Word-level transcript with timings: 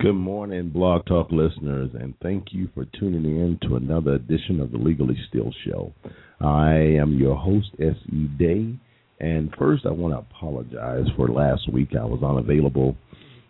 Good 0.00 0.14
morning, 0.14 0.70
Blog 0.70 1.04
Talk 1.04 1.30
listeners, 1.30 1.90
and 1.92 2.14
thank 2.22 2.54
you 2.54 2.70
for 2.72 2.86
tuning 2.98 3.22
in 3.22 3.58
to 3.68 3.76
another 3.76 4.14
edition 4.14 4.58
of 4.58 4.70
the 4.70 4.78
Legally 4.78 5.18
Still 5.28 5.52
Show. 5.66 5.92
I 6.40 6.72
am 6.72 7.18
your 7.18 7.36
host, 7.36 7.68
S.E. 7.78 8.28
Day, 8.38 8.74
and 9.20 9.54
first 9.58 9.84
I 9.84 9.90
want 9.90 10.14
to 10.14 10.20
apologize 10.20 11.04
for 11.18 11.28
last 11.28 11.70
week. 11.70 11.90
I 11.94 12.06
was 12.06 12.22
unavailable, 12.22 12.96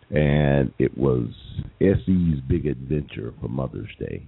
and 0.09 0.73
it 0.77 0.97
was 0.97 1.29
S.E.'s 1.79 2.41
big 2.49 2.65
adventure 2.65 3.33
for 3.39 3.47
Mother's 3.47 3.95
Day. 3.97 4.27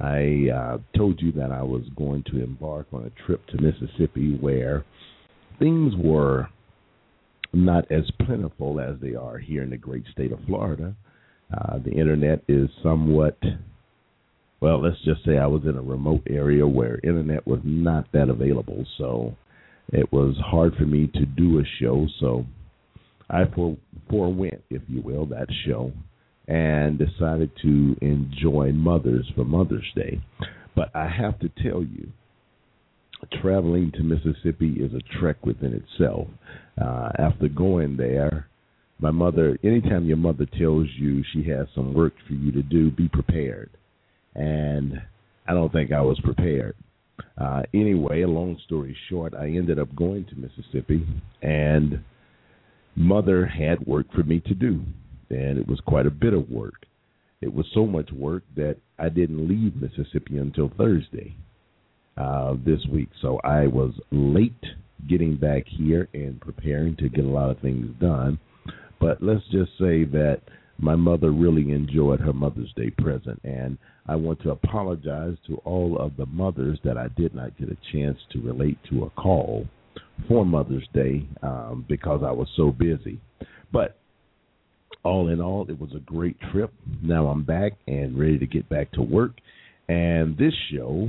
I 0.00 0.48
uh, 0.52 0.78
told 0.98 1.22
you 1.22 1.30
that 1.32 1.52
I 1.52 1.62
was 1.62 1.84
going 1.96 2.24
to 2.32 2.42
embark 2.42 2.88
on 2.92 3.04
a 3.04 3.26
trip 3.26 3.46
to 3.46 3.62
Mississippi 3.62 4.36
where 4.40 4.84
things 5.60 5.94
were 5.96 6.48
not 7.52 7.88
as 7.92 8.10
plentiful 8.26 8.80
as 8.80 8.96
they 9.00 9.14
are 9.14 9.38
here 9.38 9.62
in 9.62 9.70
the 9.70 9.76
great 9.76 10.04
state 10.12 10.32
of 10.32 10.40
Florida 10.48 10.96
uh, 11.52 11.78
the 11.84 11.92
internet 11.92 12.42
is 12.48 12.68
somewhat, 12.82 13.38
well, 14.60 14.82
let's 14.82 15.02
just 15.04 15.24
say 15.24 15.38
I 15.38 15.46
was 15.46 15.62
in 15.64 15.76
a 15.76 15.82
remote 15.82 16.22
area 16.28 16.66
where 16.66 17.00
internet 17.02 17.46
was 17.46 17.60
not 17.64 18.06
that 18.12 18.28
available, 18.28 18.84
so 18.98 19.34
it 19.92 20.12
was 20.12 20.36
hard 20.44 20.74
for 20.76 20.84
me 20.84 21.10
to 21.14 21.24
do 21.26 21.58
a 21.58 21.64
show. 21.80 22.06
So 22.20 22.46
I 23.28 23.44
for, 23.54 23.76
forewent, 24.08 24.62
if 24.70 24.82
you 24.88 25.02
will, 25.02 25.26
that 25.26 25.48
show 25.66 25.92
and 26.50 26.98
decided 26.98 27.50
to 27.62 27.96
enjoy 28.00 28.72
Mothers 28.72 29.30
for 29.36 29.44
Mother's 29.44 29.86
Day. 29.94 30.20
But 30.74 30.90
I 30.96 31.08
have 31.08 31.38
to 31.40 31.48
tell 31.62 31.82
you, 31.82 32.10
traveling 33.40 33.92
to 33.92 34.02
Mississippi 34.02 34.72
is 34.80 34.92
a 34.92 35.18
trek 35.20 35.44
within 35.46 35.72
itself. 35.74 36.26
Uh, 36.80 37.10
after 37.18 37.48
going 37.48 37.96
there, 37.96 38.48
my 39.00 39.10
mother 39.10 39.58
anytime 39.64 40.04
your 40.04 40.16
mother 40.16 40.46
tells 40.58 40.86
you 40.96 41.22
she 41.32 41.42
has 41.44 41.66
some 41.74 41.94
work 41.94 42.12
for 42.26 42.34
you 42.34 42.52
to 42.52 42.62
do 42.62 42.90
be 42.90 43.08
prepared. 43.08 43.70
And 44.34 45.00
i 45.48 45.54
don't 45.54 45.72
think 45.72 45.92
i 45.92 46.00
was 46.00 46.20
prepared. 46.20 46.76
Uh 47.38 47.62
anyway 47.74 48.22
a 48.22 48.28
long 48.28 48.58
story 48.64 48.96
short 49.08 49.34
i 49.34 49.46
ended 49.46 49.78
up 49.78 49.94
going 49.96 50.26
to 50.26 50.34
mississippi 50.36 51.06
and 51.42 52.00
mother 52.96 53.46
had 53.46 53.86
work 53.86 54.06
for 54.12 54.22
me 54.22 54.40
to 54.40 54.54
do. 54.54 54.82
And 55.30 55.58
it 55.58 55.68
was 55.68 55.80
quite 55.86 56.06
a 56.06 56.10
bit 56.10 56.34
of 56.34 56.50
work. 56.50 56.86
It 57.40 57.54
was 57.54 57.66
so 57.72 57.86
much 57.86 58.10
work 58.12 58.42
that 58.56 58.76
i 58.98 59.08
didn't 59.08 59.48
leave 59.48 59.74
mississippi 59.76 60.38
until 60.38 60.70
thursday 60.76 61.34
uh 62.18 62.54
this 62.66 62.80
week. 62.92 63.08
So 63.22 63.40
i 63.44 63.66
was 63.66 63.92
late 64.10 64.64
getting 65.08 65.36
back 65.36 65.64
here 65.66 66.08
and 66.12 66.38
preparing 66.40 66.94
to 66.96 67.08
get 67.08 67.24
a 67.24 67.28
lot 67.28 67.48
of 67.48 67.58
things 67.60 67.86
done 67.98 68.38
but 69.00 69.22
let's 69.22 69.44
just 69.50 69.70
say 69.78 70.04
that 70.04 70.40
my 70.78 70.94
mother 70.94 71.30
really 71.30 71.72
enjoyed 71.72 72.20
her 72.20 72.32
Mother's 72.32 72.72
Day 72.74 72.90
present, 72.90 73.40
and 73.44 73.76
I 74.06 74.16
want 74.16 74.40
to 74.42 74.50
apologize 74.50 75.36
to 75.46 75.56
all 75.64 75.98
of 75.98 76.16
the 76.16 76.26
mothers 76.26 76.78
that 76.84 76.96
I 76.96 77.08
did 77.16 77.34
not 77.34 77.58
get 77.58 77.68
a 77.70 77.76
chance 77.92 78.18
to 78.32 78.40
relate 78.40 78.78
to 78.90 79.04
a 79.04 79.10
call 79.10 79.66
for 80.28 80.44
Mother's 80.44 80.88
Day 80.94 81.26
um, 81.42 81.84
because 81.88 82.22
I 82.24 82.32
was 82.32 82.48
so 82.56 82.70
busy. 82.70 83.20
But 83.72 83.96
all 85.04 85.28
in 85.28 85.40
all, 85.40 85.66
it 85.68 85.78
was 85.78 85.90
a 85.94 86.00
great 86.00 86.36
trip. 86.52 86.72
Now 87.02 87.28
I'm 87.28 87.44
back 87.44 87.72
and 87.86 88.18
ready 88.18 88.38
to 88.38 88.46
get 88.46 88.68
back 88.68 88.90
to 88.92 89.02
work. 89.02 89.32
And 89.88 90.36
this 90.36 90.54
show, 90.72 91.08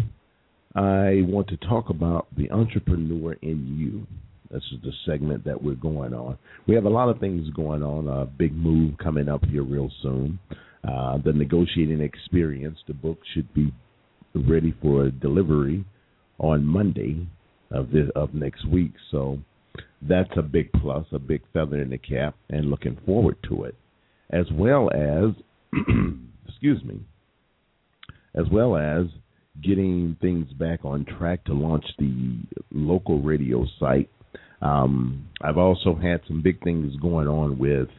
I 0.75 1.23
want 1.25 1.47
to 1.49 1.57
talk 1.57 1.89
about 1.89 2.27
the 2.37 2.51
entrepreneur 2.51 3.33
in 3.41 3.77
you. 3.77 4.07
This 4.51 4.63
is 4.73 4.81
the 4.83 4.91
segment 5.05 5.45
that 5.45 5.63
we're 5.63 5.75
going 5.75 6.13
on. 6.13 6.37
We 6.67 6.75
have 6.75 6.83
a 6.85 6.89
lot 6.89 7.09
of 7.09 7.19
things 7.19 7.49
going 7.55 7.83
on. 7.83 8.07
A 8.07 8.25
big 8.25 8.53
move 8.53 8.97
coming 8.97 9.29
up 9.29 9.45
here 9.45 9.63
real 9.63 9.89
soon. 10.01 10.39
Uh, 10.87 11.19
the 11.23 11.31
negotiating 11.31 12.01
experience. 12.01 12.77
The 12.87 12.93
book 12.93 13.19
should 13.33 13.53
be 13.53 13.73
ready 14.35 14.75
for 14.81 15.09
delivery 15.09 15.85
on 16.39 16.65
Monday 16.65 17.27
of 17.71 17.91
this 17.91 18.09
of 18.15 18.33
next 18.33 18.67
week. 18.67 18.91
So 19.09 19.39
that's 20.01 20.31
a 20.35 20.41
big 20.41 20.71
plus, 20.73 21.05
a 21.13 21.19
big 21.19 21.41
feather 21.53 21.81
in 21.81 21.89
the 21.91 21.97
cap, 21.97 22.35
and 22.49 22.69
looking 22.69 22.97
forward 23.05 23.37
to 23.47 23.63
it. 23.63 23.75
As 24.31 24.45
well 24.51 24.89
as, 24.93 25.33
excuse 26.47 26.83
me, 26.83 26.99
as 28.35 28.45
well 28.51 28.75
as 28.75 29.05
getting 29.63 30.17
things 30.19 30.51
back 30.53 30.83
on 30.83 31.05
track 31.05 31.43
to 31.45 31.53
launch 31.53 31.85
the 31.99 32.37
local 32.71 33.21
radio 33.21 33.65
site 33.79 34.09
um, 34.61 35.27
I've 35.41 35.57
also 35.57 35.95
had 35.95 36.21
some 36.27 36.41
big 36.41 36.63
things 36.63 36.95
going 37.01 37.27
on 37.27 37.57
with 37.57 37.89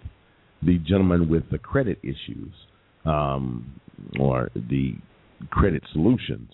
the 0.62 0.78
gentleman 0.78 1.28
with 1.28 1.50
the 1.50 1.58
credit 1.58 1.98
issues 2.02 2.52
um, 3.04 3.80
or 4.18 4.50
the 4.54 4.94
credit 5.50 5.82
solutions. 5.92 6.50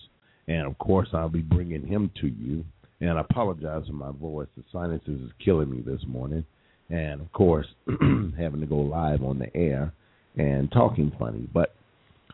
And 0.47 0.65
of 0.65 0.77
course, 0.79 1.09
I'll 1.13 1.29
be 1.29 1.41
bringing 1.41 1.85
him 1.85 2.11
to 2.21 2.27
you. 2.27 2.65
And 3.01 3.17
I 3.17 3.21
apologize 3.21 3.83
for 3.87 3.93
my 3.93 4.11
voice. 4.11 4.47
The 4.57 4.63
sinuses 4.73 5.21
is 5.21 5.31
killing 5.43 5.69
me 5.69 5.81
this 5.81 6.01
morning. 6.07 6.43
And 6.89 7.21
of 7.21 7.31
course, 7.31 7.67
having 7.87 8.61
to 8.61 8.65
go 8.65 8.77
live 8.77 9.23
on 9.23 9.37
the 9.37 9.55
air 9.55 9.93
and 10.35 10.71
talking 10.71 11.11
funny. 11.19 11.47
But 11.53 11.75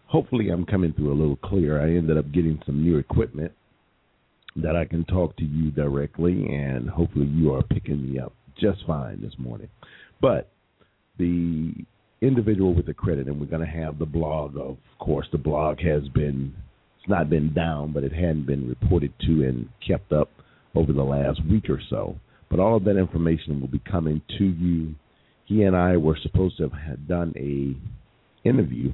hopefully, 0.08 0.50
I'm 0.50 0.66
coming 0.66 0.94
through 0.94 1.12
a 1.12 1.20
little 1.20 1.36
clearer. 1.36 1.82
I 1.82 1.98
ended 1.98 2.18
up 2.18 2.32
getting 2.32 2.62
some 2.66 2.82
new 2.82 2.98
equipment 2.98 3.52
that 4.56 4.76
I 4.76 4.86
can 4.86 5.04
talk 5.06 5.36
to 5.38 5.46
you 5.46 5.72
directly, 5.72 6.46
and 6.54 6.90
hopefully 6.90 7.28
you 7.28 7.54
are 7.54 7.64
picking 7.64 8.12
me 8.12 8.20
up 8.20 8.34
just 8.60 8.86
fine 8.88 9.22
this 9.22 9.34
morning. 9.38 9.70
But 10.22 10.52
the 11.18 11.74
individual 12.22 12.74
with 12.74 12.86
the 12.86 12.94
credit, 12.94 13.28
and 13.28 13.40
we're 13.40 13.48
going 13.48 13.66
to 13.66 13.72
have 13.72 14.00
the 14.00 14.06
blog. 14.06 14.58
Of 14.58 14.78
course, 15.00 15.28
the 15.32 15.38
blog 15.38 15.80
has 15.80 16.08
been 16.10 16.54
it's 17.00 17.10
not 17.10 17.30
been 17.30 17.54
down, 17.54 17.92
but 17.94 18.04
it 18.04 18.14
hadn't 18.14 18.48
been 18.48 18.68
reported 18.68 19.14
to 19.22 19.44
and 19.44 19.70
kept 19.86 20.12
up 20.12 20.30
over 20.74 20.92
the 20.92 21.04
last 21.04 21.40
week 21.46 21.70
or 21.70 21.80
so. 21.90 22.16
But 22.50 22.60
all 22.60 22.78
of 22.78 22.84
that 22.86 22.98
information 22.98 23.62
will 23.62 23.68
be 23.68 23.82
coming 23.90 24.22
to 24.38 24.44
you. 24.44 24.96
He 25.46 25.64
and 25.64 25.76
I 25.76 25.98
were 25.98 26.18
supposed 26.22 26.58
to 26.58 26.70
have 26.70 27.08
done 27.08 27.34
a 27.38 28.48
interview 28.48 28.92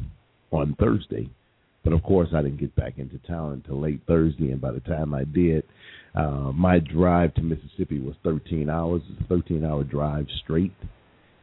on 0.51 0.75
Thursday 0.79 1.29
but 1.83 1.93
of 1.93 2.03
course, 2.03 2.29
I 2.33 2.41
didn't 2.41 2.59
get 2.59 2.75
back 2.75 2.97
into 2.97 3.17
town 3.19 3.53
until 3.53 3.81
late 3.81 4.01
Thursday, 4.07 4.51
and 4.51 4.61
by 4.61 4.71
the 4.71 4.79
time 4.81 5.13
I 5.13 5.23
did, 5.23 5.63
uh, 6.13 6.51
my 6.53 6.79
drive 6.79 7.33
to 7.35 7.41
Mississippi 7.41 7.99
was 7.99 8.15
13 8.23 8.69
hours. 8.69 9.01
It's 9.09 9.21
a 9.21 9.27
13 9.27 9.65
hour 9.65 9.83
drive 9.83 10.27
straight, 10.43 10.73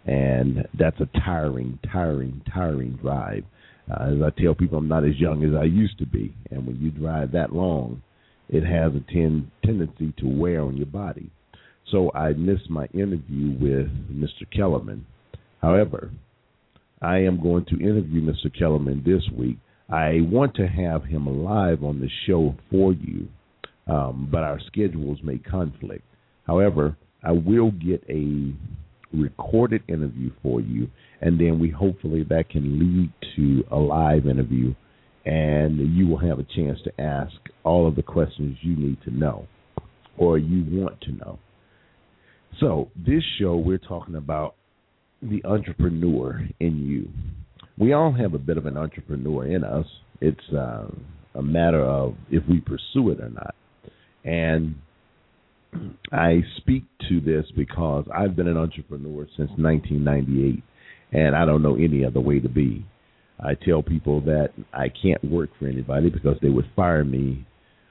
and 0.06 0.66
that's 0.78 1.00
a 1.00 1.08
tiring, 1.24 1.78
tiring, 1.92 2.42
tiring 2.52 2.98
drive. 3.02 3.44
Uh, 3.90 4.14
as 4.14 4.22
I 4.22 4.40
tell 4.40 4.54
people, 4.54 4.78
I'm 4.78 4.88
not 4.88 5.04
as 5.04 5.18
young 5.18 5.42
as 5.44 5.58
I 5.58 5.64
used 5.64 5.98
to 5.98 6.06
be, 6.06 6.34
and 6.50 6.66
when 6.66 6.76
you 6.80 6.90
drive 6.90 7.32
that 7.32 7.52
long, 7.52 8.02
it 8.48 8.62
has 8.62 8.92
a 8.94 9.12
ten, 9.12 9.50
tendency 9.64 10.12
to 10.18 10.26
wear 10.26 10.62
on 10.62 10.76
your 10.76 10.86
body. 10.86 11.30
So 11.90 12.12
I 12.14 12.32
missed 12.32 12.68
my 12.70 12.86
interview 12.94 13.56
with 13.58 13.88
Mr. 14.10 14.48
Kellerman. 14.54 15.06
However, 15.60 16.10
I 17.00 17.18
am 17.18 17.40
going 17.42 17.64
to 17.66 17.80
interview 17.80 18.22
Mr. 18.22 18.56
Kellerman 18.56 19.02
this 19.04 19.22
week 19.36 19.58
I 19.90 20.20
want 20.20 20.54
to 20.56 20.66
have 20.66 21.04
him 21.04 21.44
live 21.44 21.82
on 21.82 22.00
the 22.00 22.10
show 22.26 22.54
for 22.70 22.92
you, 22.92 23.28
um, 23.86 24.28
but 24.30 24.42
our 24.42 24.60
schedules 24.66 25.18
may 25.22 25.38
conflict. 25.38 26.04
However, 26.46 26.96
I 27.22 27.32
will 27.32 27.70
get 27.70 28.04
a 28.08 28.52
recorded 29.12 29.82
interview 29.88 30.30
for 30.42 30.60
you, 30.60 30.88
and 31.22 31.40
then 31.40 31.58
we 31.58 31.70
hopefully 31.70 32.22
that 32.28 32.50
can 32.50 32.78
lead 32.78 33.12
to 33.36 33.64
a 33.70 33.76
live 33.76 34.26
interview, 34.26 34.74
and 35.24 35.96
you 35.96 36.06
will 36.06 36.18
have 36.18 36.38
a 36.38 36.46
chance 36.54 36.78
to 36.84 37.00
ask 37.00 37.34
all 37.64 37.88
of 37.88 37.96
the 37.96 38.02
questions 38.02 38.58
you 38.60 38.76
need 38.76 38.98
to 39.04 39.10
know 39.10 39.46
or 40.18 40.36
you 40.36 40.64
want 40.80 41.00
to 41.02 41.12
know. 41.12 41.38
So, 42.60 42.90
this 42.96 43.22
show 43.40 43.56
we're 43.56 43.78
talking 43.78 44.16
about 44.16 44.56
the 45.22 45.44
entrepreneur 45.44 46.46
in 46.60 46.86
you 46.86 47.08
we 47.78 47.92
all 47.92 48.12
have 48.12 48.34
a 48.34 48.38
bit 48.38 48.56
of 48.56 48.66
an 48.66 48.76
entrepreneur 48.76 49.46
in 49.46 49.64
us. 49.64 49.86
It's 50.20 50.52
uh, 50.52 50.86
a 51.34 51.42
matter 51.42 51.82
of 51.82 52.14
if 52.30 52.42
we 52.48 52.60
pursue 52.60 53.10
it 53.10 53.20
or 53.20 53.30
not. 53.30 53.54
And 54.24 54.76
I 56.12 56.42
speak 56.56 56.84
to 57.08 57.20
this 57.20 57.46
because 57.56 58.04
I've 58.14 58.34
been 58.36 58.48
an 58.48 58.56
entrepreneur 58.56 59.26
since 59.36 59.50
1998, 59.56 60.62
and 61.12 61.36
I 61.36 61.44
don't 61.44 61.62
know 61.62 61.76
any 61.76 62.04
other 62.04 62.20
way 62.20 62.40
to 62.40 62.48
be. 62.48 62.84
I 63.40 63.54
tell 63.54 63.82
people 63.82 64.20
that 64.22 64.48
I 64.72 64.88
can't 64.88 65.22
work 65.22 65.50
for 65.58 65.68
anybody 65.68 66.10
because 66.10 66.36
they 66.42 66.48
would 66.48 66.68
fire 66.74 67.04
me 67.04 67.46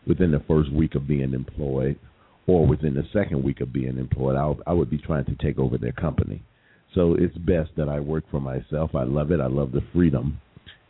within 0.05 0.31
the 0.31 0.43
first 0.47 0.71
week 0.73 0.95
of 0.95 1.07
being 1.07 1.33
employed 1.33 1.97
or 2.47 2.65
within 2.65 2.93
the 2.93 3.03
second 3.13 3.43
week 3.43 3.61
of 3.61 3.71
being 3.71 3.97
employed. 3.97 4.35
I, 4.35 4.71
I 4.71 4.73
would 4.73 4.89
be 4.89 4.97
trying 4.97 5.25
to 5.25 5.35
take 5.35 5.57
over 5.57 5.77
their 5.77 5.93
company. 5.93 6.41
So 6.95 7.15
it's 7.15 7.37
best 7.37 7.71
that 7.77 7.89
I 7.89 7.99
work 7.99 8.23
for 8.31 8.39
myself. 8.39 8.95
I 8.95 9.03
love 9.03 9.31
it. 9.31 9.39
I 9.39 9.47
love 9.47 9.71
the 9.71 9.83
freedom. 9.93 10.39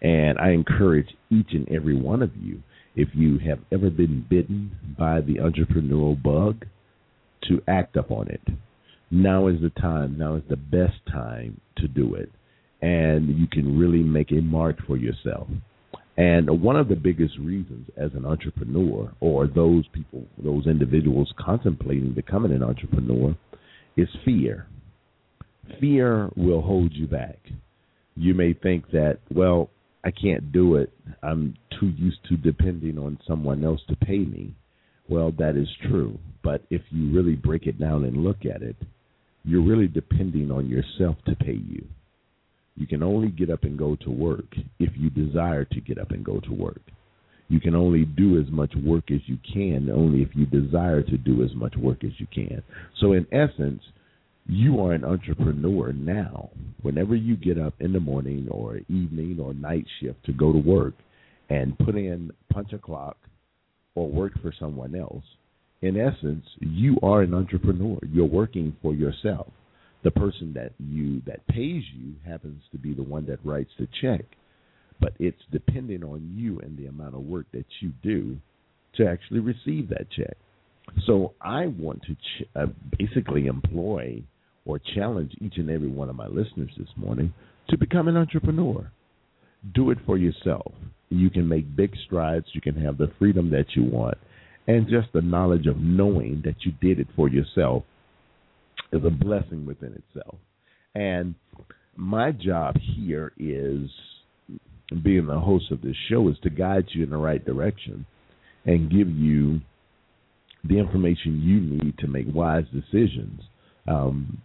And 0.01 0.37
I 0.39 0.51
encourage 0.51 1.09
each 1.29 1.49
and 1.53 1.67
every 1.69 1.95
one 1.95 2.21
of 2.21 2.31
you, 2.35 2.61
if 2.95 3.09
you 3.13 3.39
have 3.39 3.59
ever 3.71 3.89
been 3.89 4.25
bitten 4.29 4.71
by 4.97 5.21
the 5.21 5.35
entrepreneurial 5.35 6.21
bug, 6.21 6.65
to 7.47 7.61
act 7.67 7.95
upon 7.97 8.27
it. 8.29 8.41
Now 9.09 9.47
is 9.47 9.61
the 9.61 9.69
time. 9.69 10.17
Now 10.17 10.35
is 10.35 10.43
the 10.49 10.57
best 10.57 11.05
time 11.11 11.61
to 11.77 11.87
do 11.87 12.15
it. 12.15 12.31
and 12.81 13.37
you 13.37 13.47
can 13.47 13.77
really 13.77 14.03
make 14.03 14.31
a 14.31 14.41
mark 14.41 14.77
for 14.85 14.97
yourself. 14.97 15.47
And 16.17 16.61
one 16.61 16.75
of 16.75 16.87
the 16.87 16.95
biggest 16.95 17.37
reasons 17.37 17.89
as 17.95 18.11
an 18.15 18.25
entrepreneur 18.25 19.11
or 19.19 19.47
those 19.47 19.85
people, 19.93 20.25
those 20.43 20.65
individuals 20.65 21.31
contemplating 21.39 22.13
becoming 22.13 22.51
an 22.51 22.63
entrepreneur 22.63 23.35
is 23.95 24.07
fear. 24.25 24.67
Fear 25.79 26.29
will 26.35 26.61
hold 26.61 26.93
you 26.93 27.07
back. 27.07 27.39
You 28.15 28.33
may 28.33 28.53
think 28.53 28.89
that, 28.91 29.19
well, 29.33 29.69
I 30.03 30.11
can't 30.11 30.51
do 30.51 30.75
it. 30.75 30.91
I'm 31.21 31.55
too 31.79 31.87
used 31.87 32.19
to 32.29 32.37
depending 32.37 32.97
on 32.97 33.19
someone 33.27 33.63
else 33.63 33.81
to 33.89 33.95
pay 33.95 34.19
me. 34.19 34.55
Well, 35.09 35.31
that 35.37 35.55
is 35.55 35.67
true. 35.89 36.17
But 36.43 36.63
if 36.69 36.81
you 36.89 37.13
really 37.13 37.35
break 37.35 37.67
it 37.67 37.79
down 37.79 38.05
and 38.05 38.23
look 38.23 38.45
at 38.45 38.61
it, 38.61 38.75
you're 39.43 39.63
really 39.63 39.87
depending 39.87 40.51
on 40.51 40.67
yourself 40.67 41.15
to 41.25 41.35
pay 41.35 41.53
you. 41.53 41.85
You 42.75 42.85
can 42.85 43.01
only 43.01 43.29
get 43.29 43.49
up 43.49 43.63
and 43.63 43.77
go 43.77 43.95
to 43.97 44.11
work 44.11 44.45
if 44.79 44.91
you 44.95 45.09
desire 45.09 45.65
to 45.65 45.81
get 45.81 45.97
up 45.97 46.11
and 46.11 46.23
go 46.23 46.39
to 46.41 46.53
work. 46.53 46.81
You 47.49 47.59
can 47.59 47.75
only 47.75 48.05
do 48.05 48.39
as 48.39 48.51
much 48.51 48.73
work 48.75 49.09
as 49.09 49.21
you 49.25 49.37
can 49.53 49.89
only 49.89 50.21
if 50.21 50.29
you 50.35 50.45
desire 50.45 51.01
to 51.01 51.17
do 51.17 51.43
as 51.43 51.53
much 51.55 51.75
work 51.77 52.03
as 52.03 52.11
you 52.17 52.27
can. 52.33 52.61
So, 52.99 53.13
in 53.13 53.25
essence, 53.31 53.81
you 54.47 54.79
are 54.81 54.93
an 54.93 55.03
entrepreneur 55.03 55.91
now. 55.91 56.49
Whenever 56.81 57.15
you 57.15 57.35
get 57.35 57.59
up 57.59 57.73
in 57.79 57.91
the 57.91 57.99
morning 57.99 58.47
or 58.49 58.77
evening 58.89 59.39
or 59.41 59.53
night 59.53 59.85
shift 59.99 60.23
to 60.25 60.31
go 60.31 60.53
to 60.53 60.59
work 60.59 60.93
and 61.49 61.77
put 61.79 61.95
in 61.95 62.31
punch 62.51 62.71
a 62.73 62.77
clock 62.77 63.17
or 63.95 64.09
work 64.09 64.33
for 64.41 64.53
someone 64.57 64.95
else, 64.95 65.23
in 65.81 65.97
essence, 65.97 66.45
you 66.59 66.97
are 67.03 67.21
an 67.21 67.33
entrepreneur. 67.33 67.99
You're 68.11 68.25
working 68.25 68.75
for 68.81 68.93
yourself 68.93 69.47
the 70.03 70.11
person 70.11 70.53
that 70.53 70.71
you 70.79 71.21
that 71.25 71.45
pays 71.47 71.83
you 71.93 72.13
happens 72.25 72.61
to 72.71 72.77
be 72.77 72.93
the 72.93 73.03
one 73.03 73.25
that 73.25 73.43
writes 73.43 73.71
the 73.77 73.87
check, 74.01 74.25
but 75.01 75.13
it's 75.19 75.41
dependent 75.51 76.03
on 76.03 76.33
you 76.35 76.59
and 76.59 76.77
the 76.77 76.85
amount 76.85 77.15
of 77.15 77.21
work 77.21 77.45
that 77.51 77.65
you 77.81 77.91
do 78.01 78.37
to 78.95 79.05
actually 79.07 79.39
receive 79.39 79.89
that 79.89 80.09
check. 80.15 80.37
So 81.05 81.33
I 81.41 81.67
want 81.67 82.03
to 82.03 82.13
ch- 82.15 82.47
uh, 82.55 82.67
basically 82.97 83.47
employ 83.47 84.23
or 84.67 84.79
challenge 84.95 85.31
each 85.41 85.57
and 85.57 85.69
every 85.69 85.87
one 85.87 86.09
of 86.09 86.15
my 86.15 86.27
listeners 86.27 86.71
this 86.77 86.89
morning 86.95 87.33
to 87.69 87.77
become 87.77 88.07
an 88.07 88.17
entrepreneur. 88.17 88.91
Do 89.73 89.89
it 89.91 89.97
for 90.05 90.17
yourself. 90.17 90.73
You 91.09 91.29
can 91.29 91.47
make 91.47 91.75
big 91.75 91.93
strides. 92.05 92.45
You 92.53 92.61
can 92.61 92.75
have 92.75 92.97
the 92.97 93.11
freedom 93.17 93.49
that 93.51 93.75
you 93.75 93.83
want, 93.83 94.17
and 94.67 94.87
just 94.87 95.07
the 95.13 95.21
knowledge 95.21 95.65
of 95.67 95.77
knowing 95.77 96.41
that 96.45 96.57
you 96.65 96.73
did 96.81 96.99
it 96.99 97.07
for 97.15 97.29
yourself 97.29 97.83
is 98.91 99.01
a 99.05 99.09
blessing 99.09 99.65
within 99.65 99.93
itself. 99.93 100.35
And 100.93 101.35
my 101.95 102.31
job 102.31 102.75
here 102.95 103.31
is 103.37 103.89
being 105.03 105.27
the 105.27 105.39
host 105.39 105.71
of 105.71 105.81
this 105.81 105.95
show 106.09 106.29
is 106.29 106.35
to 106.43 106.49
guide 106.49 106.85
you 106.89 107.03
in 107.03 107.09
the 107.09 107.17
right 107.17 107.43
direction 107.43 108.05
and 108.65 108.91
give 108.91 109.09
you 109.09 109.59
the 110.63 110.77
information 110.77 111.41
you 111.41 111.59
need 111.59 111.97
to 111.99 112.07
make 112.07 112.25
wise 112.33 112.65
decisions. 112.73 113.41
Um, 113.87 114.41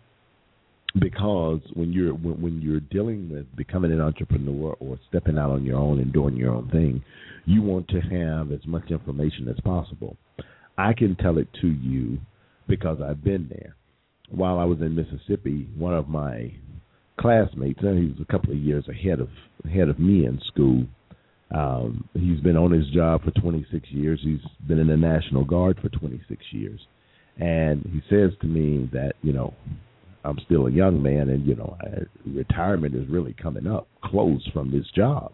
because 0.98 1.60
when 1.74 1.92
you're 1.92 2.14
when, 2.14 2.40
when 2.40 2.60
you're 2.60 2.80
dealing 2.80 3.30
with 3.30 3.54
becoming 3.56 3.92
an 3.92 4.00
entrepreneur 4.00 4.76
or 4.80 4.98
stepping 5.08 5.38
out 5.38 5.50
on 5.50 5.64
your 5.64 5.78
own 5.78 6.00
and 6.00 6.12
doing 6.12 6.36
your 6.36 6.54
own 6.54 6.68
thing, 6.70 7.02
you 7.46 7.62
want 7.62 7.88
to 7.88 8.00
have 8.00 8.52
as 8.52 8.64
much 8.66 8.90
information 8.90 9.48
as 9.48 9.58
possible. 9.64 10.16
I 10.76 10.92
can 10.92 11.16
tell 11.16 11.38
it 11.38 11.48
to 11.60 11.68
you 11.68 12.18
because 12.68 12.98
I've 13.02 13.22
been 13.24 13.48
there 13.50 13.76
while 14.30 14.58
I 14.58 14.64
was 14.64 14.80
in 14.80 14.94
Mississippi, 14.94 15.68
one 15.76 15.94
of 15.94 16.08
my 16.08 16.52
classmates, 17.20 17.80
and 17.82 17.98
he 17.98 18.06
was 18.06 18.26
a 18.26 18.32
couple 18.32 18.52
of 18.52 18.58
years 18.58 18.84
ahead 18.88 19.20
of 19.20 19.28
ahead 19.64 19.88
of 19.88 19.98
me 19.98 20.26
in 20.26 20.40
school. 20.46 20.84
Um, 21.54 22.08
he's 22.14 22.40
been 22.40 22.56
on 22.56 22.72
his 22.72 22.88
job 22.90 23.22
for 23.24 23.30
26 23.32 23.86
years. 23.90 24.20
He's 24.22 24.40
been 24.66 24.78
in 24.78 24.88
the 24.88 24.96
National 24.96 25.44
Guard 25.44 25.78
for 25.82 25.90
26 25.90 26.42
years, 26.50 26.80
and 27.38 27.82
he 27.92 28.00
says 28.08 28.30
to 28.40 28.46
me 28.46 28.88
that 28.92 29.12
you 29.22 29.32
know 29.32 29.54
I'm 30.24 30.38
still 30.44 30.66
a 30.66 30.70
young 30.70 31.02
man, 31.02 31.28
and 31.28 31.46
you 31.46 31.56
know 31.56 31.76
I, 31.80 32.02
retirement 32.26 32.94
is 32.94 33.08
really 33.08 33.34
coming 33.40 33.66
up 33.66 33.88
close 34.04 34.46
from 34.52 34.70
this 34.70 34.86
job, 34.94 35.32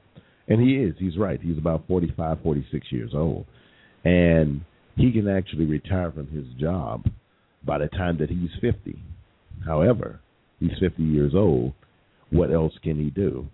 and 0.49 0.61
he 0.61 0.76
is. 0.76 0.94
He's 0.99 1.19
right. 1.19 1.40
He's 1.40 1.58
about 1.58 1.87
45, 1.88 2.38
46 2.43 2.87
years 2.90 3.11
old, 3.14 3.46
and 4.05 4.62
he 4.96 5.12
can 5.12 5.29
actually 5.29 5.67
retire 5.67 6.11
from 6.11 6.29
his 6.29 6.46
job 6.58 7.05
by 7.64 7.79
the 7.79 7.88
time 7.88 8.19
that 8.19 8.31
he's 8.31 8.50
50. 8.61 9.00
However, 9.64 10.20
he's 10.58 10.79
50 10.81 11.02
years 11.02 11.32
old. 11.34 11.73
What 12.31 12.52
else 12.52 12.73
can 12.82 12.96
he 12.96 13.11
do? 13.11 13.46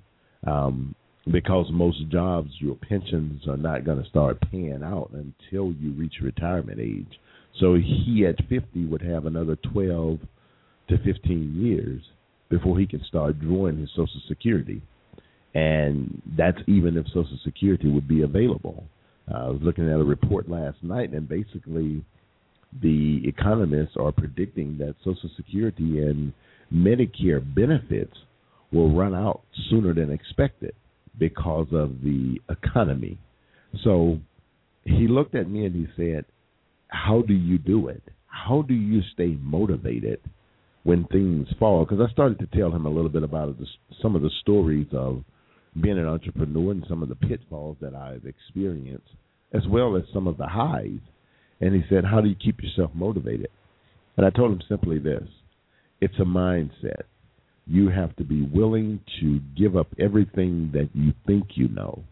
Um, 0.46 0.94
because 1.30 1.66
most 1.70 2.08
jobs, 2.10 2.50
your 2.58 2.76
pensions 2.76 3.46
are 3.48 3.56
not 3.56 3.84
going 3.84 4.02
to 4.02 4.08
start 4.08 4.38
paying 4.50 4.82
out 4.82 5.10
until 5.12 5.72
you 5.72 5.92
reach 5.92 6.14
retirement 6.22 6.80
age. 6.80 7.18
So 7.60 7.74
he 7.74 8.26
at 8.26 8.46
50 8.48 8.86
would 8.86 9.02
have 9.02 9.26
another 9.26 9.56
12 9.72 10.18
to 10.88 10.98
15 10.98 11.54
years 11.56 12.02
before 12.50 12.78
he 12.78 12.86
can 12.86 13.02
start 13.08 13.40
drawing 13.40 13.78
his 13.78 13.90
Social 13.90 14.20
Security. 14.28 14.82
And 15.54 16.20
that's 16.36 16.58
even 16.66 16.96
if 16.96 17.06
Social 17.08 17.38
Security 17.44 17.88
would 17.88 18.08
be 18.08 18.22
available. 18.22 18.84
Uh, 19.30 19.36
I 19.36 19.48
was 19.48 19.60
looking 19.62 19.88
at 19.88 20.00
a 20.00 20.04
report 20.04 20.48
last 20.48 20.82
night, 20.82 21.12
and 21.12 21.28
basically 21.28 22.04
the 22.82 23.22
economists 23.24 23.96
are 23.98 24.12
predicting 24.12 24.78
that 24.78 24.96
Social 25.04 25.30
Security 25.36 26.00
and 26.00 26.32
Medicare 26.72 27.42
benefits 27.54 28.16
will 28.72 28.94
run 28.94 29.14
out 29.14 29.42
sooner 29.70 29.94
than 29.94 30.10
expected 30.10 30.74
because 31.18 31.68
of 31.72 32.02
the 32.02 32.40
economy. 32.50 33.18
So 33.84 34.18
he 34.84 35.06
looked 35.06 35.34
at 35.34 35.48
me 35.48 35.64
and 35.64 35.74
he 35.74 35.86
said, 35.96 36.24
How 36.88 37.22
do 37.22 37.34
you 37.34 37.58
do 37.58 37.88
it? 37.88 38.02
How 38.26 38.62
do 38.62 38.74
you 38.74 39.00
stay 39.12 39.38
motivated 39.40 40.20
when 40.84 41.04
things 41.06 41.48
fall? 41.58 41.84
Because 41.84 42.06
I 42.06 42.12
started 42.12 42.38
to 42.38 42.58
tell 42.58 42.70
him 42.70 42.86
a 42.86 42.90
little 42.90 43.10
bit 43.10 43.22
about 43.22 43.58
the, 43.58 43.66
some 44.00 44.14
of 44.14 44.22
the 44.22 44.30
stories 44.40 44.86
of 44.92 45.24
being 45.80 45.98
an 45.98 46.06
entrepreneur 46.06 46.70
and 46.70 46.84
some 46.88 47.02
of 47.02 47.08
the 47.08 47.16
pitfalls 47.16 47.76
that 47.80 47.94
I've 47.94 48.24
experienced, 48.24 49.08
as 49.52 49.62
well 49.68 49.96
as 49.96 50.04
some 50.12 50.28
of 50.28 50.36
the 50.36 50.46
highs. 50.46 51.00
And 51.60 51.74
he 51.74 51.82
said, 51.88 52.04
How 52.04 52.20
do 52.20 52.28
you 52.28 52.36
keep 52.36 52.62
yourself 52.62 52.92
motivated? 52.94 53.48
And 54.16 54.24
I 54.24 54.30
told 54.30 54.52
him 54.52 54.62
simply 54.68 54.98
this 54.98 55.26
it's 56.00 56.18
a 56.20 56.24
mindset. 56.24 57.02
You 57.66 57.88
have 57.88 58.14
to 58.16 58.24
be 58.24 58.42
willing 58.42 59.00
to 59.20 59.40
give 59.56 59.76
up 59.76 59.88
everything 59.98 60.70
that 60.74 60.90
you 60.92 61.14
think 61.26 61.48
you 61.54 61.68
know 61.68 62.04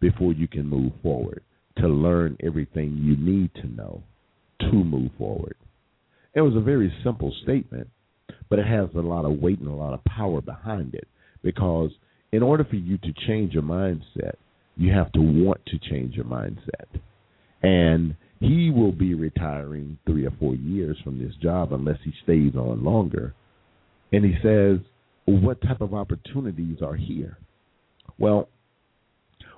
before 0.00 0.32
you 0.32 0.48
can 0.48 0.68
move 0.68 0.92
forward, 1.02 1.42
to 1.78 1.88
learn 1.88 2.36
everything 2.44 2.98
you 3.00 3.16
need 3.16 3.50
to 3.54 3.68
know 3.68 4.02
to 4.60 4.72
move 4.72 5.10
forward. 5.16 5.56
It 6.34 6.40
was 6.40 6.56
a 6.56 6.60
very 6.60 6.92
simple 7.04 7.32
statement, 7.42 7.88
but 8.50 8.58
it 8.58 8.66
has 8.66 8.88
a 8.94 9.00
lot 9.00 9.24
of 9.24 9.40
weight 9.40 9.60
and 9.60 9.68
a 9.68 9.74
lot 9.74 9.94
of 9.94 10.04
power 10.04 10.40
behind 10.40 10.94
it 10.94 11.06
because 11.42 11.90
in 12.32 12.42
order 12.42 12.64
for 12.64 12.76
you 12.76 12.98
to 12.98 13.12
change 13.26 13.52
your 13.52 13.62
mindset, 13.62 14.34
you 14.76 14.92
have 14.92 15.12
to 15.12 15.20
want 15.20 15.60
to 15.66 15.78
change 15.78 16.14
your 16.14 16.24
mindset. 16.24 17.00
And 17.62 18.16
he 18.40 18.70
will 18.70 18.92
be 18.92 19.14
retiring 19.14 19.98
three 20.06 20.26
or 20.26 20.32
four 20.40 20.54
years 20.54 20.98
from 21.04 21.18
this 21.18 21.34
job 21.40 21.72
unless 21.72 21.98
he 22.04 22.12
stays 22.24 22.56
on 22.56 22.84
longer. 22.84 23.34
And 24.12 24.24
he 24.24 24.34
says, 24.42 24.78
What 25.26 25.62
type 25.62 25.80
of 25.80 25.94
opportunities 25.94 26.78
are 26.82 26.96
here? 26.96 27.38
Well, 28.18 28.48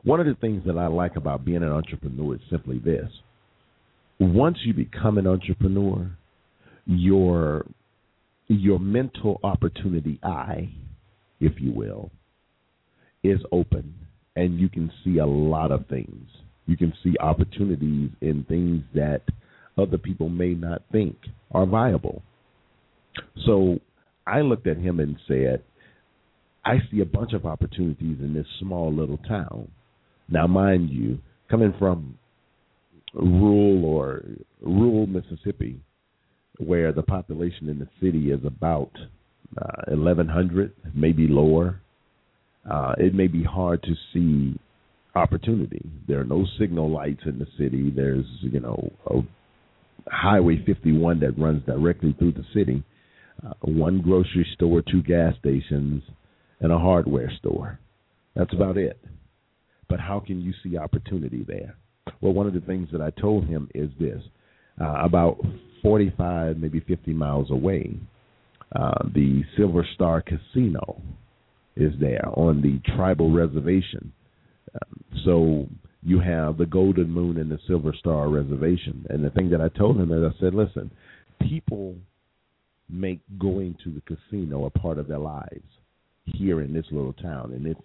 one 0.04 0.20
of 0.20 0.26
the 0.26 0.34
things 0.34 0.62
that 0.66 0.78
I 0.78 0.86
like 0.86 1.16
about 1.16 1.44
being 1.44 1.62
an 1.62 1.72
entrepreneur 1.72 2.34
is 2.34 2.40
simply 2.50 2.78
this. 2.78 3.10
Once 4.20 4.58
you 4.64 4.72
become 4.72 5.18
an 5.18 5.26
entrepreneur, 5.26 6.10
your 6.86 7.66
your 8.48 8.78
mental 8.78 9.40
opportunity 9.42 10.20
eye, 10.22 10.70
if 11.40 11.60
you 11.60 11.72
will, 11.72 12.10
is 13.24 13.40
open 13.50 13.92
and 14.36 14.60
you 14.60 14.68
can 14.68 14.90
see 15.04 15.18
a 15.18 15.26
lot 15.26 15.72
of 15.72 15.86
things 15.88 16.28
you 16.66 16.76
can 16.76 16.92
see 17.02 17.14
opportunities 17.20 18.10
in 18.20 18.44
things 18.48 18.82
that 18.94 19.22
other 19.78 19.98
people 19.98 20.28
may 20.28 20.52
not 20.52 20.82
think 20.92 21.16
are 21.52 21.64
viable. 21.64 22.22
So 23.46 23.78
I 24.26 24.40
looked 24.40 24.66
at 24.66 24.76
him 24.76 25.00
and 25.00 25.16
said, 25.28 25.62
I 26.64 26.78
see 26.90 27.00
a 27.00 27.06
bunch 27.06 27.32
of 27.32 27.46
opportunities 27.46 28.18
in 28.20 28.34
this 28.34 28.46
small 28.58 28.92
little 28.92 29.18
town. 29.28 29.70
Now, 30.28 30.48
mind 30.48 30.90
you, 30.90 31.18
coming 31.48 31.72
from 31.78 32.18
rural 33.14 33.84
or 33.84 34.24
rural 34.60 35.06
Mississippi, 35.06 35.80
where 36.58 36.92
the 36.92 37.02
population 37.02 37.68
in 37.68 37.78
the 37.78 37.88
city 38.00 38.30
is 38.30 38.40
about 38.44 38.90
uh, 39.60 39.94
1,100, 39.94 40.72
maybe 40.94 41.28
lower, 41.28 41.80
uh, 42.70 42.94
it 42.98 43.14
may 43.14 43.26
be 43.26 43.42
hard 43.42 43.82
to 43.82 43.94
see 44.12 44.58
opportunity. 45.14 45.82
There 46.08 46.20
are 46.20 46.24
no 46.24 46.44
signal 46.58 46.90
lights 46.90 47.22
in 47.24 47.38
the 47.38 47.46
city. 47.58 47.90
There's, 47.94 48.26
you 48.40 48.60
know, 48.60 48.92
a 49.06 49.20
Highway 50.08 50.62
51 50.64 51.20
that 51.20 51.38
runs 51.38 51.64
directly 51.64 52.14
through 52.18 52.32
the 52.32 52.44
city, 52.54 52.82
uh, 53.44 53.54
one 53.62 54.00
grocery 54.00 54.46
store, 54.54 54.82
two 54.82 55.02
gas 55.02 55.34
stations, 55.40 56.02
and 56.60 56.72
a 56.72 56.78
hardware 56.78 57.32
store. 57.38 57.78
That's 58.34 58.52
about 58.52 58.76
it. 58.76 59.00
But 59.88 60.00
how 60.00 60.20
can 60.20 60.40
you 60.40 60.52
see 60.62 60.76
opportunity 60.76 61.44
there? 61.46 61.76
Well, 62.20 62.32
one 62.32 62.46
of 62.46 62.54
the 62.54 62.60
things 62.60 62.88
that 62.92 63.00
I 63.00 63.10
told 63.20 63.46
him 63.46 63.68
is 63.74 63.90
this 63.98 64.22
uh, 64.80 65.02
about 65.04 65.38
45, 65.86 66.56
maybe 66.56 66.80
50 66.80 67.12
miles 67.12 67.48
away, 67.52 67.94
uh, 68.74 69.04
the 69.14 69.44
Silver 69.56 69.86
Star 69.94 70.20
Casino 70.20 71.00
is 71.76 71.92
there 72.00 72.28
on 72.34 72.60
the 72.60 72.80
tribal 72.96 73.30
reservation. 73.30 74.12
Um, 74.74 75.04
so 75.24 75.66
you 76.02 76.18
have 76.18 76.58
the 76.58 76.66
Golden 76.66 77.08
Moon 77.08 77.36
and 77.36 77.48
the 77.48 77.60
Silver 77.68 77.94
Star 77.96 78.28
Reservation. 78.28 79.06
And 79.10 79.24
the 79.24 79.30
thing 79.30 79.48
that 79.50 79.60
I 79.60 79.68
told 79.78 79.96
him 79.96 80.10
is 80.10 80.24
I 80.24 80.36
said, 80.40 80.54
listen, 80.54 80.90
people 81.40 81.94
make 82.90 83.20
going 83.38 83.76
to 83.84 83.90
the 83.92 84.00
casino 84.00 84.64
a 84.64 84.70
part 84.70 84.98
of 84.98 85.06
their 85.06 85.18
lives 85.18 85.62
here 86.24 86.62
in 86.62 86.72
this 86.72 86.86
little 86.90 87.12
town, 87.12 87.52
in 87.52 87.62
this 87.62 87.76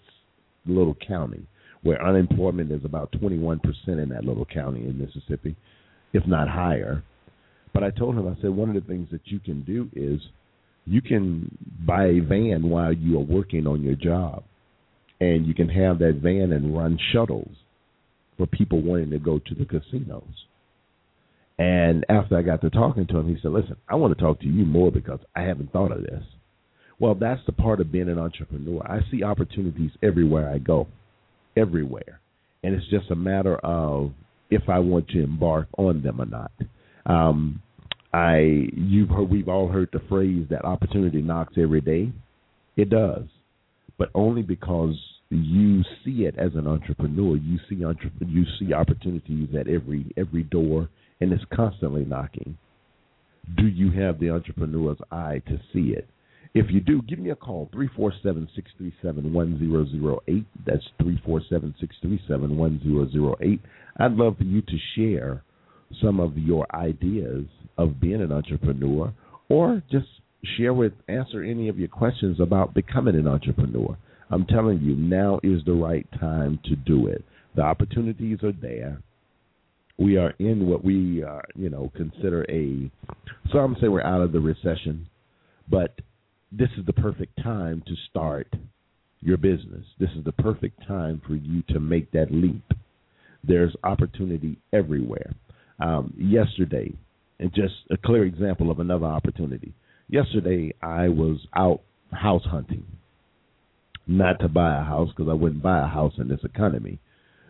little 0.65 0.98
county, 1.08 1.46
where 1.84 2.03
unemployment 2.03 2.72
is 2.72 2.84
about 2.84 3.12
21% 3.12 3.60
in 3.89 4.10
that 4.10 4.25
little 4.25 4.46
county 4.46 4.88
in 4.88 4.98
Mississippi, 4.98 5.55
if 6.13 6.25
not 6.25 6.50
higher. 6.50 7.03
But 7.73 7.83
I 7.83 7.91
told 7.91 8.15
him, 8.15 8.27
I 8.27 8.39
said, 8.41 8.51
one 8.51 8.69
of 8.69 8.75
the 8.75 8.87
things 8.87 9.07
that 9.11 9.21
you 9.25 9.39
can 9.39 9.63
do 9.63 9.89
is 9.93 10.19
you 10.85 11.01
can 11.01 11.57
buy 11.85 12.05
a 12.05 12.19
van 12.19 12.69
while 12.69 12.91
you 12.93 13.17
are 13.17 13.23
working 13.23 13.67
on 13.67 13.81
your 13.81 13.95
job, 13.95 14.43
and 15.19 15.45
you 15.45 15.53
can 15.53 15.69
have 15.69 15.99
that 15.99 16.19
van 16.21 16.51
and 16.51 16.75
run 16.75 16.97
shuttles 17.13 17.55
for 18.37 18.47
people 18.47 18.81
wanting 18.81 19.11
to 19.11 19.19
go 19.19 19.39
to 19.39 19.55
the 19.55 19.65
casinos. 19.65 20.23
And 21.59 22.05
after 22.09 22.37
I 22.37 22.41
got 22.41 22.61
to 22.61 22.71
talking 22.71 23.05
to 23.07 23.19
him, 23.19 23.27
he 23.27 23.39
said, 23.41 23.51
Listen, 23.51 23.75
I 23.87 23.95
want 23.95 24.17
to 24.17 24.21
talk 24.21 24.39
to 24.39 24.47
you 24.47 24.65
more 24.65 24.91
because 24.91 25.19
I 25.35 25.41
haven't 25.41 25.71
thought 25.71 25.91
of 25.91 26.01
this. 26.01 26.23
Well, 26.99 27.15
that's 27.15 27.41
the 27.45 27.51
part 27.51 27.79
of 27.79 27.91
being 27.91 28.09
an 28.09 28.17
entrepreneur. 28.17 28.81
I 28.85 28.99
see 29.11 29.23
opportunities 29.23 29.91
everywhere 30.01 30.49
I 30.49 30.57
go, 30.57 30.87
everywhere. 31.55 32.19
And 32.63 32.73
it's 32.73 32.87
just 32.89 33.11
a 33.11 33.15
matter 33.15 33.57
of 33.57 34.11
if 34.49 34.69
I 34.69 34.79
want 34.79 35.07
to 35.09 35.23
embark 35.23 35.67
on 35.77 36.01
them 36.01 36.21
or 36.21 36.25
not. 36.25 36.51
Um, 37.05 37.62
I 38.13 38.67
you've 38.74 39.10
heard 39.10 39.29
we've 39.29 39.48
all 39.48 39.67
heard 39.67 39.89
the 39.93 40.01
phrase 40.10 40.48
that 40.50 40.65
opportunity 40.65 41.22
knocks 41.22 41.53
every 41.58 41.81
day. 41.81 42.12
It 42.75 42.89
does, 42.89 43.25
but 43.98 44.10
only 44.13 44.41
because 44.41 44.96
you 45.29 45.84
see 46.03 46.25
it 46.25 46.36
as 46.38 46.51
an 46.55 46.67
entrepreneur. 46.67 47.38
You 47.38 47.58
see 47.70 47.86
entre- 47.86 48.12
you 48.27 48.46
see 48.60 48.74
opportunities 48.74 49.50
at 49.58 49.67
every 49.67 50.12
every 50.17 50.43
door, 50.43 50.89
and 51.22 51.31
it's 51.31 51.43
constantly 51.53 52.05
knocking. 52.05 52.58
Do 53.58 53.65
you 53.65 53.89
have 53.91 54.20
the 54.20 54.29
entrepreneur's 54.29 55.00
eye 55.12 55.41
to 55.48 55.60
see 55.74 55.93
it? 55.93 56.08
If 56.53 56.70
you 56.70 56.81
do, 56.81 57.01
give 57.03 57.17
me 57.17 57.29
a 57.29 57.36
call, 57.36 57.70
347-637-1008. 57.74 60.46
That's 60.65 60.86
347-637-1008. 61.01 63.60
I'd 63.98 64.13
love 64.13 64.38
for 64.38 64.43
you 64.43 64.62
to 64.62 64.77
share 64.96 65.43
some 66.01 66.19
of 66.19 66.38
your 66.38 66.65
ideas 66.75 67.45
of 67.77 68.00
being 68.00 68.21
an 68.21 68.31
entrepreneur 68.31 69.13
or 69.50 69.81
just 69.91 70.07
share 70.57 70.74
with 70.74 70.93
answer 71.07 71.43
any 71.43 71.67
of 71.69 71.77
your 71.77 71.88
questions 71.88 72.39
about 72.39 72.74
becoming 72.74 73.15
an 73.15 73.27
entrepreneur. 73.27 73.98
I'm 74.29 74.45
telling 74.45 74.79
you, 74.79 74.95
now 74.95 75.39
is 75.43 75.63
the 75.65 75.74
right 75.74 76.07
time 76.19 76.60
to 76.65 76.75
do 76.75 77.07
it. 77.07 77.24
The 77.55 77.62
opportunities 77.62 78.39
are 78.43 78.53
there. 78.53 79.01
We 80.00 80.17
are 80.17 80.33
in 80.39 80.67
what 80.67 80.83
we, 80.83 81.24
uh, 81.24 81.41
you 81.55 81.69
know, 81.69 81.91
consider 81.95 82.45
a. 82.50 82.89
Some 83.53 83.75
say 83.81 83.88
we're 83.88 84.03
out 84.03 84.21
of 84.21 84.31
the 84.31 84.39
recession, 84.39 85.07
but 85.69 86.00
this 86.51 86.69
is 86.77 86.86
the 86.86 86.93
perfect 86.93 87.41
time 87.43 87.83
to 87.86 87.93
start 88.10 88.48
your 89.19 89.38
business. 89.38 89.86
This 90.00 90.10
is 90.17 90.24
the 90.24 90.31
perfect 90.31 90.88
time 90.88 91.21
for 91.27 91.36
you 91.36 91.62
to 91.69 91.79
make 91.79 92.12
that 92.12 92.31
leap. 92.31 92.63
There's 93.43 93.75
opportunity 93.83 94.57
everywhere. 94.74 95.33
Um, 95.81 96.13
yesterday, 96.15 96.93
and 97.39 97.51
just 97.53 97.73
a 97.89 97.97
clear 97.97 98.23
example 98.23 98.69
of 98.69 98.79
another 98.79 99.07
opportunity. 99.07 99.73
Yesterday, 100.09 100.75
I 100.81 101.09
was 101.09 101.39
out 101.55 101.81
house 102.11 102.43
hunting, 102.45 102.85
not 104.05 104.39
to 104.41 104.47
buy 104.47 104.79
a 104.79 104.83
house 104.83 105.09
because 105.09 105.29
I 105.29 105.33
wouldn't 105.33 105.63
buy 105.63 105.79
a 105.79 105.88
house 105.88 106.13
in 106.19 106.27
this 106.27 106.41
economy, 106.43 107.00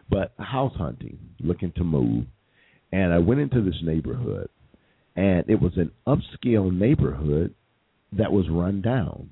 but 0.09 0.33
house 0.39 0.73
hunting, 0.77 1.19
looking 1.41 1.73
to 1.73 1.83
move. 1.83 2.25
And 2.93 3.13
I 3.13 3.17
went 3.17 3.41
into 3.41 3.61
this 3.61 3.81
neighborhood, 3.83 4.49
and 5.15 5.43
it 5.49 5.61
was 5.61 5.73
an 5.75 5.91
upscale 6.07 6.71
neighborhood 6.71 7.53
that 8.13 8.31
was 8.31 8.45
run 8.49 8.81
down. 8.81 9.29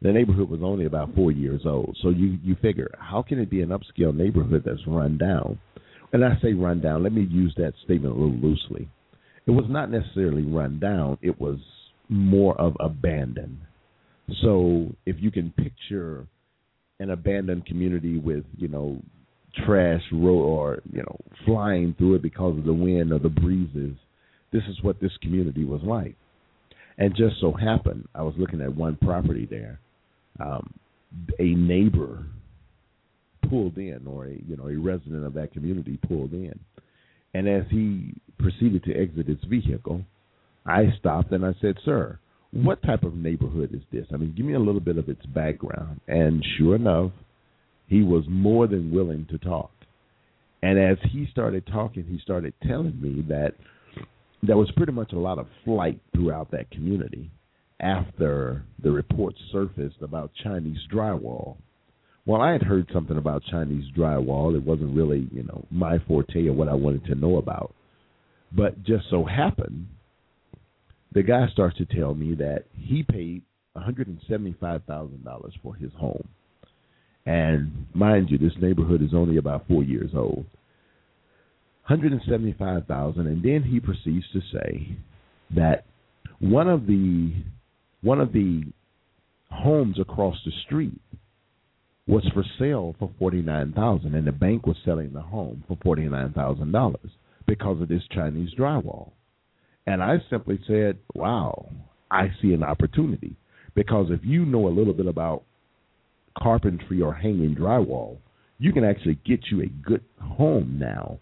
The 0.00 0.12
neighborhood 0.12 0.48
was 0.48 0.60
only 0.62 0.86
about 0.86 1.14
four 1.14 1.30
years 1.30 1.62
old, 1.66 1.96
so 2.02 2.08
you 2.08 2.38
you 2.42 2.54
figure 2.62 2.90
how 2.98 3.22
can 3.22 3.38
it 3.38 3.50
be 3.50 3.60
an 3.60 3.70
upscale 3.70 4.14
neighborhood 4.14 4.62
that's 4.64 4.86
run 4.86 5.18
down? 5.18 5.58
And 6.12 6.24
I 6.24 6.38
say 6.40 6.54
run 6.54 6.80
down. 6.80 7.02
Let 7.02 7.12
me 7.12 7.26
use 7.30 7.54
that 7.56 7.74
statement 7.84 8.16
a 8.16 8.18
little 8.18 8.38
loosely 8.38 8.88
it 9.46 9.52
was 9.52 9.64
not 9.68 9.90
necessarily 9.90 10.42
run 10.42 10.78
down, 10.80 11.18
it 11.22 11.40
was 11.40 11.58
more 12.08 12.60
of 12.60 12.76
abandoned. 12.80 13.58
So 14.42 14.88
if 15.06 15.16
you 15.20 15.30
can 15.30 15.52
picture 15.52 16.26
an 16.98 17.10
abandoned 17.10 17.66
community 17.66 18.18
with, 18.18 18.44
you 18.56 18.68
know, 18.68 19.00
trash 19.64 20.02
road 20.12 20.42
or, 20.42 20.82
you 20.92 21.02
know, 21.02 21.16
flying 21.44 21.94
through 21.96 22.16
it 22.16 22.22
because 22.22 22.58
of 22.58 22.64
the 22.64 22.72
wind 22.72 23.12
or 23.12 23.18
the 23.18 23.28
breezes, 23.28 23.96
this 24.52 24.62
is 24.68 24.82
what 24.82 25.00
this 25.00 25.16
community 25.22 25.64
was 25.64 25.80
like. 25.84 26.16
And 26.98 27.14
just 27.14 27.36
so 27.40 27.52
happened, 27.52 28.08
I 28.14 28.22
was 28.22 28.34
looking 28.36 28.60
at 28.60 28.74
one 28.74 28.96
property 28.96 29.46
there. 29.48 29.78
Um, 30.40 30.74
a 31.38 31.54
neighbor 31.54 32.26
pulled 33.48 33.78
in, 33.78 34.06
or 34.06 34.26
a 34.26 34.32
you 34.46 34.56
know 34.56 34.68
a 34.68 34.76
resident 34.76 35.24
of 35.24 35.34
that 35.34 35.52
community 35.52 35.98
pulled 36.08 36.32
in, 36.32 36.58
and 37.34 37.48
as 37.48 37.64
he 37.70 38.14
proceeded 38.38 38.84
to 38.84 38.94
exit 38.94 39.26
his 39.26 39.38
vehicle, 39.48 40.02
I 40.64 40.92
stopped 40.98 41.32
and 41.32 41.44
I 41.44 41.54
said, 41.60 41.76
Sir, 41.84 42.18
what 42.52 42.82
type 42.82 43.02
of 43.02 43.14
neighborhood 43.14 43.74
is 43.74 43.82
this? 43.92 44.06
I 44.12 44.16
mean, 44.16 44.34
give 44.36 44.46
me 44.46 44.54
a 44.54 44.58
little 44.58 44.80
bit 44.80 44.98
of 44.98 45.08
its 45.08 45.24
background. 45.26 46.00
And 46.08 46.44
sure 46.56 46.76
enough, 46.76 47.12
he 47.88 48.02
was 48.02 48.24
more 48.28 48.66
than 48.66 48.90
willing 48.90 49.26
to 49.30 49.38
talk. 49.38 49.70
And 50.62 50.78
as 50.78 50.96
he 51.10 51.28
started 51.30 51.66
talking, 51.66 52.04
he 52.04 52.18
started 52.22 52.54
telling 52.66 53.00
me 53.00 53.24
that 53.28 53.52
there 54.42 54.56
was 54.56 54.70
pretty 54.76 54.92
much 54.92 55.12
a 55.12 55.18
lot 55.18 55.38
of 55.38 55.46
flight 55.64 56.00
throughout 56.14 56.50
that 56.52 56.70
community 56.70 57.30
after 57.80 58.64
the 58.82 58.90
reports 58.90 59.38
surfaced 59.52 60.00
about 60.00 60.30
Chinese 60.42 60.78
drywall 60.92 61.56
well, 62.26 62.42
I 62.42 62.52
had 62.52 62.62
heard 62.62 62.90
something 62.92 63.16
about 63.16 63.44
Chinese 63.50 63.84
drywall. 63.96 64.56
It 64.56 64.64
wasn't 64.64 64.96
really, 64.96 65.28
you 65.32 65.44
know, 65.44 65.64
my 65.70 65.98
forte 66.08 66.48
or 66.48 66.52
what 66.52 66.68
I 66.68 66.74
wanted 66.74 67.04
to 67.06 67.14
know 67.14 67.36
about. 67.38 67.72
But 68.52 68.82
just 68.82 69.04
so 69.10 69.24
happened, 69.24 69.86
the 71.12 71.22
guy 71.22 71.46
starts 71.52 71.78
to 71.78 71.86
tell 71.86 72.14
me 72.14 72.34
that 72.34 72.64
he 72.74 73.04
paid 73.04 73.42
$175,000 73.76 75.52
for 75.62 75.74
his 75.76 75.92
home. 75.98 76.28
And 77.24 77.86
mind 77.94 78.30
you, 78.30 78.38
this 78.38 78.56
neighborhood 78.60 79.02
is 79.02 79.14
only 79.14 79.36
about 79.36 79.66
four 79.68 79.82
years 79.82 80.10
old. 80.14 80.46
175,000, 81.88 83.26
and 83.26 83.42
then 83.42 83.62
he 83.62 83.78
proceeds 83.78 84.24
to 84.32 84.40
say 84.52 84.96
that 85.54 85.84
one 86.40 86.68
of 86.68 86.86
the 86.86 87.32
one 88.02 88.20
of 88.20 88.32
the 88.32 88.64
homes 89.50 89.98
across 90.00 90.36
the 90.44 90.52
street 90.66 91.00
was 92.06 92.26
for 92.32 92.44
sale 92.58 92.94
for 92.98 93.10
forty 93.18 93.42
nine 93.42 93.72
thousand, 93.72 94.14
and 94.14 94.26
the 94.26 94.32
bank 94.32 94.66
was 94.66 94.76
selling 94.84 95.12
the 95.12 95.20
home 95.20 95.64
for 95.66 95.76
forty 95.82 96.08
nine 96.08 96.32
thousand 96.32 96.72
dollars 96.72 97.10
because 97.46 97.80
of 97.80 97.88
this 97.88 98.02
Chinese 98.12 98.50
drywall. 98.58 99.12
And 99.86 100.02
I 100.02 100.16
simply 100.30 100.58
said, 100.66 100.98
"Wow, 101.14 101.68
I 102.10 102.28
see 102.40 102.52
an 102.52 102.62
opportunity." 102.62 103.36
Because 103.74 104.06
if 104.10 104.20
you 104.22 104.46
know 104.46 104.68
a 104.68 104.70
little 104.70 104.94
bit 104.94 105.06
about 105.06 105.44
carpentry 106.38 107.02
or 107.02 107.12
hanging 107.12 107.54
drywall, 107.54 108.18
you 108.58 108.72
can 108.72 108.84
actually 108.84 109.18
get 109.26 109.40
you 109.50 109.60
a 109.62 109.66
good 109.66 110.02
home 110.18 110.78
now 110.78 111.18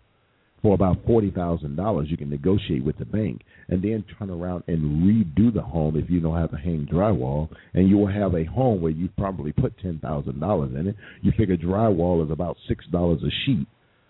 for 0.64 0.72
about 0.74 0.96
forty 1.06 1.30
thousand 1.30 1.76
dollars 1.76 2.06
you 2.10 2.16
can 2.16 2.30
negotiate 2.30 2.82
with 2.82 2.96
the 2.96 3.04
bank 3.04 3.42
and 3.68 3.82
then 3.82 4.02
turn 4.18 4.30
around 4.30 4.64
and 4.66 5.04
redo 5.04 5.52
the 5.52 5.60
home 5.60 5.94
if 5.94 6.08
you 6.08 6.20
don't 6.20 6.38
have 6.38 6.50
to 6.50 6.56
hang 6.56 6.88
drywall. 6.90 7.50
And 7.74 7.86
you 7.86 7.98
will 7.98 8.10
have 8.10 8.34
a 8.34 8.44
home 8.44 8.80
where 8.80 8.90
you 8.90 9.10
probably 9.18 9.52
put 9.52 9.78
ten 9.78 9.98
thousand 9.98 10.40
dollars 10.40 10.72
in 10.74 10.86
it. 10.86 10.96
You 11.20 11.32
figure 11.36 11.58
drywall 11.58 12.24
is 12.24 12.30
about 12.30 12.56
six 12.66 12.86
dollars 12.86 13.20
a 13.22 13.30
sheet 13.44 13.66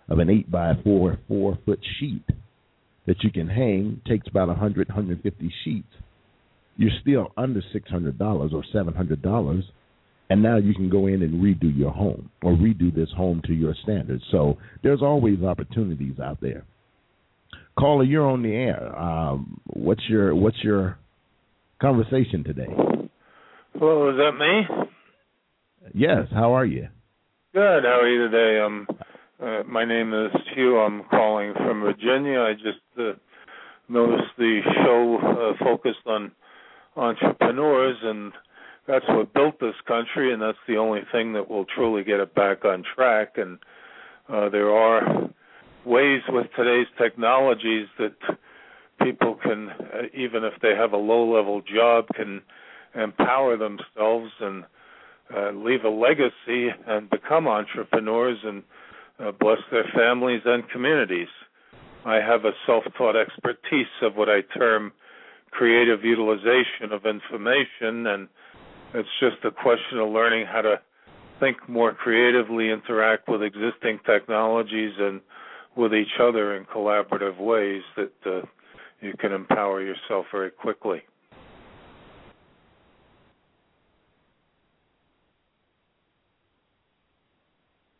of 0.08 0.20
an 0.20 0.30
eight 0.30 0.48
by 0.48 0.74
four 0.84 1.18
four 1.26 1.58
foot 1.66 1.80
sheet 1.98 2.24
that 3.08 3.16
you 3.24 3.32
can 3.32 3.48
hang. 3.48 4.00
Takes 4.06 4.28
about 4.28 4.48
a 4.48 4.54
hundred 4.54 4.88
hundred 4.88 5.24
fifty 5.24 5.52
sheets. 5.64 5.92
You're 6.76 6.92
still 7.00 7.32
under 7.36 7.62
six 7.72 7.90
hundred 7.90 8.16
dollars 8.16 8.52
or 8.54 8.62
seven 8.72 8.94
hundred 8.94 9.22
dollars 9.22 9.64
and 10.30 10.42
now 10.42 10.56
you 10.56 10.74
can 10.74 10.88
go 10.88 11.06
in 11.06 11.22
and 11.22 11.42
redo 11.42 11.76
your 11.76 11.90
home 11.90 12.30
or 12.42 12.52
redo 12.52 12.94
this 12.94 13.10
home 13.16 13.42
to 13.46 13.52
your 13.52 13.74
standards. 13.82 14.22
So 14.30 14.58
there's 14.82 15.02
always 15.02 15.42
opportunities 15.42 16.18
out 16.18 16.38
there. 16.40 16.64
Caller, 17.78 18.04
you're 18.04 18.28
on 18.28 18.42
the 18.42 18.54
air. 18.54 18.96
Um, 18.96 19.60
what's 19.66 20.02
your 20.08 20.34
what's 20.34 20.62
your 20.62 20.98
conversation 21.80 22.44
today? 22.44 22.68
Hello, 23.78 24.10
is 24.10 24.16
that 24.16 24.32
me? 24.38 24.86
Yes, 25.92 26.26
how 26.32 26.52
are 26.52 26.64
you? 26.64 26.88
Good. 27.52 27.84
How 27.84 28.00
are 28.00 28.08
you 28.08 28.28
today? 28.28 28.60
Um, 28.60 28.86
uh, 29.42 29.62
my 29.68 29.84
name 29.84 30.14
is 30.14 30.30
Hugh. 30.54 30.78
I'm 30.78 31.04
calling 31.10 31.52
from 31.54 31.82
Virginia. 31.82 32.40
I 32.40 32.54
just 32.54 32.78
uh, 32.98 33.12
noticed 33.88 34.30
the 34.38 34.60
show 34.84 35.18
uh, 35.20 35.64
focused 35.64 36.06
on 36.06 36.32
entrepreneurs, 36.96 37.96
and 38.02 38.32
that's 38.86 39.04
what 39.08 39.32
built 39.32 39.60
this 39.60 39.74
country, 39.86 40.32
and 40.32 40.42
that's 40.42 40.58
the 40.68 40.76
only 40.76 41.00
thing 41.10 41.32
that 41.34 41.48
will 41.50 41.64
truly 41.64 42.04
get 42.04 42.20
it 42.20 42.34
back 42.34 42.64
on 42.64 42.84
track. 42.94 43.36
And 43.36 43.58
uh, 44.28 44.48
there 44.50 44.70
are 44.70 45.30
ways 45.84 46.22
with 46.28 46.46
today's 46.56 46.86
technologies 46.98 47.86
that 47.98 48.16
people 49.02 49.36
can, 49.42 49.70
uh, 49.70 50.02
even 50.12 50.44
if 50.44 50.54
they 50.62 50.74
have 50.76 50.92
a 50.92 50.98
low-level 50.98 51.62
job, 51.62 52.06
can 52.14 52.42
empower 52.94 53.56
themselves 53.56 54.30
and 54.40 54.64
uh, 55.34 55.50
leave 55.52 55.84
a 55.84 55.88
legacy 55.88 56.68
and 56.86 57.08
become 57.10 57.48
entrepreneurs 57.48 58.38
and 58.44 58.62
uh, 59.18 59.32
bless 59.32 59.58
their 59.70 59.90
families 59.94 60.42
and 60.44 60.68
communities. 60.68 61.28
I 62.04 62.16
have 62.16 62.44
a 62.44 62.52
self 62.66 62.84
taught 62.98 63.16
expertise 63.16 63.86
of 64.02 64.16
what 64.16 64.28
I 64.28 64.42
term 64.56 64.92
creative 65.50 66.04
utilization 66.04 66.92
of 66.92 67.06
information, 67.06 68.06
and 68.06 68.28
it's 68.94 69.08
just 69.20 69.44
a 69.44 69.50
question 69.50 69.98
of 69.98 70.10
learning 70.10 70.46
how 70.46 70.62
to 70.62 70.80
think 71.40 71.56
more 71.68 71.92
creatively, 71.92 72.70
interact 72.70 73.28
with 73.28 73.42
existing 73.42 73.98
technologies, 74.06 74.92
and 74.98 75.20
with 75.76 75.92
each 75.92 76.20
other 76.20 76.56
in 76.56 76.64
collaborative 76.64 77.38
ways 77.38 77.82
that 77.96 78.12
uh, 78.24 78.40
you 79.00 79.12
can 79.18 79.32
empower 79.32 79.82
yourself 79.82 80.26
very 80.30 80.50
quickly. 80.50 81.02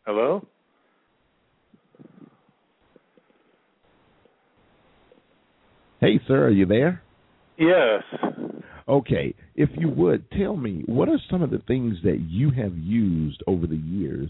Hello? 0.05 0.45
Hey, 5.99 6.19
sir, 6.27 6.45
are 6.45 6.49
you 6.51 6.65
there? 6.65 7.04
Yes. 7.57 8.03
Okay. 8.87 9.33
If 9.55 9.69
you 9.77 9.89
would, 9.89 10.29
tell 10.31 10.55
me, 10.55 10.83
what 10.85 11.09
are 11.09 11.19
some 11.29 11.41
of 11.41 11.49
the 11.49 11.61
things 11.67 11.97
that 12.03 12.19
you 12.27 12.51
have 12.51 12.77
used 12.77 13.41
over 13.47 13.67
the 13.67 13.77
years 13.77 14.29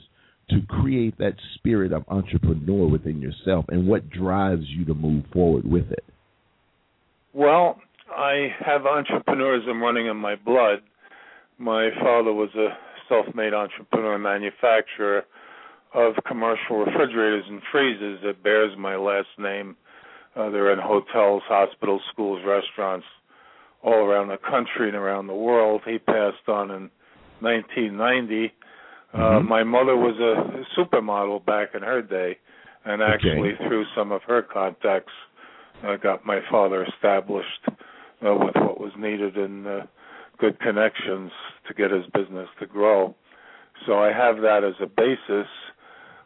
to 0.50 0.62
create 0.67 1.17
that 1.17 1.36
spirit 1.55 1.91
of 1.91 2.05
entrepreneur 2.08 2.88
within 2.88 3.20
yourself 3.20 3.65
and 3.70 3.88
what 3.88 4.10
drives 4.10 4.65
you 4.67 4.86
to 4.86 4.94
move 4.94 5.24
forward 5.34 5.70
with 5.70 5.91
it? 5.91 6.03
Well, 7.34 7.79
I 8.15 8.50
have 8.63 8.82
entrepreneurism 8.82 9.82
running 9.82 10.08
in 10.08 10.17
my 10.17 10.36
blood. 10.36 10.79
My 11.58 11.89
father 12.01 12.32
was 12.32 12.50
a 12.55 12.70
self 13.10 13.25
made 13.36 13.53
entrepreneur 13.53 14.17
manufacturer 14.17 15.24
of 15.94 16.13
commercial 16.27 16.77
refrigerators 16.77 17.46
and 17.50 17.62
freezers 17.72 18.20
that 18.24 18.44
bears 18.44 18.72
my 18.77 18.96
last 18.96 19.27
name. 19.39 19.75
Uh, 20.36 20.50
they're 20.50 20.74
in 20.74 20.80
hotels, 20.80 21.44
hospitals, 21.48 22.01
schools, 22.12 22.42
restaurants 22.46 23.06
all 23.82 23.94
around 23.94 24.27
the 24.27 24.38
country 24.38 24.88
and 24.88 24.96
around 24.96 25.27
the 25.27 25.34
world. 25.34 25.82
He 25.86 26.00
passed 26.00 26.48
on 26.48 26.72
in 26.72 26.89
1990. 27.39 28.51
Uh, 29.13 29.18
mm-hmm. 29.18 29.48
my 29.48 29.63
mother 29.63 29.96
was 29.96 30.15
a 30.20 30.80
supermodel 30.80 31.46
back 31.46 31.70
in 31.74 31.84
her 31.84 32.01
day, 32.01 32.38
and 32.84 33.01
actually 33.01 33.54
okay. 33.54 33.68
through 33.68 33.86
some 33.96 34.12
of 34.12 34.22
her 34.24 34.42
contacts, 34.42 35.13
uh, 35.86 35.96
got 35.98 36.25
my 36.25 36.39
father 36.50 36.84
established 36.84 37.68
uh, 37.68 38.34
with 38.34 38.56
what 38.56 38.80
was 38.80 38.92
needed 38.98 39.38
and 39.38 39.68
uh, 39.68 39.82
good 40.38 40.60
connections 40.60 41.32
to 41.68 41.74
get 41.74 41.92
his 41.92 42.06
business 42.13 42.50
to 42.60 42.65
grow. 42.65 43.15
So 43.86 44.00
I 44.00 44.12
have 44.12 44.38
that 44.38 44.63
as 44.63 44.75
a 44.82 44.88
basis. 44.88 45.48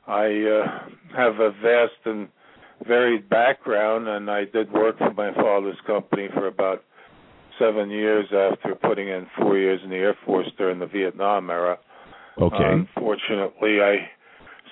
I 0.08 0.25
uh, 0.25 1.16
have 1.16 1.39
a 1.39 1.51
vast 1.51 2.00
and 2.06 2.30
varied 2.88 3.30
background, 3.30 4.08
and 4.08 4.30
I 4.30 4.46
did 4.46 4.72
work 4.72 4.98
for 4.98 5.13
my 5.13 5.34
father's 5.34 5.78
company 5.86 6.28
for 6.34 6.48
about 6.48 6.84
seven 7.60 7.89
years 7.89 8.26
after 8.28 8.76
putting 8.76 9.10
in 9.10 9.28
four 9.38 9.58
years 9.58 9.82
in 9.84 9.89
the 9.89 9.98
Air 9.98 10.18
Force 10.26 10.48
during 10.58 10.80
the 10.80 10.86
Vietnam 10.86 11.50
era. 11.50 11.78
Okay. 12.42 12.56
Unfortunately, 12.60 13.82
I 13.82 14.10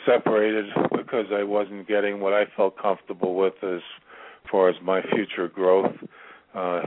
separated 0.05 0.65
because 0.91 1.25
I 1.33 1.43
wasn't 1.43 1.87
getting 1.87 2.21
what 2.21 2.33
I 2.33 2.45
felt 2.55 2.77
comfortable 2.77 3.35
with 3.35 3.55
as 3.61 3.81
far 4.49 4.69
as 4.69 4.75
my 4.81 5.01
future 5.13 5.49
growth. 5.49 5.93
Uh, 6.55 6.83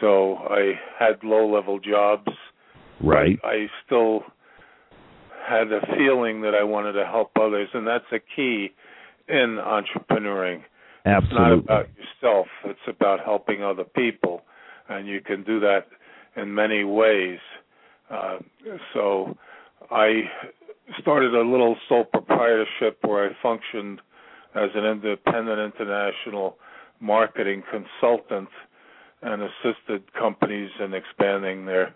so 0.00 0.36
I 0.36 0.72
had 0.98 1.22
low 1.22 1.52
level 1.52 1.78
jobs. 1.78 2.28
Right. 3.02 3.38
I 3.44 3.66
still 3.84 4.22
had 5.46 5.70
a 5.72 5.80
feeling 5.96 6.40
that 6.42 6.54
I 6.54 6.62
wanted 6.62 6.92
to 6.92 7.04
help 7.04 7.32
others, 7.38 7.68
and 7.74 7.86
that's 7.86 8.04
a 8.12 8.18
key 8.34 8.70
in 9.32 9.56
entrepreneuring. 9.56 10.62
Absolutely. 11.04 11.24
It's 11.24 11.34
not 11.34 11.52
about 11.52 11.86
yourself, 11.96 12.46
it's 12.64 12.86
about 12.86 13.20
helping 13.24 13.64
other 13.64 13.84
people, 13.84 14.42
and 14.88 15.08
you 15.08 15.20
can 15.20 15.42
do 15.42 15.58
that 15.60 15.86
in 16.36 16.54
many 16.54 16.84
ways. 16.84 17.38
Uh, 18.10 18.38
so 18.92 19.36
I 19.90 20.22
started 21.00 21.34
a 21.34 21.40
little 21.40 21.76
sole 21.88 22.04
proprietorship 22.04 22.98
where 23.02 23.30
I 23.30 23.32
functioned 23.42 24.00
as 24.54 24.68
an 24.74 24.84
independent 24.84 25.74
international 25.74 26.58
marketing 27.00 27.62
consultant 27.70 28.50
and 29.22 29.42
assisted 29.42 30.12
companies 30.12 30.70
in 30.78 30.92
expanding 30.94 31.64
their 31.64 31.94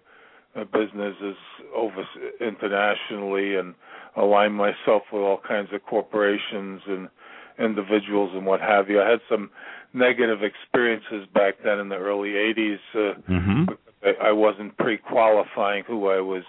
uh, 0.57 0.65
businesses 0.65 1.37
over 1.75 2.03
internationally 2.41 3.57
and 3.57 3.75
align 4.17 4.53
myself 4.53 5.03
with 5.13 5.23
all 5.23 5.41
kinds 5.47 5.69
of 5.73 5.85
corporations 5.85 6.81
and 6.87 7.09
individuals 7.59 8.31
and 8.35 8.45
what 8.47 8.61
have 8.61 8.89
you. 8.89 9.01
I 9.01 9.09
had 9.09 9.21
some 9.29 9.51
negative 9.93 10.43
experiences 10.43 11.27
back 11.35 11.55
then 11.65 11.79
in 11.79 11.89
the 11.89 11.97
early 11.97 12.31
80s. 12.31 12.79
Uh, 12.95 12.99
mm-hmm. 13.29 13.65
I, 14.03 14.29
I 14.29 14.33
wasn't 14.33 14.77
pre-qualifying 14.77 15.85
who 15.87 16.09
I 16.09 16.21
was 16.21 16.45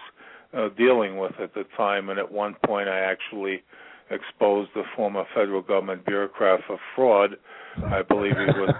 uh, 0.52 0.68
dealing 0.76 1.18
with 1.18 1.32
at 1.40 1.54
the 1.54 1.64
time, 1.76 2.08
and 2.10 2.18
at 2.18 2.30
one 2.30 2.54
point 2.64 2.88
I 2.88 2.98
actually 3.00 3.62
exposed 4.10 4.70
the 4.74 4.82
former 4.96 5.24
federal 5.34 5.62
government 5.62 6.06
bureaucrat 6.06 6.60
for 6.66 6.78
fraud. 6.94 7.36
I 7.86 8.02
believe 8.02 8.32
he 8.32 8.60
was 8.60 8.74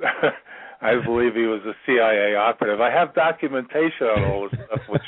I 0.80 0.94
believe 1.04 1.34
he 1.34 1.46
was 1.46 1.62
a 1.66 1.72
CIA 1.84 2.34
operative. 2.36 2.80
I 2.80 2.90
have 2.90 3.14
documentation 3.14 4.06
on 4.06 4.24
all 4.24 4.48
this 4.48 4.60
stuff, 4.66 4.80
which 4.88 5.02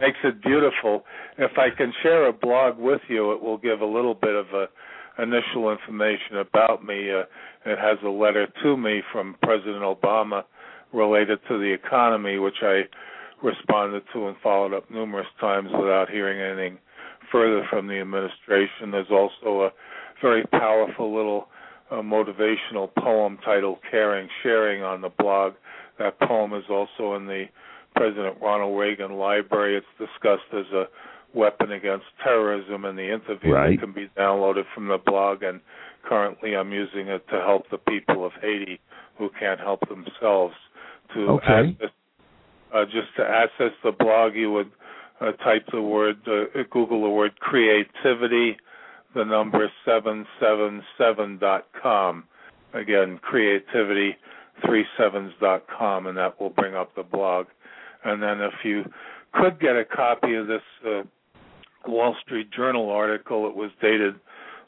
makes 0.00 0.18
it 0.24 0.42
beautiful. 0.42 1.04
If 1.38 1.58
I 1.58 1.70
can 1.70 1.92
share 2.02 2.26
a 2.26 2.32
blog 2.32 2.78
with 2.78 3.00
you, 3.08 3.32
it 3.32 3.42
will 3.42 3.56
give 3.56 3.80
a 3.80 3.86
little 3.86 4.14
bit 4.14 4.34
of 4.34 4.46
a 4.48 4.66
initial 5.18 5.70
information 5.70 6.38
about 6.38 6.84
me. 6.84 7.10
Uh, 7.10 7.24
it 7.64 7.78
has 7.78 7.98
a 8.04 8.08
letter 8.08 8.46
to 8.62 8.76
me 8.76 9.02
from 9.12 9.36
President 9.42 9.82
Obama 9.82 10.44
related 10.92 11.38
to 11.48 11.58
the 11.58 11.72
economy, 11.72 12.38
which 12.38 12.62
I 12.62 12.82
responded 13.42 14.02
to 14.12 14.28
and 14.28 14.36
followed 14.42 14.74
up 14.74 14.90
numerous 14.90 15.26
times 15.40 15.70
without 15.72 16.10
hearing 16.10 16.40
anything 16.40 16.78
further 17.30 17.66
from 17.68 17.86
the 17.86 18.00
administration. 18.00 18.90
There's 18.92 19.10
also 19.10 19.62
a 19.62 19.70
very 20.22 20.44
powerful 20.46 21.14
little 21.14 21.48
a 21.90 22.02
motivational 22.02 22.92
poem 22.98 23.38
titled 23.44 23.78
Caring 23.90 24.28
Sharing 24.42 24.82
on 24.82 25.00
the 25.00 25.08
blog. 25.08 25.54
That 25.98 26.18
poem 26.20 26.52
is 26.52 26.64
also 26.68 27.14
in 27.14 27.26
the 27.26 27.44
President 27.94 28.36
Ronald 28.42 28.78
Reagan 28.78 29.12
Library. 29.12 29.76
It's 29.76 29.86
discussed 29.98 30.52
as 30.52 30.66
a 30.72 30.86
weapon 31.36 31.72
against 31.72 32.06
terrorism 32.22 32.84
in 32.84 32.96
the 32.96 33.12
interview 33.12 33.52
right. 33.52 33.78
that 33.78 33.84
can 33.84 33.92
be 33.92 34.08
downloaded 34.18 34.64
from 34.74 34.88
the 34.88 34.98
blog 34.98 35.42
and 35.42 35.60
currently 36.02 36.56
I'm 36.56 36.72
using 36.72 37.08
it 37.08 37.26
to 37.28 37.40
help 37.40 37.68
the 37.70 37.78
people 37.78 38.24
of 38.24 38.32
Haiti 38.40 38.80
who 39.18 39.30
can't 39.38 39.60
help 39.60 39.80
themselves 39.88 40.54
to 41.14 41.20
okay. 41.20 41.70
access 41.70 41.90
uh, 42.74 42.84
just 42.84 43.14
to 43.16 43.22
access 43.22 43.72
the 43.84 43.92
blog 43.92 44.34
you 44.34 44.50
would 44.50 44.70
uh, 45.20 45.32
type 45.44 45.64
the 45.72 45.80
word 45.80 46.16
uh, 46.26 46.62
Google 46.70 47.02
the 47.02 47.10
word 47.10 47.38
creativity 47.38 48.56
the 49.16 49.24
number 49.24 49.68
777.com. 49.86 52.24
Again, 52.74 53.18
creativity37s.com, 53.32 56.06
and 56.06 56.18
that 56.18 56.38
will 56.38 56.50
bring 56.50 56.76
up 56.76 56.94
the 56.94 57.02
blog. 57.02 57.46
And 58.04 58.22
then 58.22 58.42
if 58.42 58.52
you 58.62 58.84
could 59.32 59.58
get 59.58 59.76
a 59.76 59.84
copy 59.84 60.34
of 60.34 60.46
this 60.46 60.62
uh, 60.86 61.02
Wall 61.86 62.16
Street 62.24 62.50
Journal 62.50 62.90
article, 62.90 63.46
it 63.48 63.54
was 63.54 63.70
dated 63.80 64.14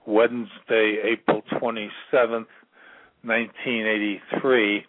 Wednesday, 0.06 0.98
April 1.04 1.42
27th, 1.52 2.46
1983, 3.22 4.84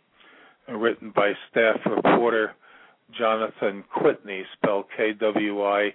written 0.69 1.11
by 1.15 1.33
staff 1.49 1.77
reporter 1.85 2.53
Jonathan 3.17 3.83
Kwitny, 3.95 4.43
spelled 4.53 4.85
K 4.95 5.13
W 5.13 5.63
I 5.63 5.93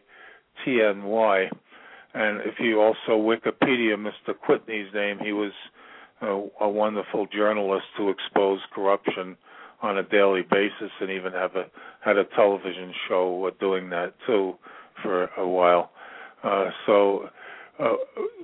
T 0.64 0.80
N 0.82 1.04
Y. 1.04 1.48
And 2.14 2.40
if 2.42 2.54
you 2.60 2.80
also 2.80 3.12
Wikipedia 3.12 3.96
Mr. 3.96 4.34
Kwitny's 4.34 4.92
name, 4.94 5.18
he 5.22 5.32
was 5.32 5.52
a, 6.20 6.46
a 6.60 6.68
wonderful 6.68 7.26
journalist 7.26 7.86
who 7.96 8.10
exposed 8.10 8.62
corruption 8.74 9.36
on 9.82 9.98
a 9.98 10.02
daily 10.02 10.42
basis, 10.42 10.90
and 11.00 11.10
even 11.10 11.32
have 11.32 11.56
a 11.56 11.66
had 12.00 12.16
a 12.16 12.24
television 12.36 12.92
show 13.08 13.46
uh, 13.46 13.50
doing 13.60 13.90
that 13.90 14.14
too 14.26 14.54
for 15.02 15.24
a 15.38 15.46
while. 15.46 15.90
Uh, 16.44 16.70
so, 16.86 17.28
uh, 17.78 17.94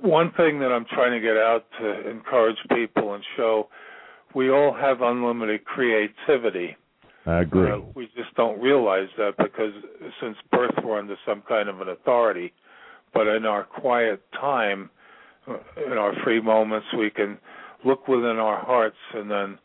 one 0.01 0.31
thing 0.35 0.59
that 0.59 0.71
I'm 0.71 0.85
trying 0.85 1.11
to 1.11 1.19
get 1.19 1.37
out 1.37 1.65
to 1.79 2.09
encourage 2.09 2.57
people 2.73 3.13
and 3.13 3.23
show 3.37 3.69
we 4.33 4.49
all 4.49 4.73
have 4.73 5.01
unlimited 5.01 5.65
creativity. 5.65 6.75
I 7.25 7.41
agree. 7.41 7.69
Uh, 7.69 7.79
we 7.93 8.07
just 8.15 8.33
don't 8.35 8.59
realize 8.59 9.09
that 9.17 9.37
because 9.37 9.73
since 10.19 10.37
birth 10.51 10.73
we're 10.83 10.97
under 10.97 11.15
some 11.25 11.43
kind 11.47 11.69
of 11.69 11.81
an 11.81 11.89
authority. 11.89 12.53
But 13.13 13.27
in 13.27 13.45
our 13.45 13.63
quiet 13.63 14.21
time, 14.33 14.89
uh, 15.47 15.57
in 15.85 15.93
our 15.93 16.13
free 16.23 16.41
moments, 16.41 16.87
we 16.97 17.09
can 17.09 17.37
look 17.85 18.07
within 18.07 18.37
our 18.37 18.63
hearts 18.63 18.97
and 19.13 19.29
then 19.29 19.59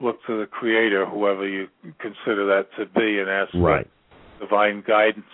look 0.00 0.18
to 0.26 0.38
the 0.38 0.46
Creator, 0.46 1.06
whoever 1.06 1.46
you 1.48 1.68
consider 1.98 2.46
that 2.46 2.66
to 2.78 2.86
be, 2.86 3.18
and 3.18 3.28
ask 3.28 3.52
right. 3.54 3.88
for 4.38 4.44
divine 4.44 4.82
guidance, 4.86 5.24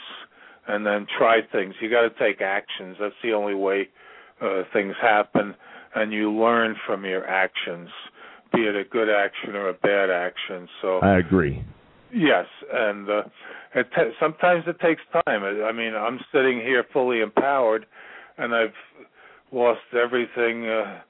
and 0.69 0.87
then 0.87 1.07
try 1.19 1.41
things. 1.53 1.75
You 1.81 1.91
got 1.91 2.03
to 2.03 2.11
take 2.19 2.41
actions. 2.41 2.97
That's 3.01 3.15
the 3.23 3.33
only 3.33 3.55
way 3.55 3.89
uh, 4.41 4.63
things 4.73 4.95
happen, 5.01 5.55
and 5.95 6.13
you 6.13 6.33
learn 6.33 6.77
from 6.87 7.05
your 7.05 7.27
actions, 7.27 7.89
be 8.53 8.63
it 8.63 8.77
a 8.77 8.85
good 8.85 9.09
action 9.09 9.55
or 9.55 9.69
a 9.69 9.75
bad 9.75 10.11
action. 10.11 10.69
So 10.83 10.99
I 11.01 11.19
agree. 11.19 11.65
Yes, 12.13 12.47
and 12.73 13.09
uh, 13.09 13.23
it 13.75 13.89
t- 13.95 14.13
sometimes 14.21 14.65
it 14.67 14.79
takes 14.81 15.03
time. 15.27 15.43
I 15.43 15.73
mean, 15.73 15.95
I'm 15.95 16.21
sitting 16.33 16.59
here 16.59 16.85
fully 16.93 17.21
empowered, 17.21 17.87
and 18.39 18.55
I've 18.55 18.75
lost 19.53 19.81
everything. 19.93 20.69
Uh, 20.69 21.01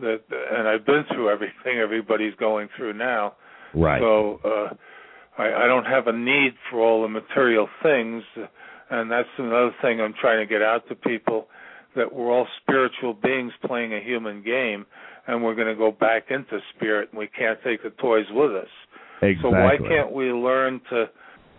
that 0.00 0.20
and 0.30 0.68
I've 0.68 0.84
been 0.84 1.04
through 1.12 1.30
everything 1.30 1.78
everybody's 1.78 2.34
going 2.34 2.68
through 2.76 2.94
now. 2.94 3.34
Right. 3.74 4.00
So 4.00 4.40
uh 4.44 4.74
I, 5.36 5.64
I 5.64 5.66
don't 5.66 5.84
have 5.84 6.06
a 6.06 6.12
need 6.12 6.54
for 6.70 6.80
all 6.80 7.02
the 7.02 7.08
material 7.08 7.68
things 7.82 8.22
and 8.90 9.10
that's 9.10 9.28
another 9.38 9.74
thing 9.82 10.00
I'm 10.00 10.14
trying 10.20 10.46
to 10.46 10.46
get 10.46 10.62
out 10.62 10.88
to 10.88 10.94
people 10.94 11.48
that 11.96 12.12
we're 12.12 12.30
all 12.30 12.46
spiritual 12.62 13.14
beings 13.14 13.52
playing 13.64 13.94
a 13.94 14.00
human 14.00 14.42
game 14.42 14.84
and 15.26 15.42
we're 15.42 15.54
going 15.54 15.68
to 15.68 15.76
go 15.76 15.90
back 15.90 16.24
into 16.30 16.58
spirit 16.74 17.10
and 17.12 17.18
we 17.18 17.28
can't 17.28 17.58
take 17.64 17.82
the 17.82 17.90
toys 17.90 18.26
with 18.30 18.52
us. 18.52 18.68
Exactly. 19.22 19.36
So 19.42 19.50
why 19.50 19.76
can't 19.78 20.12
we 20.12 20.26
learn 20.32 20.80
to 20.90 21.02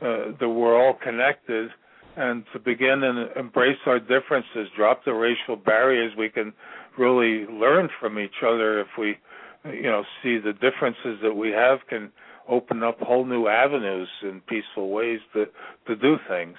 uh, 0.01 0.38
that 0.39 0.49
we're 0.49 0.77
all 0.79 0.93
connected 1.01 1.69
and 2.17 2.43
to 2.53 2.59
begin 2.59 3.03
and 3.03 3.29
embrace 3.38 3.77
our 3.85 3.99
differences, 3.99 4.67
drop 4.75 5.03
the 5.05 5.13
racial 5.13 5.55
barriers 5.55 6.11
we 6.17 6.29
can 6.29 6.53
really 6.97 7.45
learn 7.51 7.89
from 7.99 8.19
each 8.19 8.43
other 8.45 8.79
if 8.81 8.88
we 8.97 9.17
you 9.65 9.83
know 9.83 10.03
see 10.21 10.38
the 10.38 10.53
differences 10.53 11.19
that 11.23 11.33
we 11.33 11.49
have 11.49 11.79
can 11.89 12.11
open 12.47 12.83
up 12.83 12.99
whole 12.99 13.25
new 13.25 13.47
avenues 13.47 14.07
and 14.21 14.45
peaceful 14.45 14.91
ways 14.91 15.19
to 15.33 15.45
to 15.88 15.95
do 15.95 16.17
things 16.29 16.57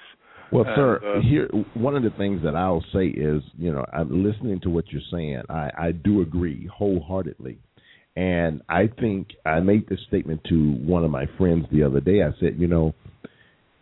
well 0.51 0.65
sir 0.75 1.01
uh, 1.03 1.21
here 1.21 1.47
one 1.73 1.95
of 1.95 2.03
the 2.03 2.09
things 2.11 2.41
that 2.43 2.55
i'll 2.55 2.83
say 2.93 3.07
is 3.07 3.41
you 3.57 3.71
know 3.71 3.85
i'm 3.93 4.23
listening 4.23 4.59
to 4.61 4.69
what 4.69 4.85
you're 4.89 5.01
saying. 5.11 5.41
I 5.49 5.69
i 5.77 5.91
do 5.91 6.21
agree 6.21 6.67
wholeheartedly. 6.67 7.59
And 8.15 8.61
i 8.69 8.89
think 8.99 9.29
i 9.45 9.59
made 9.59 9.87
this 9.87 9.99
statement 10.07 10.41
to 10.49 10.73
one 10.85 11.03
of 11.03 11.11
my 11.11 11.25
friends 11.37 11.65
the 11.71 11.83
other 11.83 11.99
day. 11.99 12.23
I 12.23 12.31
said 12.39 12.55
you 12.57 12.67
know 12.67 12.93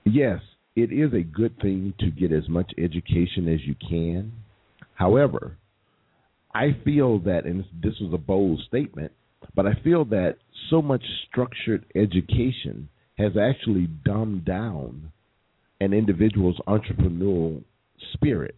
yes 0.05 0.39
it 0.75 0.91
is 0.91 1.13
a 1.13 1.23
good 1.23 1.59
thing 1.61 1.93
to 1.99 2.11
get 2.11 2.31
as 2.31 2.49
much 2.49 2.71
education 2.77 3.47
as 3.47 3.61
you 3.65 3.75
can. 3.89 4.33
However 4.95 5.57
I 6.55 6.77
feel 6.85 7.19
that, 7.19 7.43
and 7.43 7.65
this 7.83 7.95
was 7.99 8.13
a 8.13 8.17
bold 8.17 8.61
statement, 8.65 9.11
but 9.55 9.65
I 9.65 9.73
feel 9.83 10.05
that 10.05 10.37
so 10.69 10.81
much 10.81 11.03
structured 11.27 11.85
education 11.95 12.87
has 13.17 13.33
actually 13.37 13.87
dumbed 14.05 14.45
down 14.45 15.11
an 15.81 15.93
individual's 15.93 16.59
entrepreneurial 16.67 17.63
spirit 18.13 18.57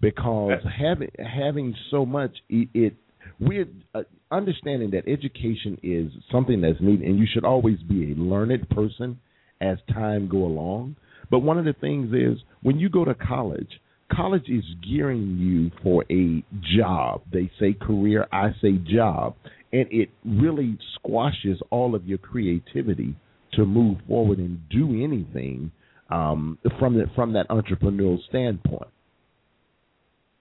because 0.00 0.52
having 0.78 1.10
having 1.18 1.74
so 1.90 2.04
much 2.04 2.36
it, 2.48 2.68
it 2.74 2.94
we're 3.40 3.66
uh, 3.94 4.02
understanding 4.30 4.90
that 4.90 5.08
education 5.08 5.78
is 5.82 6.12
something 6.30 6.60
that's 6.60 6.80
needed 6.80 7.06
and 7.06 7.18
you 7.18 7.26
should 7.32 7.44
always 7.44 7.78
be 7.88 8.12
a 8.12 8.14
learned 8.14 8.68
person 8.70 9.18
as 9.60 9.78
time 9.92 10.28
go 10.28 10.38
along 10.38 10.96
but 11.30 11.40
one 11.40 11.58
of 11.58 11.64
the 11.64 11.74
things 11.74 12.12
is 12.12 12.42
when 12.62 12.78
you 12.78 12.88
go 12.88 13.04
to 13.04 13.14
college 13.14 13.70
college 14.14 14.48
is 14.48 14.64
gearing 14.88 15.36
you 15.38 15.70
for 15.82 16.04
a 16.10 16.44
job. 16.76 17.22
They 17.32 17.50
say 17.58 17.74
career, 17.74 18.26
I 18.32 18.50
say 18.62 18.72
job. 18.72 19.34
And 19.72 19.86
it 19.90 20.10
really 20.24 20.78
squashes 20.94 21.60
all 21.70 21.94
of 21.94 22.06
your 22.06 22.18
creativity 22.18 23.16
to 23.54 23.64
move 23.64 23.98
forward 24.08 24.38
and 24.38 24.60
do 24.68 25.02
anything 25.02 25.72
um, 26.10 26.58
from 26.78 26.94
the, 26.94 27.06
from 27.14 27.32
that 27.32 27.48
entrepreneurial 27.48 28.18
standpoint. 28.28 28.88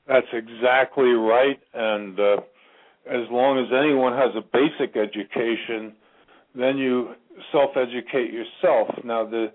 That's 0.07 0.27
exactly 0.33 1.11
right. 1.11 1.59
And 1.73 2.19
uh, 2.19 2.37
as 3.09 3.27
long 3.31 3.57
as 3.57 3.71
anyone 3.73 4.13
has 4.13 4.31
a 4.35 4.41
basic 4.41 4.95
education, 4.95 5.93
then 6.53 6.77
you 6.77 7.13
self 7.51 7.71
educate 7.75 8.31
yourself. 8.31 8.87
Now, 9.03 9.25
the 9.25 9.51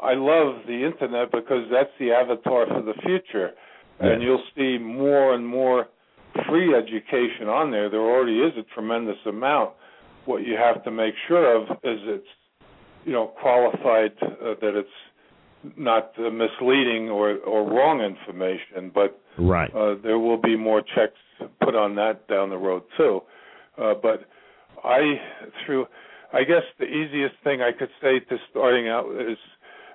I 0.00 0.14
love 0.14 0.62
the 0.66 0.84
internet 0.84 1.30
because 1.30 1.66
that's 1.70 1.90
the 1.98 2.12
avatar 2.12 2.66
for 2.66 2.82
the 2.82 2.94
future, 3.04 3.50
and 3.98 4.22
you'll 4.22 4.42
see 4.56 4.78
more 4.78 5.34
and 5.34 5.46
more 5.46 5.88
free 6.48 6.74
education 6.74 7.48
on 7.48 7.70
there. 7.70 7.90
There 7.90 8.00
already 8.00 8.38
is 8.38 8.52
a 8.56 8.62
tremendous 8.74 9.18
amount. 9.26 9.72
What 10.24 10.46
you 10.46 10.56
have 10.56 10.82
to 10.84 10.90
make 10.90 11.14
sure 11.28 11.56
of 11.56 11.64
is 11.82 12.00
it's 12.04 12.26
you 13.04 13.12
know 13.12 13.26
qualified 13.40 14.12
uh, 14.22 14.54
that 14.60 14.74
it's 14.74 14.88
not 15.76 16.12
uh, 16.18 16.30
misleading 16.30 17.08
or 17.08 17.36
or 17.38 17.68
wrong 17.68 18.00
information, 18.00 18.90
but 18.94 19.20
right. 19.38 19.72
uh, 19.74 19.94
there 20.02 20.18
will 20.18 20.40
be 20.40 20.56
more 20.56 20.80
checks 20.80 21.18
put 21.62 21.74
on 21.74 21.94
that 21.96 22.26
down 22.28 22.50
the 22.50 22.58
road 22.58 22.82
too. 22.96 23.20
Uh, 23.78 23.94
but 24.00 24.26
I 24.84 25.16
through 25.64 25.86
I 26.32 26.44
guess 26.44 26.62
the 26.78 26.86
easiest 26.86 27.34
thing 27.44 27.60
I 27.60 27.72
could 27.72 27.90
say 28.00 28.20
to 28.20 28.36
starting 28.50 28.88
out 28.88 29.06
is 29.20 29.38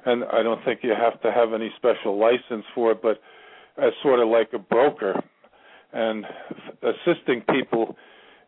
and 0.05 0.23
I 0.25 0.43
don't 0.43 0.63
think 0.63 0.81
you 0.83 0.93
have 0.93 1.19
to 1.21 1.31
have 1.31 1.53
any 1.53 1.71
special 1.77 2.19
license 2.19 2.65
for 2.75 2.91
it, 2.91 3.01
but 3.01 3.19
as 3.77 3.91
sort 4.03 4.19
of 4.19 4.29
like 4.29 4.49
a 4.53 4.59
broker 4.59 5.21
and 5.91 6.25
assisting 6.83 7.41
people 7.49 7.95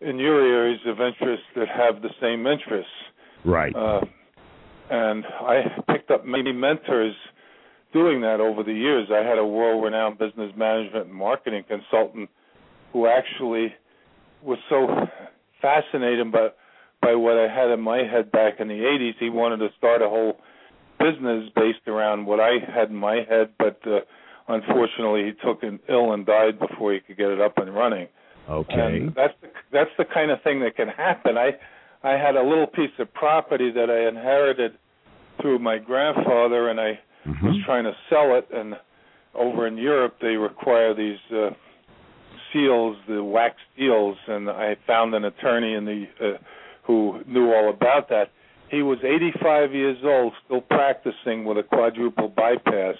in 0.02 0.20
your 0.20 0.42
areas 0.42 0.80
of 0.86 1.02
interest 1.02 1.44
that 1.56 1.68
have 1.68 2.02
the 2.02 2.10
same 2.22 2.46
interests. 2.46 2.92
Right. 3.44 3.76
Uh, 3.76 4.02
and 4.90 5.26
I 5.26 5.64
picked 5.92 6.12
up 6.12 6.26
many 6.26 6.52
mentors 6.52 7.16
doing 7.94 8.22
that 8.22 8.40
over 8.40 8.64
the 8.64 8.74
years. 8.74 9.10
I 9.12 9.28
had 9.28 9.38
a 9.38 9.46
world 9.46 9.84
renowned 9.84 10.18
business 10.18 10.52
management 10.56 11.08
and 11.08 11.14
marketing 11.14 11.64
consultant 11.68 12.30
who 12.94 13.08
actually 13.08 13.74
was 14.44 14.60
so 14.70 14.88
fascinated 15.62 16.32
by 16.32 16.50
by 17.02 17.14
what 17.14 17.38
I 17.38 17.48
had 17.48 17.70
in 17.70 17.80
my 17.80 18.00
head 18.00 18.32
back 18.32 18.60
in 18.60 18.68
the 18.68 18.74
80s. 18.74 19.14
He 19.20 19.30
wanted 19.30 19.58
to 19.58 19.70
start 19.78 20.02
a 20.02 20.10
whole 20.10 20.40
business 21.00 21.50
based 21.56 21.88
around 21.88 22.26
what 22.26 22.40
I 22.40 22.58
had 22.74 22.90
in 22.90 22.96
my 22.96 23.18
head, 23.30 23.52
but 23.60 23.80
uh, 23.86 24.00
unfortunately 24.48 25.26
he 25.26 25.48
took 25.48 25.62
an 25.62 25.80
ill 25.88 26.14
and 26.14 26.26
died 26.26 26.60
before 26.60 26.94
he 26.94 27.00
could 27.00 27.18
get 27.18 27.30
it 27.30 27.40
up 27.40 27.58
and 27.58 27.74
running. 27.74 28.08
Okay. 28.50 28.74
And 28.74 29.14
that's 29.16 29.34
the 29.42 29.50
that's 29.72 29.92
the 29.98 30.06
kind 30.06 30.32
of 30.32 30.42
thing 30.42 30.62
that 30.62 30.76
can 30.76 30.88
happen. 30.88 31.38
I 31.38 31.52
I 32.04 32.12
had 32.12 32.36
a 32.36 32.44
little 32.44 32.68
piece 32.68 32.92
of 33.00 33.14
property 33.14 33.72
that 33.72 33.90
I 33.90 34.08
inherited 34.08 34.78
through 35.42 35.60
my 35.60 35.78
grandfather, 35.78 36.70
and 36.70 36.80
I 36.80 37.00
mm-hmm. 37.26 37.46
was 37.46 37.56
trying 37.66 37.84
to 37.86 37.94
sell 38.10 38.36
it. 38.36 38.48
And 38.54 38.76
over 39.34 39.68
in 39.68 39.78
Europe, 39.78 40.18
they 40.22 40.36
require 40.36 40.94
these 40.94 41.20
uh, 41.32 41.50
seals, 42.52 42.98
the 43.08 43.24
wax 43.24 43.56
seals, 43.78 44.18
and 44.28 44.50
I 44.50 44.76
found 44.86 45.14
an 45.14 45.26
attorney 45.26 45.74
in 45.74 45.86
the 45.86 46.06
uh, 46.22 46.38
who 46.84 47.22
knew 47.28 47.52
all 47.54 47.70
about 47.70 48.10
that. 48.10 48.32
He 48.70 48.82
was 48.82 48.98
85 49.04 49.74
years 49.74 49.98
old, 50.04 50.34
still 50.46 50.62
practicing 50.62 51.46
with 51.46 51.58
a 51.58 51.64
quadruple 51.64 52.30
bypass. 52.30 52.96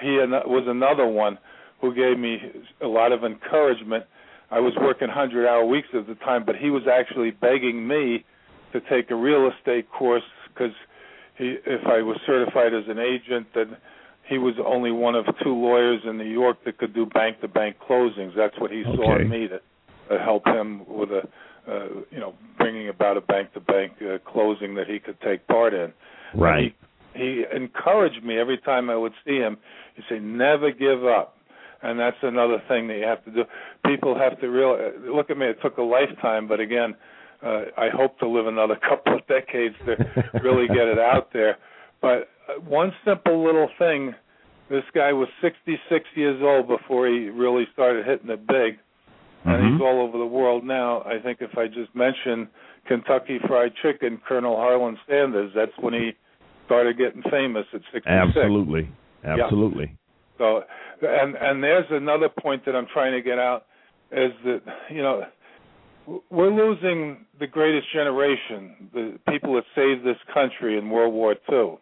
He 0.00 0.16
was 0.16 0.64
another 0.66 1.06
one 1.06 1.38
who 1.80 1.94
gave 1.94 2.18
me 2.18 2.38
a 2.82 2.86
lot 2.86 3.12
of 3.12 3.24
encouragement. 3.24 4.04
I 4.50 4.60
was 4.60 4.72
working 4.80 5.08
100-hour 5.08 5.64
weeks 5.66 5.88
at 5.94 6.06
the 6.06 6.14
time, 6.16 6.44
but 6.44 6.56
he 6.56 6.70
was 6.70 6.84
actually 6.90 7.30
begging 7.30 7.86
me 7.86 8.24
to 8.72 8.80
take 8.80 9.10
a 9.10 9.14
real 9.14 9.50
estate 9.50 9.90
course 9.90 10.22
because 10.48 10.72
he, 11.36 11.56
if 11.66 11.86
I 11.86 12.02
was 12.02 12.18
certified 12.26 12.74
as 12.74 12.84
an 12.88 12.98
agent, 12.98 13.48
then 13.54 13.76
he 14.28 14.38
was 14.38 14.54
only 14.64 14.90
one 14.90 15.14
of 15.14 15.26
two 15.42 15.54
lawyers 15.54 16.00
in 16.04 16.18
New 16.18 16.24
York 16.24 16.64
that 16.64 16.78
could 16.78 16.94
do 16.94 17.06
bank-to-bank 17.06 17.76
closings. 17.88 18.34
That's 18.36 18.58
what 18.58 18.70
he 18.70 18.84
okay. 18.84 18.96
saw 18.96 19.18
in 19.18 19.28
me 19.28 19.48
to 19.48 19.60
uh, 20.14 20.24
help 20.24 20.46
him 20.46 20.82
with 20.86 21.10
a 21.10 21.28
uh, 21.68 21.88
you 22.10 22.18
know, 22.18 22.34
bringing 22.56 22.88
about 22.88 23.16
a 23.16 23.20
bank-to-bank 23.20 23.92
uh, 24.00 24.18
closing 24.30 24.74
that 24.74 24.86
he 24.86 24.98
could 24.98 25.20
take 25.20 25.46
part 25.48 25.74
in. 25.74 25.92
Right. 26.34 26.74
He, 27.14 27.20
he 27.20 27.44
encouraged 27.54 28.24
me 28.24 28.38
every 28.38 28.58
time 28.58 28.88
I 28.88 28.96
would 28.96 29.12
see 29.26 29.36
him. 29.36 29.58
He'd 29.94 30.04
say, 30.08 30.18
"Never 30.18 30.70
give 30.70 31.04
up." 31.04 31.36
And 31.82 31.98
that's 31.98 32.16
another 32.22 32.60
thing 32.68 32.88
that 32.88 32.98
you 32.98 33.04
have 33.04 33.24
to 33.24 33.30
do. 33.30 33.44
People 33.86 34.18
have 34.18 34.40
to 34.40 34.48
real 34.48 34.76
look 35.14 35.30
at 35.30 35.38
me. 35.38 35.46
It 35.46 35.58
took 35.62 35.78
a 35.78 35.82
lifetime, 35.82 36.48
but 36.48 36.58
again, 36.60 36.94
uh, 37.42 37.62
I 37.76 37.88
hope 37.88 38.18
to 38.18 38.28
live 38.28 38.46
another 38.46 38.76
couple 38.88 39.14
of 39.14 39.26
decades 39.28 39.76
to 39.86 39.96
really 40.42 40.66
get 40.66 40.88
it 40.88 40.98
out 40.98 41.32
there. 41.32 41.56
But 42.00 42.28
uh, 42.48 42.60
one 42.66 42.92
simple 43.04 43.44
little 43.44 43.68
thing 43.78 44.14
this 44.70 44.84
guy 44.94 45.12
was 45.12 45.28
66 45.40 46.04
years 46.14 46.40
old 46.42 46.68
before 46.68 47.06
he 47.06 47.28
really 47.30 47.64
started 47.72 48.04
hitting 48.04 48.28
it 48.28 48.46
big, 48.46 48.78
and 49.44 49.62
Mhm. 49.62 49.72
he's 49.72 49.80
all 49.80 50.02
over 50.02 50.18
the 50.18 50.26
world 50.26 50.64
now. 50.64 51.02
I 51.06 51.18
think 51.20 51.40
if 51.40 51.56
I 51.56 51.68
just 51.68 51.94
mention 51.94 52.48
Kentucky 52.86 53.38
Fried 53.46 53.74
Chicken, 53.76 54.18
Colonel 54.26 54.56
Harlan 54.56 54.98
Sanders, 55.08 55.52
that's 55.54 55.76
when 55.78 55.94
he 55.94 56.14
started 56.66 56.98
getting 56.98 57.22
famous 57.30 57.66
at 57.72 57.80
66. 57.92 58.06
Absolutely. 58.06 58.88
Absolutely. 59.24 59.96
So, 60.38 60.62
and 61.02 61.36
and 61.36 61.62
there's 61.62 61.86
another 61.90 62.28
point 62.28 62.64
that 62.66 62.74
I'm 62.74 62.86
trying 62.92 63.12
to 63.12 63.22
get 63.22 63.38
out 63.38 63.66
is 64.10 64.32
that 64.44 64.62
you 64.90 65.02
know 65.02 65.24
we're 66.30 66.50
losing 66.50 67.26
the 67.38 67.46
greatest 67.46 67.92
generation, 67.92 68.88
the 68.94 69.18
people 69.28 69.54
that 69.54 69.64
saved 69.74 70.04
this 70.04 70.16
country 70.32 70.78
in 70.78 70.88
World 70.88 71.12
War 71.12 71.36
II. 71.50 71.78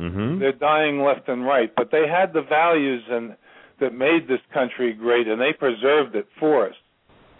Mhm. 0.00 0.38
They're 0.40 0.52
dying 0.52 1.02
left 1.02 1.28
and 1.28 1.44
right, 1.44 1.72
but 1.76 1.90
they 1.90 2.06
had 2.08 2.32
the 2.32 2.42
values 2.42 3.04
and 3.08 3.36
that 3.80 3.94
made 3.94 4.26
this 4.26 4.40
country 4.52 4.92
great, 4.92 5.28
and 5.28 5.40
they 5.40 5.52
preserved 5.52 6.16
it 6.16 6.26
for 6.38 6.66
us. 6.66 6.74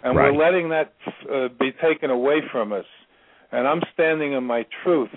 And 0.03 0.15
Right. 0.15 0.31
we're 0.31 0.37
letting 0.37 0.69
that 0.69 0.93
uh, 1.29 1.49
be 1.49 1.71
taken 1.73 2.09
away 2.09 2.41
from 2.51 2.71
us. 2.71 2.85
And 3.51 3.67
I'm 3.67 3.81
standing 3.93 4.31
in 4.33 4.45
my 4.45 4.65
truth. 4.83 5.09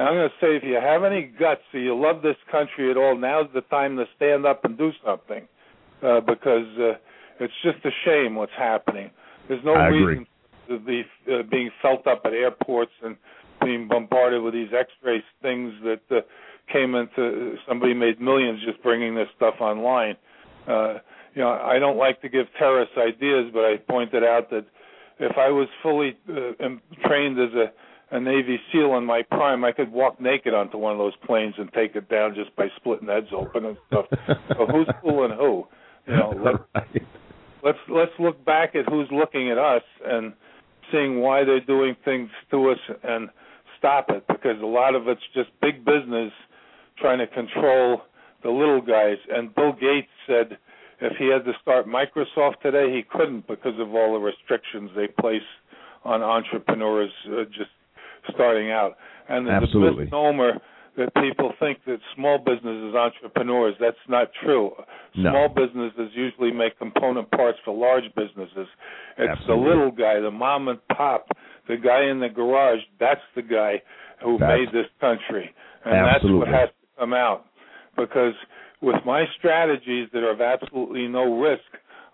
And 0.00 0.08
I'm 0.08 0.14
going 0.14 0.30
to 0.30 0.34
say, 0.40 0.56
if 0.56 0.62
you 0.64 0.80
have 0.82 1.04
any 1.04 1.30
guts, 1.38 1.60
or 1.74 1.80
you 1.80 1.94
love 1.94 2.22
this 2.22 2.36
country 2.50 2.90
at 2.90 2.96
all, 2.96 3.18
now's 3.18 3.50
the 3.52 3.60
time 3.60 3.98
to 3.98 4.06
stand 4.16 4.46
up 4.46 4.64
and 4.64 4.78
do 4.78 4.92
something, 5.04 5.46
uh, 6.02 6.20
because 6.20 6.64
uh, 6.78 6.94
it's 7.38 7.52
just 7.62 7.84
a 7.84 7.90
shame 8.06 8.34
what's 8.34 8.50
happening. 8.56 9.10
There's 9.46 9.62
no 9.62 9.74
I 9.74 9.88
reason 9.88 10.26
to 10.70 10.78
be 10.78 11.02
uh, 11.30 11.42
being 11.50 11.68
felt 11.82 12.06
up 12.06 12.22
at 12.24 12.32
airports 12.32 12.92
and 13.04 13.14
being 13.62 13.88
bombarded 13.88 14.42
with 14.42 14.54
these 14.54 14.70
X-ray 14.74 15.22
things 15.42 15.74
that 15.84 16.00
uh, 16.10 16.20
came 16.72 16.94
into. 16.94 17.56
Somebody 17.68 17.92
made 17.92 18.22
millions 18.22 18.60
just 18.64 18.82
bringing 18.82 19.14
this 19.14 19.28
stuff 19.36 19.56
online. 19.60 20.16
Uh, 20.66 20.94
you 21.34 21.42
know, 21.42 21.50
I 21.50 21.78
don't 21.78 21.98
like 21.98 22.22
to 22.22 22.30
give 22.30 22.46
terrorist 22.58 22.92
ideas, 22.96 23.50
but 23.52 23.66
I 23.66 23.76
pointed 23.76 24.24
out 24.24 24.48
that 24.48 24.64
if 25.18 25.36
I 25.36 25.50
was 25.50 25.68
fully 25.82 26.16
uh, 26.26 26.52
trained 27.06 27.38
as 27.38 27.52
a 27.52 27.66
a 28.10 28.20
Navy 28.20 28.58
SEAL 28.72 28.96
in 28.96 29.04
my 29.04 29.22
prime, 29.22 29.64
I 29.64 29.72
could 29.72 29.92
walk 29.92 30.20
naked 30.20 30.52
onto 30.54 30.76
one 30.78 30.92
of 30.92 30.98
those 30.98 31.14
planes 31.26 31.54
and 31.58 31.72
take 31.72 31.94
it 31.96 32.08
down 32.08 32.34
just 32.34 32.54
by 32.56 32.66
splitting 32.76 33.08
heads 33.08 33.28
open 33.32 33.64
and 33.66 33.76
stuff. 33.86 34.06
so 34.56 34.66
who's 34.66 34.88
fooling 35.02 35.36
who? 35.36 35.66
You 36.06 36.16
know, 36.16 36.32
let, 36.44 36.54
Right. 36.74 37.02
let's 37.62 37.78
let's 37.88 38.12
look 38.18 38.44
back 38.44 38.74
at 38.74 38.86
who's 38.88 39.08
looking 39.12 39.50
at 39.50 39.58
us 39.58 39.82
and 40.04 40.32
seeing 40.90 41.20
why 41.20 41.44
they're 41.44 41.60
doing 41.60 41.94
things 42.04 42.30
to 42.50 42.70
us 42.70 42.78
and 43.04 43.28
stop 43.78 44.06
it 44.10 44.26
because 44.26 44.60
a 44.62 44.66
lot 44.66 44.94
of 44.94 45.06
it's 45.08 45.20
just 45.34 45.50
big 45.62 45.84
business 45.84 46.32
trying 46.98 47.18
to 47.18 47.26
control 47.28 48.02
the 48.42 48.50
little 48.50 48.80
guys 48.80 49.16
and 49.30 49.54
Bill 49.54 49.72
Gates 49.72 50.08
said 50.26 50.58
if 51.00 51.16
he 51.18 51.26
had 51.28 51.44
to 51.44 51.52
start 51.62 51.86
Microsoft 51.86 52.60
today 52.62 52.92
he 52.92 53.02
couldn't 53.08 53.46
because 53.46 53.78
of 53.78 53.94
all 53.94 54.14
the 54.14 54.18
restrictions 54.18 54.90
they 54.96 55.06
place 55.06 55.46
on 56.04 56.22
entrepreneurs 56.22 57.12
uh, 57.28 57.44
just 57.44 57.70
starting 58.34 58.70
out 58.70 58.96
and 59.28 59.46
there's 59.46 59.62
Absolutely. 59.62 60.02
a 60.02 60.04
misnomer 60.06 60.52
that 60.96 61.14
people 61.14 61.52
think 61.60 61.78
that 61.86 61.98
small 62.16 62.36
business 62.38 62.76
is 62.88 62.94
entrepreneurs 62.94 63.74
that's 63.80 63.96
not 64.08 64.28
true 64.42 64.72
No. 65.14 65.30
Small 65.30 65.48
businesses 65.48 66.10
usually 66.14 66.52
make 66.52 66.78
component 66.78 67.30
parts 67.30 67.58
for 67.64 67.74
large 67.74 68.04
businesses. 68.16 68.68
It's 69.18 69.30
Absolutely. 69.30 69.64
the 69.64 69.68
little 69.68 69.90
guy, 69.90 70.20
the 70.20 70.30
mom 70.30 70.68
and 70.68 70.78
pop, 70.88 71.26
the 71.68 71.76
guy 71.76 72.04
in 72.04 72.20
the 72.20 72.28
garage. 72.28 72.80
That's 73.00 73.20
the 73.34 73.42
guy 73.42 73.82
who 74.22 74.38
That's- 74.38 74.58
made 74.58 74.72
this 74.72 74.86
country, 75.00 75.52
and 75.84 75.94
Absolutely. 75.94 76.40
that's 76.40 76.52
what 76.52 76.60
has 76.60 76.68
to 76.68 77.00
come 77.00 77.12
out. 77.14 77.46
Because 77.96 78.34
with 78.80 79.04
my 79.04 79.24
strategies 79.38 80.08
that 80.12 80.22
are 80.22 80.30
of 80.30 80.40
absolutely 80.40 81.08
no 81.08 81.40
risk, 81.40 81.64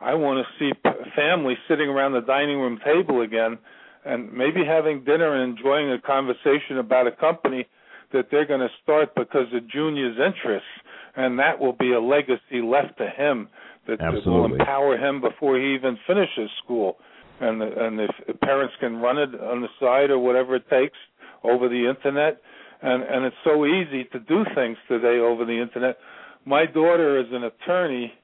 I 0.01 0.15
want 0.15 0.45
to 0.45 0.47
see 0.59 0.73
p- 0.73 1.11
families 1.15 1.59
sitting 1.69 1.89
around 1.89 2.13
the 2.13 2.21
dining 2.23 2.59
room 2.59 2.79
table 2.85 3.21
again, 3.23 3.59
and 4.07 4.33
maybe 4.33 4.65
having 4.65 5.05
dinner 5.05 5.35
and 5.35 5.57
enjoying 5.57 5.91
a 5.91 6.01
conversation 6.01 6.79
about 6.79 7.07
a 7.07 7.13
company 7.13 7.67
that 8.13 8.27
they're 8.31 8.47
going 8.47 8.61
to 8.61 8.71
start 8.83 9.15
because 9.15 9.49
of 9.53 9.69
Junior's 9.69 10.17
interests, 10.17 10.69
and 11.17 11.39
that 11.39 11.59
will 11.59 11.73
be 11.73 11.93
a 11.93 12.01
legacy 12.01 12.63
left 12.63 12.97
to 12.99 13.09
him 13.09 13.49
that, 13.89 13.99
that 13.99 14.27
will 14.27 14.45
empower 14.45 14.97
him 14.97 15.21
before 15.21 15.59
he 15.59 15.75
even 15.75 15.99
finishes 16.07 16.51
school. 16.65 16.97
And 17.41 17.63
and 17.63 18.01
if 18.01 18.41
parents 18.41 18.75
can 18.81 18.97
run 18.97 19.19
it 19.19 19.39
on 19.41 19.61
the 19.61 19.69
side 19.79 20.11
or 20.11 20.19
whatever 20.19 20.57
it 20.57 20.69
takes 20.71 20.97
over 21.45 21.69
the 21.69 21.89
internet, 21.89 22.41
and 22.83 23.03
and 23.03 23.25
it's 23.25 23.37
so 23.45 23.67
easy 23.67 24.05
to 24.13 24.19
do 24.21 24.45
things 24.55 24.79
today 24.89 25.19
over 25.19 25.45
the 25.45 25.61
internet. 25.61 25.99
My 26.45 26.65
daughter 26.65 27.19
is 27.19 27.27
an 27.33 27.45
attorney, 27.45 28.15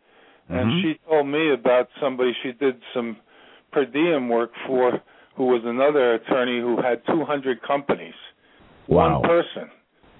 and 0.48 0.72
Mhm. 0.72 0.82
she 0.82 0.94
told 1.08 1.26
me 1.26 1.52
about 1.52 1.90
somebody 2.00 2.32
she 2.42 2.52
did 2.52 2.80
some 2.94 3.16
per 3.72 3.84
diem 3.84 4.28
work 4.28 4.52
for, 4.66 5.00
who 5.36 5.46
was 5.46 5.62
another 5.64 6.14
attorney 6.14 6.60
who 6.60 6.76
had 6.82 7.02
200 7.06 7.62
companies 7.62 8.14
Wow. 8.88 9.20
one 9.20 9.28
person. 9.28 9.70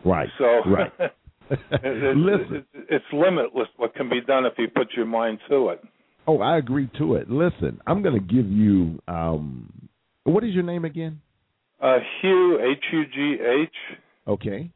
Right. 0.04 0.28
So 0.38 0.62
Right. 0.70 0.92
it's, 1.50 2.18
Listen. 2.18 2.64
it's, 2.74 2.86
it's 2.90 3.04
limitless 3.12 3.68
what 3.76 3.94
can 3.94 4.08
be 4.08 4.20
done 4.20 4.46
if 4.46 4.54
you 4.58 4.68
put 4.68 4.88
your 4.96 5.06
mind 5.06 5.38
to 5.48 5.68
it. 5.70 5.82
Oh, 6.26 6.38
I 6.40 6.56
agree 6.58 6.88
to 6.98 7.16
it. 7.16 7.28
Listen, 7.30 7.80
I'm 7.86 8.02
going 8.02 8.14
to 8.14 8.34
give 8.34 8.48
you. 8.50 9.00
Um, 9.08 9.88
what 10.24 10.44
is 10.44 10.54
your 10.54 10.62
name 10.62 10.84
again? 10.84 11.20
Uh, 11.80 11.98
Hugh 12.20 12.60
H 12.60 12.84
U 12.92 13.04
G 13.12 13.36
H. 13.42 13.98
Okay, 14.28 14.70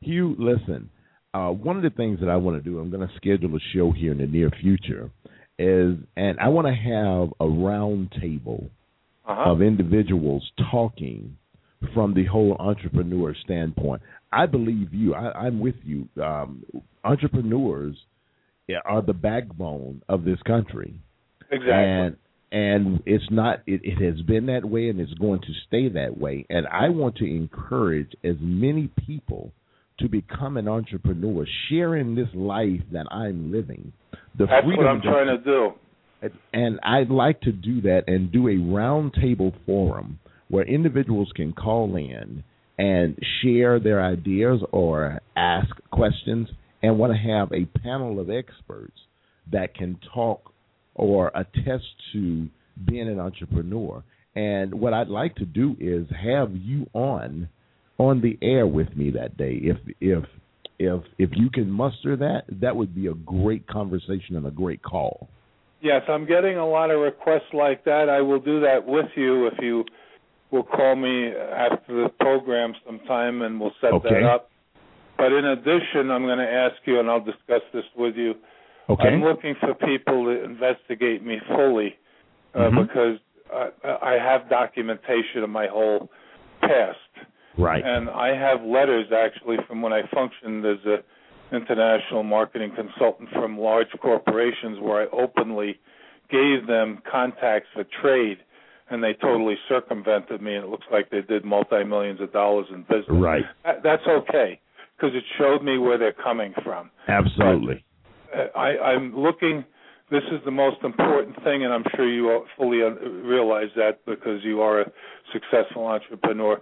Hugh. 0.00 0.34
Listen, 0.38 0.88
uh, 1.34 1.48
one 1.50 1.76
of 1.76 1.82
the 1.82 1.90
things 1.90 2.18
that 2.20 2.30
I 2.30 2.36
want 2.36 2.56
to 2.56 2.62
do, 2.68 2.78
I'm 2.78 2.90
going 2.90 3.06
to 3.06 3.14
schedule 3.16 3.54
a 3.54 3.60
show 3.74 3.92
here 3.92 4.12
in 4.12 4.18
the 4.18 4.26
near 4.26 4.50
future, 4.62 5.10
is, 5.58 5.96
and 6.16 6.40
I 6.40 6.48
want 6.48 6.66
to 6.66 6.72
have 6.72 7.28
a 7.40 7.46
round 7.46 8.12
table 8.18 8.70
Uh-huh. 9.28 9.50
of 9.52 9.60
individuals 9.62 10.48
talking 10.70 11.36
from 11.92 12.14
the 12.14 12.24
whole 12.26 12.56
entrepreneur 12.60 13.34
standpoint. 13.44 14.00
I 14.32 14.46
believe 14.46 14.94
you. 14.94 15.14
I, 15.14 15.32
I'm 15.46 15.58
with 15.60 15.74
you. 15.84 16.08
Um, 16.22 16.64
entrepreneurs 17.04 17.96
are 18.84 19.02
the 19.02 19.12
backbone 19.12 20.02
of 20.08 20.24
this 20.24 20.38
country. 20.46 20.94
Exactly. 21.50 21.72
and 21.72 22.16
and 22.52 23.02
it's 23.06 23.24
not 23.30 23.60
it, 23.66 23.80
it 23.84 24.02
has 24.04 24.20
been 24.22 24.46
that 24.46 24.64
way 24.64 24.88
and 24.88 25.00
it's 25.00 25.14
going 25.14 25.40
to 25.40 25.52
stay 25.68 25.88
that 25.90 26.16
way 26.18 26.44
and 26.50 26.66
i 26.68 26.88
want 26.88 27.14
to 27.16 27.24
encourage 27.24 28.12
as 28.24 28.34
many 28.40 28.88
people 29.06 29.52
to 30.00 30.08
become 30.08 30.56
an 30.56 30.66
entrepreneur 30.66 31.46
sharing 31.68 32.14
this 32.16 32.28
life 32.34 32.80
that 32.92 33.06
i'm 33.12 33.52
living 33.52 33.92
the 34.38 34.46
That's 34.46 34.66
what 34.66 34.86
I'm 34.86 34.98
that- 34.98 35.04
trying 35.04 35.26
to 35.28 35.38
do. 35.44 35.70
And 36.52 36.78
i'd 36.82 37.10
like 37.10 37.40
to 37.40 37.52
do 37.52 37.80
that 37.80 38.02
and 38.06 38.32
do 38.32 38.48
a 38.48 38.52
roundtable 38.52 39.52
forum 39.64 40.18
where 40.48 40.64
individuals 40.64 41.30
can 41.34 41.52
call 41.52 41.96
in 41.96 42.42
and 42.78 43.18
share 43.42 43.80
their 43.80 44.02
ideas 44.02 44.60
or 44.70 45.20
ask 45.34 45.68
questions 45.90 46.48
and 46.82 46.98
want 46.98 47.12
to 47.12 47.18
have 47.18 47.50
a 47.52 47.64
panel 47.80 48.20
of 48.20 48.30
experts 48.30 48.96
that 49.50 49.74
can 49.74 49.98
talk 50.14 50.52
or 50.94 51.30
attest 51.34 51.84
to 52.12 52.48
being 52.86 53.08
an 53.08 53.18
entrepreneur. 53.18 54.02
And 54.34 54.74
what 54.74 54.92
I'd 54.92 55.08
like 55.08 55.34
to 55.36 55.46
do 55.46 55.76
is 55.80 56.06
have 56.10 56.54
you 56.54 56.88
on 56.92 57.48
on 57.98 58.20
the 58.20 58.38
air 58.42 58.66
with 58.66 58.94
me 58.94 59.10
that 59.12 59.36
day. 59.38 59.58
If 59.62 59.78
if 60.00 60.24
if 60.78 61.02
if 61.18 61.30
you 61.32 61.48
can 61.48 61.70
muster 61.70 62.16
that, 62.16 62.42
that 62.60 62.76
would 62.76 62.94
be 62.94 63.06
a 63.06 63.14
great 63.14 63.66
conversation 63.66 64.36
and 64.36 64.46
a 64.46 64.50
great 64.50 64.82
call. 64.82 65.28
Yes, 65.80 66.02
I'm 66.08 66.26
getting 66.26 66.56
a 66.56 66.66
lot 66.66 66.90
of 66.90 67.00
requests 67.00 67.52
like 67.52 67.84
that. 67.84 68.08
I 68.08 68.20
will 68.20 68.40
do 68.40 68.60
that 68.60 68.84
with 68.86 69.06
you 69.14 69.46
if 69.46 69.54
you 69.60 69.84
will 70.50 70.62
call 70.62 70.96
me 70.96 71.28
after 71.28 72.02
the 72.04 72.08
program 72.20 72.74
sometime 72.86 73.42
and 73.42 73.60
we'll 73.60 73.74
set 73.80 73.92
Okay. 73.92 74.08
that 74.20 74.22
up. 74.22 74.50
But 75.18 75.32
in 75.32 75.44
addition, 75.46 76.10
I'm 76.10 76.22
going 76.24 76.38
to 76.38 76.50
ask 76.50 76.76
you, 76.84 77.00
and 77.00 77.08
I'll 77.08 77.24
discuss 77.24 77.62
this 77.72 77.84
with 77.96 78.16
you. 78.16 78.34
Okay. 78.90 79.08
I'm 79.08 79.22
looking 79.24 79.54
for 79.60 79.74
people 79.74 80.24
to 80.26 80.44
investigate 80.44 81.24
me 81.24 81.40
fully 81.48 81.96
uh, 82.54 82.58
Mhm. 82.70 82.86
because 82.86 83.18
I, 83.52 83.70
I 84.02 84.12
have 84.18 84.48
documentation 84.50 85.42
of 85.42 85.50
my 85.50 85.66
whole 85.66 86.10
past. 86.60 86.98
right. 87.58 87.82
And 87.84 88.10
I 88.10 88.34
have 88.34 88.62
letters 88.62 89.10
actually 89.12 89.56
from 89.66 89.80
when 89.82 89.92
I 89.92 90.02
functioned 90.08 90.64
as 90.66 90.84
a 90.86 91.02
international 91.52 92.22
marketing 92.22 92.72
consultant 92.74 93.28
from 93.32 93.58
large 93.58 93.88
corporations 94.00 94.78
where 94.80 95.02
I 95.02 95.06
openly 95.12 95.78
gave 96.30 96.66
them 96.66 97.00
contacts 97.10 97.68
for 97.74 97.84
trade 98.02 98.38
and 98.90 99.02
they 99.02 99.14
totally 99.14 99.56
circumvented 99.68 100.40
me 100.40 100.54
and 100.54 100.64
it 100.64 100.70
looks 100.70 100.86
like 100.90 101.10
they 101.10 101.22
did 101.22 101.44
multi 101.44 101.84
millions 101.84 102.20
of 102.20 102.32
dollars 102.32 102.66
in 102.70 102.82
business. 102.82 103.06
Right. 103.08 103.44
That, 103.64 103.82
that's 103.82 104.06
okay 104.06 104.60
because 104.96 105.14
it 105.14 105.24
showed 105.38 105.62
me 105.62 105.78
where 105.78 105.98
they're 105.98 106.12
coming 106.12 106.54
from. 106.64 106.90
Absolutely. 107.08 107.84
Uh, 108.34 108.58
I, 108.58 108.78
I'm 108.78 109.16
looking 109.16 109.64
this 110.10 110.22
is 110.30 110.38
the 110.44 110.52
most 110.52 110.76
important 110.84 111.34
thing, 111.42 111.64
and 111.64 111.72
I'm 111.72 111.82
sure 111.96 112.08
you 112.08 112.44
fully 112.56 112.78
realize 112.78 113.70
that 113.74 114.04
because 114.06 114.44
you 114.44 114.60
are 114.60 114.82
a 114.82 114.92
successful 115.32 115.86
entrepreneur. 115.86 116.60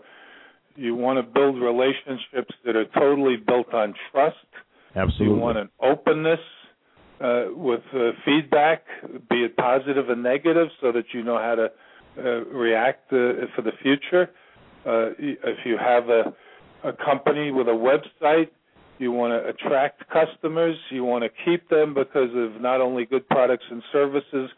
You 0.76 0.94
want 0.94 1.18
to 1.18 1.22
build 1.22 1.60
relationships 1.60 2.54
that 2.64 2.74
are 2.74 2.86
totally 2.98 3.36
built 3.36 3.72
on 3.74 3.94
trust. 4.10 4.36
Absolutely. 4.96 5.36
You 5.36 5.42
want 5.42 5.58
an 5.58 5.68
openness 5.82 6.40
uh, 7.20 7.44
with 7.50 7.82
uh, 7.94 8.10
feedback, 8.24 8.84
be 9.30 9.44
it 9.44 9.56
positive 9.56 10.08
and 10.08 10.22
negative, 10.22 10.68
so 10.80 10.92
that 10.92 11.04
you 11.12 11.22
know 11.22 11.38
how 11.38 11.54
to 11.54 11.70
uh, 12.18 12.44
react 12.46 13.12
uh, 13.12 13.46
for 13.54 13.62
the 13.62 13.72
future. 13.82 14.30
Uh, 14.86 15.10
if 15.18 15.58
you 15.64 15.76
have 15.78 16.08
a, 16.08 16.34
a 16.84 16.92
company 16.92 17.50
with 17.50 17.68
a 17.68 17.70
website, 17.70 18.48
you 18.98 19.10
want 19.10 19.32
to 19.32 19.48
attract 19.48 20.04
customers. 20.10 20.76
You 20.90 21.04
want 21.04 21.24
to 21.24 21.30
keep 21.44 21.68
them 21.68 21.94
because 21.94 22.30
of 22.34 22.60
not 22.60 22.80
only 22.80 23.04
good 23.04 23.28
products 23.28 23.64
and 23.70 23.82
services, 23.92 24.50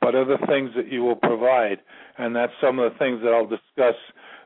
but 0.00 0.14
other 0.14 0.38
things 0.48 0.70
that 0.76 0.90
you 0.90 1.02
will 1.02 1.16
provide. 1.16 1.78
And 2.18 2.34
that's 2.34 2.52
some 2.60 2.78
of 2.78 2.92
the 2.92 2.98
things 2.98 3.20
that 3.22 3.32
I'll 3.32 3.46
discuss. 3.46 3.96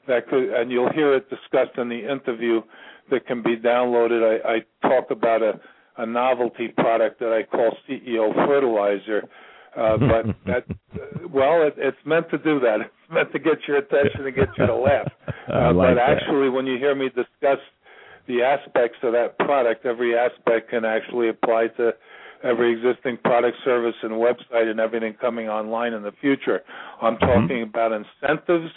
That 0.08 0.28
could, 0.28 0.50
and 0.50 0.70
you'll 0.70 0.92
hear 0.92 1.14
it 1.14 1.28
discussed 1.28 1.78
in 1.78 1.88
the 1.88 2.08
interview 2.08 2.62
that 3.10 3.26
can 3.26 3.42
be 3.42 3.56
downloaded. 3.56 4.22
I, 4.22 4.56
I 4.56 4.88
talk 4.88 5.10
about 5.10 5.42
a, 5.42 5.60
a 5.98 6.06
novelty 6.06 6.68
product 6.68 7.20
that 7.20 7.32
I 7.32 7.42
call 7.44 7.76
CEO 7.88 8.34
Fertilizer. 8.46 9.22
Uh, 9.76 9.96
but 9.98 10.36
that, 10.46 10.64
well, 11.30 11.62
it, 11.62 11.74
it's 11.76 11.96
meant 12.04 12.30
to 12.30 12.38
do 12.38 12.60
that. 12.60 12.80
It's 12.80 13.12
meant 13.12 13.32
to 13.32 13.38
get 13.38 13.58
your 13.68 13.78
attention 13.78 14.26
and 14.26 14.34
get 14.34 14.48
you 14.58 14.66
to 14.66 14.76
laugh. 14.76 15.08
Uh, 15.46 15.72
like 15.72 15.94
but 15.94 15.98
actually, 15.98 16.48
when 16.48 16.66
you 16.66 16.76
hear 16.76 16.96
me 16.96 17.06
discuss 17.06 17.60
the 18.26 18.42
aspects 18.42 18.98
of 19.04 19.12
that 19.12 19.38
product, 19.38 19.86
every 19.86 20.18
aspect 20.18 20.70
can 20.70 20.84
actually 20.84 21.28
apply 21.28 21.68
to 21.76 21.92
every 22.42 22.72
existing 22.72 23.16
product, 23.18 23.56
service, 23.64 23.94
and 24.02 24.10
website 24.10 24.68
and 24.68 24.80
everything 24.80 25.14
coming 25.20 25.48
online 25.48 25.92
in 25.92 26.02
the 26.02 26.12
future. 26.20 26.62
I'm 27.00 27.14
mm-hmm. 27.14 27.26
talking 27.26 27.56
mm-hmm. 27.58 27.70
about 27.70 27.92
incentives 27.92 28.72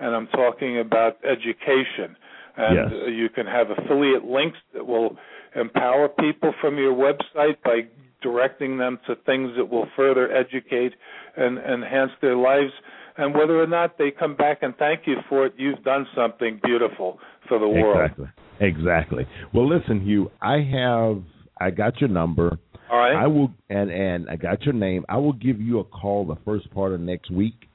and 0.00 0.14
I'm 0.14 0.26
talking 0.28 0.80
about 0.80 1.18
education. 1.24 2.16
And 2.56 2.76
yes. 2.76 2.86
Uh, 2.92 3.06
you 3.06 3.28
can 3.28 3.46
have 3.46 3.66
affiliate 3.70 4.24
links 4.24 4.58
that 4.74 4.86
will 4.86 5.16
empower 5.56 6.08
people 6.08 6.52
from 6.60 6.78
your 6.78 6.94
website 6.94 7.56
by 7.64 7.80
directing 8.22 8.78
them 8.78 8.98
to 9.06 9.14
things 9.26 9.50
that 9.56 9.66
will 9.66 9.86
further 9.96 10.32
educate 10.32 10.92
and 11.36 11.58
enhance 11.58 12.12
their 12.22 12.36
lives. 12.36 12.72
And 13.16 13.34
whether 13.34 13.60
or 13.60 13.66
not 13.66 13.98
they 13.98 14.10
come 14.10 14.34
back 14.34 14.58
and 14.62 14.74
thank 14.76 15.06
you 15.06 15.16
for 15.28 15.46
it, 15.46 15.54
you've 15.56 15.82
done 15.84 16.06
something 16.16 16.60
beautiful 16.64 17.18
for 17.48 17.58
the 17.58 17.68
world. 17.68 18.10
Exactly. 18.10 18.26
Exactly. 18.60 19.26
Well, 19.52 19.68
listen, 19.68 20.00
Hugh, 20.00 20.30
I 20.40 20.58
have 20.60 21.22
I 21.60 21.70
got 21.70 22.00
your 22.00 22.10
number. 22.10 22.58
All 22.90 22.98
right. 22.98 23.14
I 23.14 23.26
will 23.26 23.52
and 23.68 23.90
and 23.90 24.28
I 24.28 24.36
got 24.36 24.62
your 24.62 24.74
name. 24.74 25.04
I 25.08 25.16
will 25.16 25.32
give 25.32 25.60
you 25.60 25.80
a 25.80 25.84
call 25.84 26.24
the 26.26 26.36
first 26.44 26.70
part 26.72 26.92
of 26.92 27.00
next 27.00 27.30
week, 27.30 27.68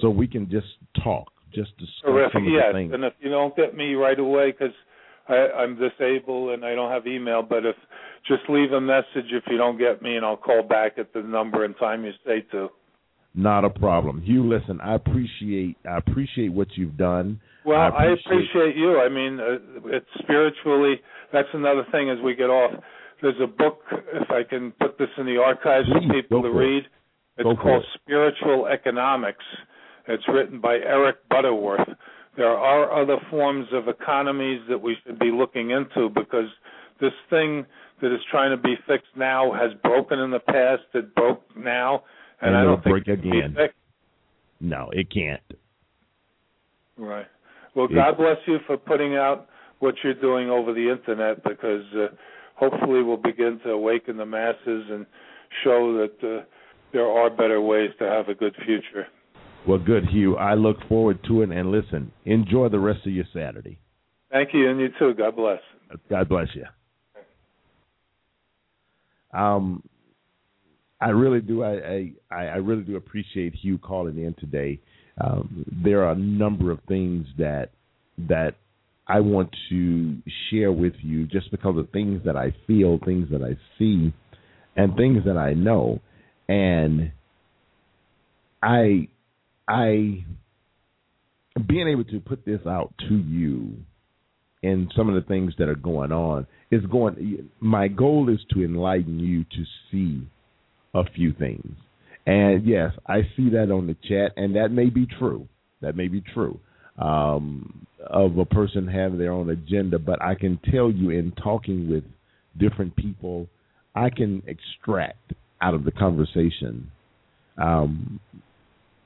so 0.00 0.10
we 0.10 0.26
can 0.26 0.50
just 0.50 0.66
talk, 1.02 1.32
just 1.54 1.76
discuss 1.78 2.04
Terrific. 2.04 2.42
yes. 2.46 2.72
things. 2.72 2.92
And 2.92 3.04
if 3.04 3.14
you 3.20 3.30
don't 3.30 3.54
get 3.56 3.76
me 3.76 3.94
right 3.94 4.18
away, 4.18 4.52
because 4.52 4.74
I'm 5.28 5.78
disabled 5.78 6.50
and 6.50 6.64
I 6.64 6.74
don't 6.74 6.90
have 6.90 7.06
email, 7.06 7.42
but 7.42 7.64
if 7.64 7.76
just 8.26 8.42
leave 8.48 8.72
a 8.72 8.80
message 8.80 9.30
if 9.32 9.44
you 9.48 9.56
don't 9.56 9.78
get 9.78 10.02
me, 10.02 10.16
and 10.16 10.24
I'll 10.24 10.36
call 10.36 10.62
back 10.62 10.92
at 10.98 11.12
the 11.12 11.22
number 11.22 11.64
and 11.64 11.74
time 11.78 12.04
you 12.04 12.12
say 12.26 12.40
to. 12.52 12.68
Not 13.34 13.64
a 13.64 13.70
problem, 13.70 14.22
Hugh. 14.22 14.48
Listen, 14.48 14.80
I 14.80 14.94
appreciate 14.94 15.76
I 15.88 15.98
appreciate 15.98 16.52
what 16.52 16.68
you've 16.76 16.96
done. 16.96 17.40
Well, 17.64 17.80
I 17.80 17.88
appreciate, 17.88 18.26
appreciate, 18.26 18.36
I 18.36 18.68
appreciate 18.68 18.76
you. 18.76 19.00
I 19.00 19.08
mean, 19.08 19.40
uh, 19.40 19.96
it's 19.96 20.06
spiritually. 20.22 21.00
That's 21.32 21.48
another 21.52 21.84
thing 21.90 22.10
as 22.10 22.18
we 22.22 22.34
get 22.36 22.50
off. 22.50 22.70
There's 23.22 23.40
a 23.42 23.46
book, 23.46 23.80
if 24.12 24.30
I 24.30 24.42
can 24.48 24.72
put 24.72 24.98
this 24.98 25.08
in 25.18 25.26
the 25.26 25.38
archives 25.38 25.88
Please, 25.88 26.06
for 26.06 26.22
people 26.22 26.42
to 26.42 26.50
read. 26.50 26.84
It. 26.84 26.90
It's 27.38 27.44
go 27.44 27.56
called 27.56 27.82
it. 27.82 28.00
Spiritual 28.00 28.66
Economics. 28.66 29.44
It's 30.06 30.24
written 30.28 30.60
by 30.60 30.74
Eric 30.74 31.16
Butterworth. 31.28 31.88
There 32.36 32.48
are 32.48 33.02
other 33.02 33.16
forms 33.30 33.66
of 33.72 33.88
economies 33.88 34.60
that 34.68 34.80
we 34.80 34.96
should 35.04 35.18
be 35.18 35.30
looking 35.30 35.70
into 35.70 36.08
because 36.08 36.48
this 37.00 37.12
thing 37.30 37.64
that 38.02 38.12
is 38.12 38.20
trying 38.30 38.50
to 38.50 38.60
be 38.60 38.74
fixed 38.86 39.16
now 39.16 39.52
has 39.52 39.70
broken 39.82 40.18
in 40.18 40.30
the 40.30 40.40
past. 40.40 40.82
It 40.94 41.14
broke 41.14 41.42
now, 41.56 42.02
and, 42.40 42.50
and 42.50 42.56
I 42.56 42.64
don't 42.64 42.82
break 42.82 43.06
think 43.06 43.24
again. 43.24 43.56
No, 44.60 44.90
it 44.92 45.10
can't. 45.10 45.42
Right. 46.96 47.26
Well, 47.74 47.88
God 47.88 48.16
bless 48.16 48.36
you 48.46 48.58
for 48.66 48.76
putting 48.76 49.16
out 49.16 49.48
what 49.80 49.94
you're 50.02 50.14
doing 50.14 50.48
over 50.48 50.72
the 50.72 50.90
internet 50.90 51.42
because 51.42 51.84
uh, 51.94 52.06
hopefully 52.54 53.02
we'll 53.02 53.16
begin 53.16 53.60
to 53.64 53.70
awaken 53.70 54.16
the 54.16 54.26
masses 54.26 54.84
and 54.90 55.06
show 55.62 55.92
that 55.98 56.26
uh, 56.26 56.44
there 56.92 57.06
are 57.06 57.30
better 57.30 57.60
ways 57.60 57.90
to 57.98 58.04
have 58.04 58.28
a 58.28 58.34
good 58.34 58.54
future. 58.64 59.06
Well, 59.66 59.78
good, 59.78 60.04
Hugh. 60.10 60.36
I 60.36 60.54
look 60.54 60.76
forward 60.88 61.18
to 61.28 61.42
it. 61.42 61.50
And 61.50 61.70
listen, 61.70 62.12
enjoy 62.24 62.68
the 62.68 62.78
rest 62.78 63.06
of 63.06 63.12
your 63.12 63.24
Saturday. 63.32 63.78
Thank 64.30 64.50
you, 64.52 64.68
and 64.68 64.80
you 64.80 64.88
too. 64.98 65.14
God 65.14 65.36
bless. 65.36 65.60
God 66.10 66.28
bless 66.28 66.48
you. 66.54 66.64
Um, 69.38 69.82
I 71.00 71.10
really 71.10 71.40
do. 71.40 71.62
I, 71.62 72.12
I 72.30 72.44
I 72.44 72.56
really 72.56 72.82
do 72.82 72.96
appreciate 72.96 73.54
Hugh 73.54 73.78
calling 73.78 74.18
in 74.18 74.34
today. 74.34 74.80
Um, 75.20 75.64
there 75.84 76.04
are 76.04 76.12
a 76.12 76.18
number 76.18 76.70
of 76.70 76.80
things 76.88 77.26
that 77.38 77.70
that 78.28 78.54
I 79.06 79.20
want 79.20 79.54
to 79.70 80.16
share 80.50 80.72
with 80.72 80.94
you, 81.02 81.26
just 81.26 81.50
because 81.50 81.76
of 81.76 81.90
things 81.90 82.22
that 82.24 82.36
I 82.36 82.54
feel, 82.66 82.98
things 83.04 83.28
that 83.30 83.42
I 83.42 83.56
see, 83.78 84.12
and 84.76 84.96
things 84.96 85.24
that 85.26 85.36
I 85.36 85.52
know, 85.52 86.00
and 86.48 87.12
I 88.62 89.08
I 89.68 90.24
being 91.68 91.88
able 91.88 92.04
to 92.04 92.20
put 92.20 92.44
this 92.44 92.60
out 92.66 92.92
to 93.08 93.14
you 93.14 93.74
and 94.62 94.92
some 94.96 95.08
of 95.08 95.14
the 95.14 95.26
things 95.28 95.52
that 95.58 95.68
are 95.68 95.76
going 95.76 96.10
on 96.10 96.46
is 96.70 96.84
going 96.86 97.48
my 97.60 97.88
goal 97.88 98.28
is 98.28 98.40
to 98.50 98.64
enlighten 98.64 99.20
you 99.20 99.44
to 99.44 99.64
see 99.90 100.26
a 100.94 101.04
few 101.14 101.32
things. 101.32 101.76
And 102.26 102.66
yes 102.66 102.92
i 103.06 103.22
see 103.36 103.50
that 103.50 103.70
on 103.70 103.86
the 103.86 103.96
chat 104.08 104.32
and 104.36 104.56
that 104.56 104.70
may 104.70 104.90
be 104.90 105.06
true. 105.18 105.48
That 105.80 105.96
may 105.96 106.08
be 106.08 106.22
true 106.32 106.58
um, 106.98 107.86
of 108.06 108.38
a 108.38 108.44
person 108.44 108.86
having 108.86 109.18
their 109.18 109.32
own 109.32 109.50
agenda 109.50 109.98
but 109.98 110.20
i 110.22 110.34
can 110.34 110.58
tell 110.70 110.90
you 110.90 111.10
in 111.10 111.32
talking 111.42 111.90
with 111.90 112.04
different 112.58 112.94
people 112.96 113.48
i 113.94 114.08
can 114.10 114.42
extract 114.46 115.32
out 115.60 115.74
of 115.74 115.84
the 115.84 115.90
conversation 115.90 116.90
um, 117.56 118.20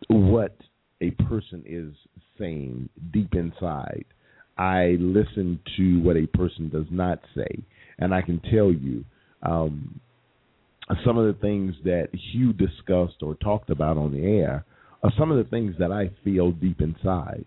what 0.08 0.56
a 1.00 1.10
person 1.10 1.62
is 1.66 1.94
saying 2.38 2.88
deep 3.12 3.34
inside. 3.34 4.04
I 4.56 4.96
listen 4.98 5.60
to 5.76 6.00
what 6.00 6.16
a 6.16 6.26
person 6.26 6.68
does 6.68 6.86
not 6.90 7.20
say, 7.36 7.62
and 7.98 8.12
I 8.12 8.22
can 8.22 8.40
tell 8.50 8.72
you 8.72 9.04
um, 9.42 10.00
some 11.04 11.16
of 11.16 11.26
the 11.26 11.40
things 11.40 11.74
that 11.84 12.08
Hugh 12.32 12.52
discussed 12.52 13.22
or 13.22 13.36
talked 13.36 13.70
about 13.70 13.96
on 13.96 14.12
the 14.12 14.24
air 14.24 14.64
are 15.04 15.12
some 15.16 15.30
of 15.30 15.38
the 15.38 15.48
things 15.48 15.76
that 15.78 15.92
I 15.92 16.10
feel 16.24 16.50
deep 16.50 16.80
inside. 16.80 17.44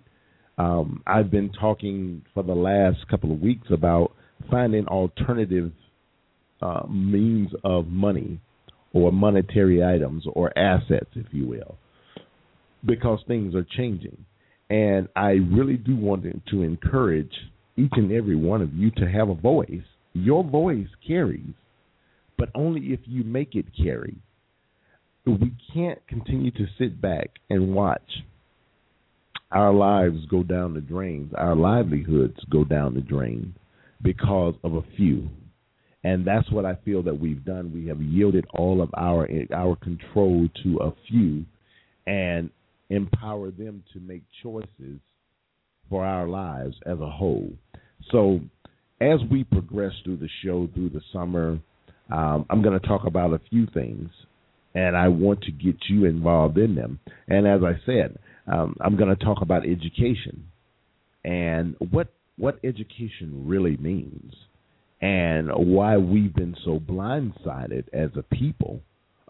Um, 0.58 1.04
I've 1.06 1.32
been 1.32 1.52
talking 1.60 2.22
for 2.34 2.44
the 2.44 2.54
last 2.54 3.06
couple 3.10 3.34
of 3.34 3.42
weeks 3.42 3.68
about 3.72 4.14
finding 4.50 4.88
alternative 4.88 5.74
uh, 6.62 6.84
means 6.90 7.50
of 7.66 7.88
money 7.88 8.40
or 8.94 9.12
monetary 9.12 9.84
items 9.84 10.24
or 10.32 10.58
assets, 10.58 11.10
if 11.16 11.26
you 11.32 11.46
will 11.46 11.78
because 12.86 13.20
things 13.28 13.56
are 13.56 13.66
changing. 13.78 14.26
And 14.70 15.08
I 15.16 15.32
really 15.32 15.78
do 15.78 15.96
want 15.96 16.24
to 16.24 16.62
encourage 16.62 17.32
each 17.78 17.92
and 17.94 18.12
every 18.12 18.36
one 18.36 18.62
of 18.62 18.74
you 18.74 18.92
to 18.92 19.10
have 19.10 19.30
a 19.30 19.36
voice. 19.36 19.84
Your 20.14 20.44
voice 20.44 20.88
carries, 21.06 21.54
but 22.38 22.50
only 22.56 22.88
if 22.88 23.00
you 23.06 23.24
make 23.24 23.56
it 23.56 23.66
carry. 23.76 24.16
We 25.26 25.54
can't 25.74 26.06
continue 26.08 26.52
to 26.52 26.66
sit 26.80 27.02
back 27.02 27.30
and 27.50 27.74
watch 27.76 28.02
our 29.52 29.74
lives 29.74 30.26
go 30.30 30.44
down 30.44 30.74
the 30.74 30.82
drains, 30.82 31.34
our 31.38 31.56
livelihoods 31.56 32.38
go 32.50 32.64
down 32.64 32.94
the 32.94 33.02
drain 33.02 33.54
because 34.02 34.56
of 34.64 34.74
a 34.76 34.84
few. 34.96 35.30
And 36.04 36.26
that's 36.26 36.50
what 36.52 36.66
I 36.66 36.78
feel 36.84 37.04
that 37.04 37.20
we've 37.20 37.44
done. 37.46 37.72
We 37.74 37.88
have 37.88 38.02
yielded 38.02 38.46
all 38.56 38.82
of 38.82 38.90
our 38.98 39.28
our 39.54 39.76
control 39.76 40.48
to 40.64 40.78
a 40.78 40.94
few, 41.08 41.46
and 42.08 42.50
empower 42.92 43.52
them 43.52 43.84
to 43.94 44.00
make 44.00 44.24
choices 44.44 45.00
for 45.90 46.06
our 46.06 46.28
lives 46.28 46.76
as 46.86 47.00
a 47.00 47.10
whole. 47.10 47.50
So, 48.12 48.42
as 49.00 49.20
we 49.32 49.44
progress 49.44 49.94
through 50.04 50.18
the 50.18 50.30
show 50.44 50.70
through 50.74 50.90
the 50.90 51.02
summer, 51.12 51.60
um, 52.12 52.46
I'm 52.50 52.62
going 52.62 52.80
to 52.80 52.88
talk 52.88 53.06
about 53.08 53.34
a 53.34 53.42
few 53.50 53.66
things, 53.74 54.10
and 54.76 54.96
I 54.96 55.08
want 55.08 55.42
to 55.44 55.52
get 55.52 55.76
you 55.90 56.06
involved 56.06 56.58
in 56.58 56.76
them. 56.76 57.00
And 57.28 57.48
as 57.48 57.62
I 57.64 57.80
said, 57.86 58.20
um, 58.52 58.76
I'm 58.82 58.98
going 58.98 59.16
to 59.16 59.24
talk 59.24 59.42
about 59.42 59.64
education 59.66 60.46
and 61.24 61.76
what 61.92 62.14
what 62.38 62.60
education 62.64 63.44
really 63.46 63.78
means, 63.78 64.34
and 65.02 65.50
why 65.50 65.98
we've 65.98 66.34
been 66.34 66.56
so 66.66 66.80
blindsided 66.80 67.86
as 67.94 68.10
a 68.16 68.24
people 68.24 68.82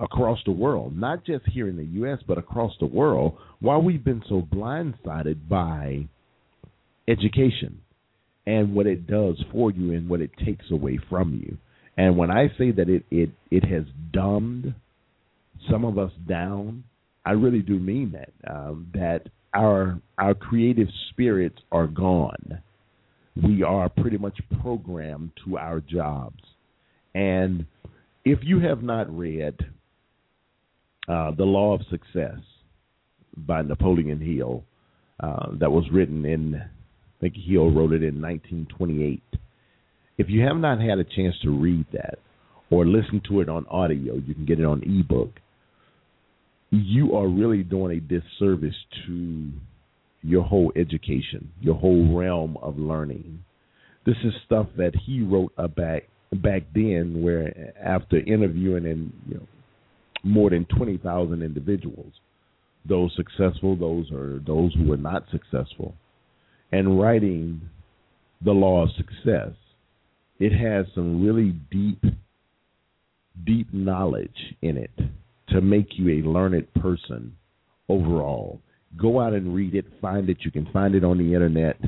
across 0.02 0.40
the 0.46 0.52
world, 0.52 0.98
not 0.98 1.24
just 1.24 1.46
here 1.48 1.70
in 1.70 1.78
the 1.78 1.86
U.S., 1.86 2.20
but 2.28 2.38
across 2.38 2.74
the 2.80 2.86
world, 2.86 3.38
why 3.60 3.78
we've 3.78 4.04
been 4.04 4.24
so 4.28 4.42
blindsided 4.42 5.48
by 5.48 6.08
education 7.08 7.82
and 8.48 8.74
what 8.74 8.88
it 8.88 9.06
does 9.06 9.42
for 9.52 9.72
you 9.72 9.94
and 9.94 10.10
what 10.10 10.20
it 10.22 10.32
takes 10.44 10.66
away 10.72 11.00
from 11.10 11.36
you. 11.36 11.58
And 11.98 12.18
when 12.18 12.32
I 12.32 12.48
say 12.58 12.72
that 12.72 12.90
it 12.90 13.06
it 13.12 13.30
it 13.52 13.64
has 13.66 13.84
dumbed 14.12 14.74
some 15.70 15.86
of 15.86 16.00
us 16.00 16.12
down, 16.28 16.84
I 17.24 17.32
really 17.32 17.62
do 17.62 17.78
mean 17.78 18.14
that. 18.14 18.32
Um, 18.52 18.88
that 18.94 19.28
our 19.54 20.00
our 20.18 20.34
creative 20.34 20.88
spirits 21.12 21.58
are 21.72 21.88
gone. 21.88 22.62
We 23.36 23.62
are 23.62 23.90
pretty 23.90 24.18
much 24.18 24.40
programmed 24.62 25.32
to 25.46 25.58
our 25.58 25.80
jobs. 25.80 26.42
And 27.14 27.66
if 28.26 28.40
you 28.44 28.60
have 28.62 28.82
not 28.82 29.16
read 29.16 29.58
uh, 31.12 31.32
The 31.32 31.44
Law 31.44 31.74
of 31.74 31.82
Success 31.90 32.40
by 33.36 33.62
Napoleon 33.62 34.22
Hill, 34.22 34.64
uh, 35.20 35.48
that 35.60 35.72
was 35.72 35.84
written 35.92 36.26
in, 36.26 36.56
I 36.56 37.20
think 37.20 37.36
Hill 37.36 37.70
wrote 37.70 37.92
it 37.92 38.02
in 38.02 38.22
1928. 38.22 39.22
If 40.18 40.30
you 40.30 40.42
have 40.42 40.56
not 40.56 40.80
had 40.80 41.00
a 41.00 41.04
chance 41.04 41.36
to 41.44 41.50
read 41.50 41.86
that 41.92 42.20
or 42.70 42.86
listen 42.86 43.22
to 43.28 43.42
it 43.42 43.50
on 43.50 43.66
audio, 43.68 44.16
you 44.16 44.34
can 44.34 44.46
get 44.46 44.60
it 44.60 44.66
on 44.66 44.84
ebook. 44.84 45.32
You 46.70 47.16
are 47.18 47.28
really 47.28 47.64
doing 47.64 47.98
a 47.98 48.00
disservice 48.00 48.76
to 49.06 49.52
your 50.22 50.44
whole 50.44 50.72
education, 50.78 51.52
your 51.60 51.76
whole 51.76 52.18
realm 52.18 52.56
of 52.62 52.78
learning. 52.78 53.44
This 54.06 54.16
is 54.24 54.34
stuff 54.46 54.68
that 54.78 54.94
he 55.06 55.22
wrote 55.22 55.54
back 55.76 56.04
back 56.32 56.64
then, 56.74 57.22
where 57.22 57.74
after 57.84 58.18
interviewing 58.18 58.86
and 58.86 59.12
you 59.28 59.36
know 59.36 59.48
more 60.24 60.50
than 60.50 60.66
twenty 60.66 60.98
thousand 60.98 61.42
individuals, 61.42 62.14
those 62.88 63.14
successful, 63.16 63.76
those 63.76 64.12
are 64.12 64.40
those 64.46 64.74
who 64.76 64.88
were 64.88 64.98
not 64.98 65.26
successful, 65.32 65.96
and 66.72 67.00
writing 67.00 67.62
the 68.44 68.52
law 68.52 68.84
of 68.84 68.90
success, 68.98 69.52
it 70.40 70.52
has 70.52 70.86
some 70.96 71.24
really 71.24 71.56
deep, 71.72 72.04
deep 73.46 73.72
knowledge 73.74 74.56
in 74.62 74.78
it 74.78 74.92
to 75.50 75.62
make 75.62 75.88
you 75.98 76.10
a 76.10 76.28
learned 76.28 76.74
person 76.76 77.36
overall. 77.90 78.60
Go 78.98 79.22
out 79.22 79.34
and 79.34 79.54
read 79.56 79.76
it, 79.76 79.86
find 80.02 80.30
it. 80.30 80.38
You 80.42 80.52
can 80.52 80.68
find 80.74 80.96
it 80.96 81.04
on 81.04 81.18
the 81.18 81.34
internet. 81.34 81.80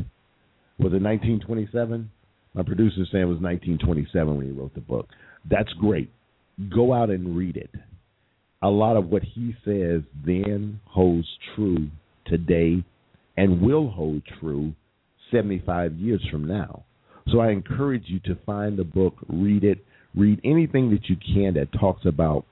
Was 0.79 0.93
it 0.93 1.01
1927? 1.01 2.09
My 2.53 2.63
producer 2.63 3.05
saying 3.11 3.23
it 3.23 3.27
was 3.27 3.41
1927 3.41 4.37
when 4.37 4.45
he 4.45 4.51
wrote 4.51 4.73
the 4.75 4.81
book. 4.81 5.07
That's 5.49 5.71
great. 5.73 6.11
Go 6.73 6.93
out 6.93 7.09
and 7.09 7.35
read 7.35 7.57
it. 7.57 7.71
A 8.63 8.69
lot 8.69 8.95
of 8.95 9.09
what 9.09 9.23
he 9.23 9.53
says 9.65 10.03
then 10.25 10.79
holds 10.85 11.27
true 11.53 11.89
today 12.25 12.81
and 13.35 13.61
will 13.61 13.89
hold 13.89 14.21
true 14.39 14.73
75 15.31 15.95
years 15.95 16.25
from 16.31 16.47
now. 16.47 16.85
So 17.29 17.41
I 17.41 17.49
encourage 17.49 18.05
you 18.07 18.21
to 18.21 18.37
find 18.45 18.77
the 18.77 18.85
book, 18.85 19.15
read 19.27 19.65
it, 19.65 19.83
read 20.15 20.39
anything 20.45 20.91
that 20.91 21.09
you 21.09 21.17
can 21.17 21.55
that 21.55 21.77
talks 21.77 22.05
about 22.05 22.45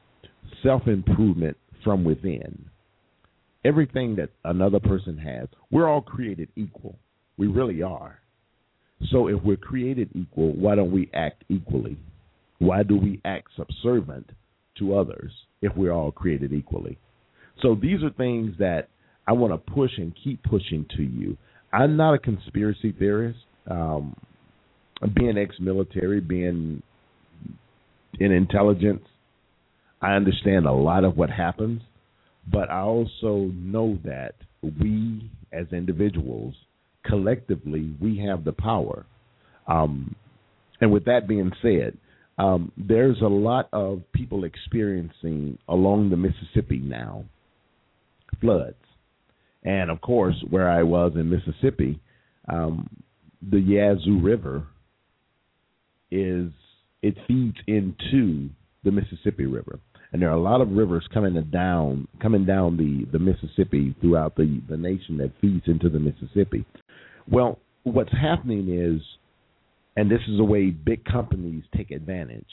self 0.62 0.86
improvement 0.86 1.55
from 1.82 2.03
within. 2.03 2.66
Everything 3.64 4.18
that 4.18 4.32
another 4.43 4.82
person 4.82 5.18
has, 5.18 5.47
we're 5.72 5.88
all 5.88 6.01
created 6.01 6.49
equal. 6.57 6.99
We 7.38 7.47
really 7.47 7.84
are. 7.84 8.20
So 9.12 9.28
if 9.28 9.41
we're 9.43 9.55
created 9.55 10.09
equal, 10.14 10.51
why 10.57 10.76
don't 10.76 10.91
we 10.91 11.09
act 11.14 11.45
equally? 11.47 11.97
Why 12.59 12.84
do 12.84 12.97
we 12.97 13.22
act 13.24 13.51
subservient 13.55 14.30
to 14.80 14.97
others 14.97 15.32
if 15.62 15.76
we're 15.76 15.91
all 15.91 16.12
created 16.12 16.53
equally? 16.53 16.97
So 17.62 17.76
these 17.76 18.03
are 18.03 18.09
things 18.12 18.55
that 18.59 18.89
I 19.28 19.34
want 19.34 19.53
to 19.53 19.72
push 19.72 19.91
and 19.97 20.14
keep 20.24 20.43
pushing 20.43 20.86
to 20.97 21.03
you. 21.03 21.38
I'm 21.72 21.95
not 21.95 22.14
a 22.14 22.20
conspiracy 22.20 22.91
theorist. 22.91 23.39
Um, 23.70 24.16
being 25.16 25.38
ex-military, 25.38 26.20
being 26.20 26.82
in 28.20 28.32
intelligence, 28.32 29.03
I 30.01 30.14
understand 30.14 30.66
a 30.66 30.72
lot 30.72 31.03
of 31.03 31.18
what 31.18 31.30
happens, 31.30 31.82
but 32.51 32.70
I 32.70 32.82
also 32.82 33.51
know 33.53 33.99
that 34.03 34.34
we 34.64 35.30
as 35.53 35.68
individuals 35.72 36.55
collectively 37.05 37.93
we 37.99 38.20
have 38.20 38.43
the 38.43 38.51
power. 38.51 39.05
Um, 39.68 40.16
and 40.80 40.91
with 40.91 41.05
that 41.05 41.28
being 41.28 41.51
said, 41.62 41.97
um, 42.38 42.72
there's 42.78 43.22
a 43.22 43.28
lot 43.28 43.70
of 43.74 44.02
people 44.14 44.44
experiencing 44.44 45.58
along 45.68 46.10
the 46.10 46.18
Mississippi 46.18 46.80
now 46.80 47.26
floods. 48.40 48.76
And 49.64 49.92
of 49.92 50.02
course, 50.02 50.36
where 50.50 50.70
I 50.70 50.84
was 50.84 51.14
in 51.16 51.30
Mississippi, 51.30 52.00
um, 52.48 52.90
the 53.48 53.60
Yazoo 53.60 54.20
River 54.20 54.68
is 56.10 56.52
it 57.02 57.16
feeds 57.28 57.58
into 57.68 58.50
the 58.84 58.92
Mississippi 58.92 59.46
River, 59.46 59.80
and 60.12 60.22
there 60.22 60.30
are 60.30 60.34
a 60.38 60.42
lot 60.42 60.62
of 60.62 60.72
rivers 60.72 61.08
coming 61.14 61.42
down 61.52 62.08
coming 62.22 62.46
down 62.46 62.78
the 62.78 63.06
the 63.12 63.24
Mississippi 63.24 63.96
throughout 64.02 64.36
the 64.36 64.62
the 64.70 64.78
nation 64.78 65.18
that 65.18 65.32
feeds 65.40 65.64
into 65.68 65.90
the 65.90 66.00
Mississippi. 66.00 66.66
Well, 67.30 67.60
what's 67.84 68.12
happening 68.12 68.70
is, 68.70 69.02
and 69.96 70.10
this 70.10 70.22
is 70.28 70.38
the 70.38 70.44
way 70.44 70.70
big 70.70 71.04
companies 71.06 71.64
take 71.76 71.92
advantage. 71.92 72.48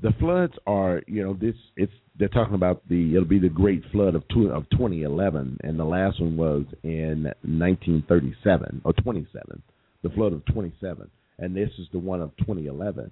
The 0.00 0.12
floods 0.18 0.54
are, 0.66 1.02
you 1.06 1.22
know, 1.22 1.34
this 1.34 1.54
it's 1.76 1.92
they're 2.18 2.28
talking 2.28 2.54
about 2.54 2.86
the 2.88 3.14
it'll 3.14 3.24
be 3.24 3.38
the 3.38 3.48
Great 3.48 3.82
Flood 3.92 4.14
of 4.14 4.22
two, 4.28 4.48
of 4.48 4.68
2011, 4.70 5.58
and 5.62 5.78
the 5.78 5.84
last 5.84 6.20
one 6.20 6.36
was 6.36 6.64
in 6.82 7.24
1937 7.42 8.82
or 8.84 8.92
27, 8.92 9.62
the 10.02 10.10
flood 10.10 10.32
of 10.32 10.44
27, 10.46 11.10
and 11.38 11.56
this 11.56 11.70
is 11.78 11.86
the 11.92 11.98
one 11.98 12.20
of 12.20 12.36
2011. 12.38 13.10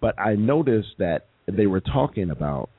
But 0.00 0.18
I 0.18 0.34
noticed 0.34 0.94
that 0.98 1.26
they 1.46 1.66
were 1.66 1.80
talking 1.80 2.30
about 2.30 2.70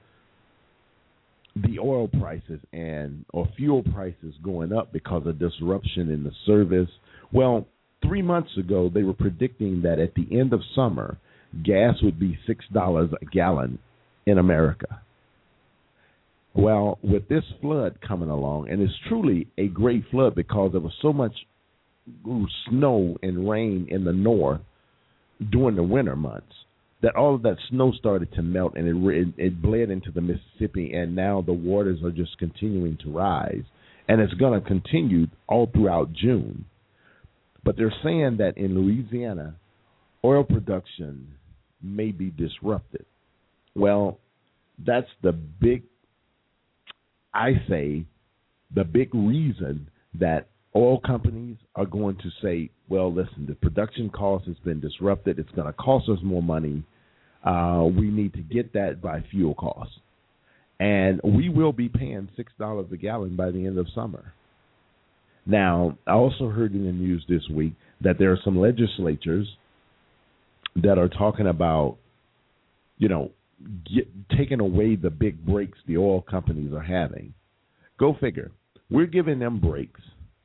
the 1.55 1.79
oil 1.79 2.07
prices 2.07 2.59
and 2.71 3.25
or 3.33 3.47
fuel 3.57 3.83
prices 3.83 4.33
going 4.43 4.73
up 4.73 4.93
because 4.93 5.27
of 5.27 5.37
disruption 5.37 6.09
in 6.09 6.23
the 6.23 6.31
service. 6.45 6.89
Well, 7.31 7.67
three 8.03 8.21
months 8.21 8.51
ago 8.57 8.89
they 8.93 9.03
were 9.03 9.13
predicting 9.13 9.81
that 9.83 9.99
at 9.99 10.13
the 10.15 10.27
end 10.37 10.53
of 10.53 10.61
summer, 10.75 11.17
gas 11.63 11.95
would 12.01 12.19
be 12.19 12.37
six 12.47 12.65
dollars 12.73 13.09
a 13.21 13.25
gallon 13.25 13.79
in 14.25 14.37
America. 14.37 15.01
Well, 16.53 16.99
with 17.01 17.29
this 17.29 17.45
flood 17.61 17.99
coming 18.05 18.29
along, 18.29 18.69
and 18.69 18.81
it's 18.81 18.93
truly 19.07 19.47
a 19.57 19.67
great 19.67 20.03
flood 20.11 20.35
because 20.35 20.71
there 20.73 20.81
was 20.81 20.93
so 21.01 21.13
much 21.13 21.33
snow 22.69 23.17
and 23.21 23.49
rain 23.49 23.87
in 23.89 24.03
the 24.03 24.11
north 24.11 24.61
during 25.51 25.75
the 25.75 25.83
winter 25.83 26.15
months 26.15 26.53
that 27.01 27.15
all 27.15 27.35
of 27.35 27.41
that 27.43 27.57
snow 27.69 27.91
started 27.93 28.31
to 28.33 28.43
melt 28.43 28.73
and 28.75 28.87
it, 28.87 29.17
it, 29.17 29.27
it 29.37 29.61
bled 29.61 29.89
into 29.89 30.11
the 30.11 30.21
Mississippi, 30.21 30.93
and 30.93 31.15
now 31.15 31.41
the 31.41 31.53
waters 31.53 31.99
are 32.03 32.11
just 32.11 32.37
continuing 32.37 32.97
to 32.97 33.11
rise, 33.11 33.63
and 34.07 34.21
it's 34.21 34.33
going 34.33 34.59
to 34.59 34.67
continue 34.67 35.25
all 35.47 35.69
throughout 35.73 36.13
June. 36.13 36.65
But 37.63 37.77
they're 37.77 37.93
saying 38.03 38.37
that 38.37 38.57
in 38.57 38.75
Louisiana, 38.75 39.55
oil 40.23 40.43
production 40.43 41.27
may 41.81 42.11
be 42.11 42.31
disrupted. 42.31 43.05
Well, 43.75 44.19
that's 44.85 45.07
the 45.21 45.31
big, 45.31 45.83
I 47.33 47.53
say, 47.69 48.05
the 48.73 48.83
big 48.83 49.13
reason 49.13 49.89
that 50.19 50.47
oil 50.75 50.99
companies 50.99 51.57
are 51.75 51.85
going 51.85 52.17
to 52.17 52.29
say, 52.41 52.69
well, 52.89 53.13
listen, 53.13 53.45
the 53.47 53.55
production 53.55 54.09
cost 54.09 54.45
has 54.47 54.57
been 54.63 54.79
disrupted. 54.79 55.39
It's 55.39 55.51
going 55.51 55.67
to 55.67 55.73
cost 55.73 56.09
us 56.09 56.19
more 56.23 56.43
money. 56.43 56.83
Uh, 57.43 57.87
we 57.95 58.09
need 58.09 58.33
to 58.33 58.41
get 58.41 58.73
that 58.73 59.01
by 59.01 59.23
fuel 59.31 59.55
costs. 59.55 59.95
And 60.79 61.21
we 61.23 61.49
will 61.49 61.73
be 61.73 61.89
paying 61.89 62.27
$6 62.37 62.91
a 62.91 62.97
gallon 62.97 63.35
by 63.35 63.51
the 63.51 63.65
end 63.67 63.77
of 63.77 63.87
summer. 63.93 64.33
Now, 65.45 65.97
I 66.07 66.11
also 66.11 66.49
heard 66.49 66.73
in 66.73 66.85
the 66.85 66.91
news 66.91 67.25
this 67.27 67.47
week 67.49 67.73
that 68.01 68.17
there 68.19 68.31
are 68.31 68.39
some 68.43 68.59
legislatures 68.59 69.47
that 70.75 70.97
are 70.97 71.09
talking 71.09 71.47
about, 71.47 71.97
you 72.97 73.09
know, 73.09 73.31
get, 73.93 74.07
taking 74.37 74.59
away 74.59 74.95
the 74.95 75.09
big 75.09 75.45
breaks 75.45 75.77
the 75.87 75.97
oil 75.97 76.21
companies 76.21 76.73
are 76.73 76.81
having. 76.81 77.33
Go 77.99 78.15
figure. 78.19 78.51
We're 78.89 79.07
giving 79.07 79.39
them 79.39 79.59
breaks 79.59 80.01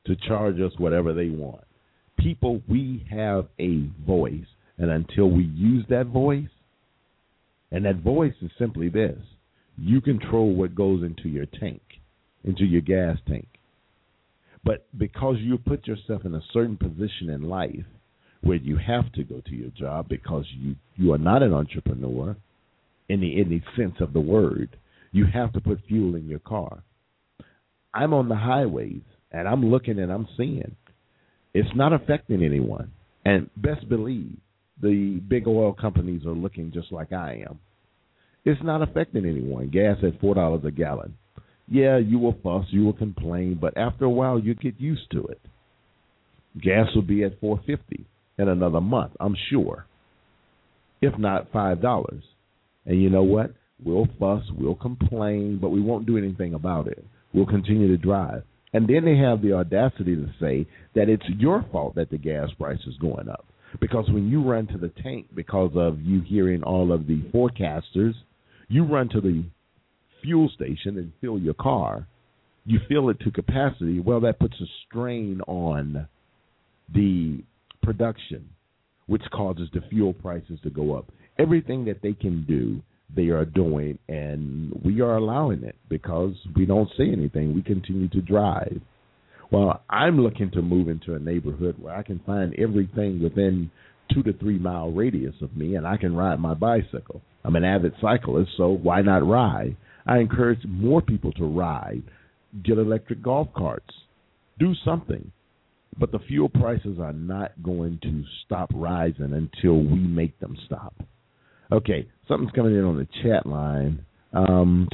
to 0.06 0.16
charge 0.16 0.60
us 0.60 0.72
whatever 0.78 1.12
they 1.12 1.28
want. 1.28 1.64
People, 2.18 2.62
we 2.68 3.06
have 3.10 3.46
a 3.58 3.88
voice, 4.06 4.46
and 4.78 4.90
until 4.90 5.30
we 5.30 5.44
use 5.44 5.84
that 5.90 6.06
voice, 6.06 6.48
and 7.70 7.84
that 7.84 7.96
voice 7.96 8.34
is 8.40 8.50
simply 8.58 8.88
this 8.88 9.18
you 9.78 10.00
control 10.00 10.54
what 10.54 10.74
goes 10.74 11.02
into 11.02 11.28
your 11.28 11.44
tank, 11.60 11.82
into 12.44 12.64
your 12.64 12.80
gas 12.80 13.18
tank. 13.28 13.46
But 14.66 14.84
because 14.98 15.36
you 15.38 15.58
put 15.58 15.86
yourself 15.86 16.24
in 16.24 16.34
a 16.34 16.42
certain 16.52 16.76
position 16.76 17.30
in 17.30 17.48
life 17.48 17.86
where 18.42 18.56
you 18.56 18.76
have 18.76 19.12
to 19.12 19.22
go 19.22 19.40
to 19.46 19.54
your 19.54 19.70
job 19.70 20.08
because 20.08 20.44
you, 20.58 20.74
you 20.96 21.12
are 21.12 21.18
not 21.18 21.44
an 21.44 21.52
entrepreneur 21.54 22.36
in 23.08 23.20
the 23.20 23.44
the 23.44 23.60
sense 23.80 23.94
of 24.00 24.12
the 24.12 24.20
word, 24.20 24.76
You 25.12 25.26
have 25.32 25.52
to 25.52 25.60
put 25.60 25.86
fuel 25.86 26.16
in 26.16 26.26
your 26.26 26.40
car. 26.40 26.82
I'm 27.94 28.12
on 28.12 28.28
the 28.28 28.34
highways 28.34 29.02
and 29.30 29.46
I'm 29.46 29.70
looking 29.70 30.00
and 30.00 30.10
I'm 30.10 30.26
seeing 30.36 30.74
it's 31.54 31.74
not 31.76 31.92
affecting 31.92 32.42
anyone. 32.42 32.90
And 33.24 33.48
best 33.56 33.88
believe 33.88 34.36
the 34.82 35.20
big 35.28 35.46
oil 35.46 35.72
companies 35.72 36.26
are 36.26 36.34
looking 36.34 36.72
just 36.72 36.90
like 36.90 37.12
I 37.12 37.44
am. 37.48 37.60
It's 38.44 38.62
not 38.64 38.82
affecting 38.82 39.24
anyone. 39.26 39.68
Gas 39.68 39.98
at 40.02 40.20
four 40.20 40.34
dollars 40.34 40.64
a 40.64 40.72
gallon. 40.72 41.14
Yeah, 41.68 41.98
you 41.98 42.18
will 42.18 42.36
fuss, 42.42 42.66
you 42.70 42.84
will 42.84 42.92
complain, 42.92 43.58
but 43.60 43.76
after 43.76 44.04
a 44.04 44.10
while 44.10 44.38
you 44.38 44.54
get 44.54 44.80
used 44.80 45.10
to 45.12 45.26
it. 45.26 45.40
Gas 46.60 46.86
will 46.94 47.02
be 47.02 47.24
at 47.24 47.40
four 47.40 47.60
fifty 47.66 48.06
in 48.38 48.48
another 48.48 48.80
month, 48.80 49.12
I'm 49.20 49.36
sure. 49.50 49.86
If 51.00 51.18
not 51.18 51.52
five 51.52 51.82
dollars. 51.82 52.22
And 52.86 53.02
you 53.02 53.10
know 53.10 53.24
what? 53.24 53.52
We'll 53.84 54.06
fuss, 54.18 54.44
we'll 54.56 54.76
complain, 54.76 55.58
but 55.60 55.70
we 55.70 55.82
won't 55.82 56.06
do 56.06 56.16
anything 56.16 56.54
about 56.54 56.86
it. 56.86 57.04
We'll 57.34 57.46
continue 57.46 57.88
to 57.88 57.98
drive. 57.98 58.44
And 58.72 58.88
then 58.88 59.04
they 59.04 59.16
have 59.16 59.42
the 59.42 59.52
audacity 59.52 60.16
to 60.16 60.28
say 60.40 60.66
that 60.94 61.08
it's 61.08 61.28
your 61.38 61.64
fault 61.72 61.96
that 61.96 62.10
the 62.10 62.18
gas 62.18 62.48
price 62.58 62.80
is 62.86 62.96
going 62.98 63.28
up. 63.28 63.44
Because 63.80 64.08
when 64.08 64.28
you 64.28 64.42
run 64.42 64.66
to 64.68 64.78
the 64.78 64.92
tank 65.02 65.26
because 65.34 65.72
of 65.74 66.00
you 66.00 66.22
hearing 66.22 66.62
all 66.62 66.92
of 66.92 67.06
the 67.06 67.22
forecasters, 67.34 68.14
you 68.68 68.84
run 68.84 69.08
to 69.10 69.20
the 69.20 69.44
fuel 70.26 70.50
station 70.54 70.98
and 70.98 71.12
fill 71.20 71.38
your 71.38 71.54
car. 71.54 72.06
You 72.64 72.80
fill 72.88 73.10
it 73.10 73.20
to 73.20 73.30
capacity. 73.30 74.00
Well, 74.00 74.20
that 74.20 74.40
puts 74.40 74.60
a 74.60 74.66
strain 74.86 75.40
on 75.46 76.08
the 76.92 77.44
production, 77.82 78.48
which 79.06 79.22
causes 79.32 79.68
the 79.72 79.82
fuel 79.88 80.12
prices 80.12 80.58
to 80.64 80.70
go 80.70 80.96
up. 80.96 81.06
Everything 81.38 81.84
that 81.84 82.02
they 82.02 82.12
can 82.12 82.44
do, 82.44 82.82
they 83.14 83.28
are 83.28 83.44
doing, 83.44 83.98
and 84.08 84.72
we 84.84 85.00
are 85.00 85.16
allowing 85.16 85.62
it 85.62 85.76
because 85.88 86.34
we 86.56 86.66
don't 86.66 86.90
say 86.98 87.08
anything. 87.08 87.54
We 87.54 87.62
continue 87.62 88.08
to 88.08 88.20
drive. 88.20 88.80
Well, 89.52 89.80
I'm 89.88 90.20
looking 90.20 90.50
to 90.52 90.62
move 90.62 90.88
into 90.88 91.14
a 91.14 91.20
neighborhood 91.20 91.76
where 91.78 91.94
I 91.94 92.02
can 92.02 92.20
find 92.26 92.52
everything 92.58 93.22
within 93.22 93.70
two 94.12 94.24
to 94.24 94.32
three 94.32 94.58
mile 94.58 94.90
radius 94.90 95.34
of 95.40 95.56
me, 95.56 95.76
and 95.76 95.86
I 95.86 95.98
can 95.98 96.16
ride 96.16 96.40
my 96.40 96.54
bicycle. 96.54 97.22
I'm 97.44 97.54
an 97.54 97.64
avid 97.64 97.92
cyclist, 98.00 98.50
so 98.56 98.70
why 98.70 99.02
not 99.02 99.24
ride? 99.24 99.76
I 100.06 100.18
encourage 100.18 100.64
more 100.66 101.02
people 101.02 101.32
to 101.32 101.44
ride, 101.44 102.02
get 102.64 102.78
electric 102.78 103.22
golf 103.22 103.48
carts, 103.56 103.92
do 104.58 104.72
something. 104.84 105.30
But 105.98 106.12
the 106.12 106.18
fuel 106.18 106.48
prices 106.48 106.98
are 107.00 107.12
not 107.12 107.52
going 107.62 107.98
to 108.02 108.22
stop 108.44 108.70
rising 108.74 109.32
until 109.32 109.76
we 109.76 109.98
make 109.98 110.38
them 110.40 110.56
stop. 110.66 110.94
Okay, 111.72 112.06
something's 112.28 112.52
coming 112.52 112.74
in 112.74 112.84
on 112.84 112.96
the 112.96 113.08
chat 113.22 113.46
line 113.46 114.04
um, 114.32 114.88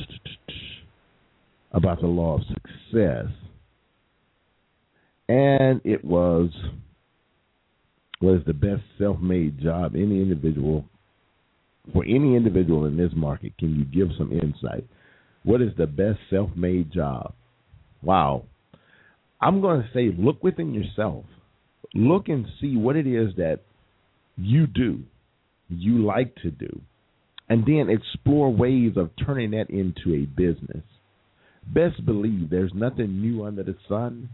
about 1.72 2.00
the 2.00 2.06
law 2.06 2.36
of 2.36 2.42
success 2.46 3.26
and 5.28 5.80
it 5.84 6.04
was 6.04 6.50
was 8.20 8.40
the 8.46 8.52
best 8.52 8.82
self-made 8.98 9.60
job 9.60 9.94
any 9.96 10.20
individual 10.20 10.84
for 11.92 12.04
any 12.04 12.36
individual 12.36 12.84
in 12.84 12.96
this 12.96 13.10
market. 13.16 13.56
Can 13.58 13.74
you 13.74 13.84
give 13.84 14.14
some 14.16 14.30
insight? 14.30 14.86
What 15.44 15.60
is 15.60 15.72
the 15.76 15.86
best 15.86 16.18
self-made 16.30 16.92
job? 16.92 17.34
Wow. 18.02 18.44
I'm 19.40 19.60
going 19.60 19.82
to 19.82 19.88
say 19.92 20.14
look 20.16 20.42
within 20.42 20.72
yourself. 20.72 21.24
Look 21.94 22.28
and 22.28 22.46
see 22.60 22.76
what 22.76 22.96
it 22.96 23.06
is 23.06 23.34
that 23.36 23.60
you 24.36 24.66
do, 24.66 25.02
you 25.68 26.04
like 26.04 26.34
to 26.36 26.50
do, 26.50 26.80
and 27.48 27.64
then 27.66 27.88
explore 27.90 28.52
ways 28.52 28.92
of 28.96 29.10
turning 29.26 29.50
that 29.50 29.68
into 29.68 30.14
a 30.14 30.24
business. 30.24 30.84
Best 31.66 32.04
believe 32.06 32.48
there's 32.48 32.72
nothing 32.74 33.20
new 33.20 33.44
under 33.44 33.62
the 33.62 33.76
sun 33.88 34.30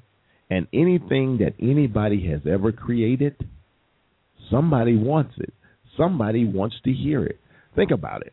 and 0.50 0.66
anything 0.72 1.38
that 1.38 1.54
anybody 1.60 2.28
has 2.28 2.40
ever 2.50 2.72
created, 2.72 3.36
somebody 4.50 4.96
wants 4.96 5.34
it. 5.38 5.52
Somebody 5.96 6.44
wants 6.44 6.76
to 6.84 6.92
hear 6.92 7.24
it. 7.24 7.38
Think 7.74 7.90
about 7.90 8.24
it. 8.26 8.32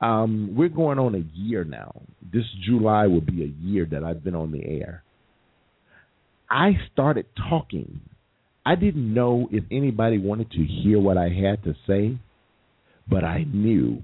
Um, 0.00 0.54
we're 0.56 0.68
going 0.68 0.98
on 0.98 1.14
a 1.14 1.38
year 1.38 1.64
now. 1.64 2.02
This 2.32 2.44
July 2.64 3.06
will 3.06 3.20
be 3.20 3.42
a 3.42 3.66
year 3.66 3.86
that 3.90 4.02
I've 4.02 4.24
been 4.24 4.34
on 4.34 4.50
the 4.52 4.64
air. 4.64 5.02
I 6.48 6.72
started 6.92 7.26
talking. 7.48 8.00
I 8.64 8.74
didn't 8.74 9.12
know 9.12 9.48
if 9.52 9.64
anybody 9.70 10.18
wanted 10.18 10.50
to 10.52 10.64
hear 10.64 10.98
what 10.98 11.16
I 11.16 11.28
had 11.28 11.62
to 11.64 11.74
say, 11.86 12.18
but 13.08 13.24
I 13.24 13.44
knew 13.44 14.02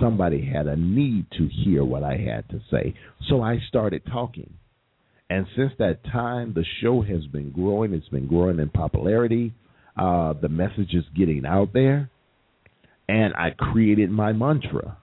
somebody 0.00 0.44
had 0.44 0.66
a 0.66 0.76
need 0.76 1.26
to 1.38 1.48
hear 1.48 1.84
what 1.84 2.02
I 2.02 2.16
had 2.16 2.48
to 2.50 2.60
say. 2.70 2.94
So 3.28 3.42
I 3.42 3.58
started 3.68 4.02
talking. 4.06 4.52
And 5.30 5.46
since 5.56 5.72
that 5.78 6.04
time, 6.04 6.52
the 6.54 6.64
show 6.82 7.02
has 7.02 7.26
been 7.26 7.50
growing. 7.50 7.94
It's 7.94 8.08
been 8.08 8.26
growing 8.26 8.58
in 8.58 8.68
popularity. 8.68 9.54
Uh, 9.96 10.34
the 10.34 10.48
message 10.48 10.92
is 10.92 11.04
getting 11.16 11.46
out 11.46 11.72
there. 11.72 12.10
And 13.08 13.34
I 13.34 13.50
created 13.50 14.10
my 14.10 14.32
mantra 14.32 14.98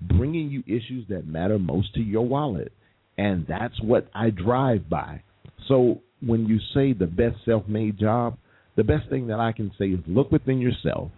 bringing 0.00 0.50
you 0.50 0.62
issues 0.66 1.06
that 1.08 1.26
matter 1.26 1.58
most 1.58 1.94
to 1.94 2.00
your 2.00 2.26
wallet. 2.26 2.72
And 3.18 3.46
that's 3.48 3.80
what 3.82 4.08
I 4.14 4.30
drive 4.30 4.88
by. 4.88 5.22
So 5.68 6.02
when 6.20 6.46
you 6.46 6.58
say 6.74 6.92
the 6.92 7.06
best 7.06 7.36
self 7.44 7.66
made 7.66 7.98
job, 7.98 8.36
the 8.76 8.84
best 8.84 9.08
thing 9.08 9.28
that 9.28 9.40
I 9.40 9.52
can 9.52 9.72
say 9.78 9.86
is 9.86 10.00
look 10.06 10.30
within 10.30 10.60
yourself 10.60 11.10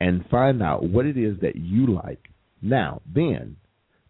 and 0.00 0.24
find 0.30 0.62
out 0.62 0.84
what 0.84 1.06
it 1.06 1.16
is 1.16 1.38
that 1.40 1.56
you 1.56 1.86
like. 1.86 2.28
Now, 2.60 3.00
then, 3.12 3.56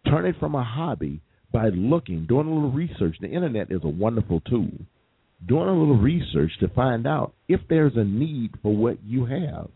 turn 0.05 0.25
it 0.25 0.35
from 0.39 0.55
a 0.55 0.63
hobby 0.63 1.21
by 1.51 1.69
looking, 1.69 2.25
doing 2.27 2.47
a 2.47 2.53
little 2.53 2.71
research. 2.71 3.15
The 3.21 3.29
internet 3.29 3.71
is 3.71 3.81
a 3.83 3.89
wonderful 3.89 4.41
tool. 4.41 4.71
Doing 5.47 5.69
a 5.69 5.79
little 5.79 5.97
research 5.97 6.51
to 6.59 6.67
find 6.67 7.07
out 7.07 7.33
if 7.47 7.61
there's 7.69 7.95
a 7.95 8.03
need 8.03 8.51
for 8.61 8.75
what 8.75 8.97
you 9.05 9.25
have. 9.25 9.69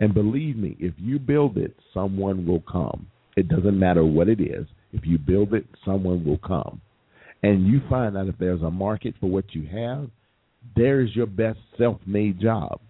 And 0.00 0.14
believe 0.14 0.56
me, 0.56 0.76
if 0.78 0.94
you 0.96 1.18
build 1.18 1.56
it, 1.56 1.74
someone 1.92 2.46
will 2.46 2.62
come. 2.70 3.08
It 3.36 3.48
doesn't 3.48 3.78
matter 3.78 4.04
what 4.04 4.28
it 4.28 4.40
is. 4.40 4.66
If 4.92 5.04
you 5.04 5.18
build 5.18 5.54
it, 5.54 5.66
someone 5.84 6.24
will 6.24 6.38
come. 6.38 6.80
And 7.42 7.66
you 7.66 7.80
find 7.88 8.16
out 8.16 8.28
if 8.28 8.36
there's 8.38 8.62
a 8.62 8.70
market 8.70 9.14
for 9.20 9.28
what 9.28 9.54
you 9.54 9.66
have, 9.68 10.10
there's 10.76 11.14
your 11.14 11.26
best 11.26 11.58
self 11.76 11.98
made 12.06 12.40
job. 12.40 12.80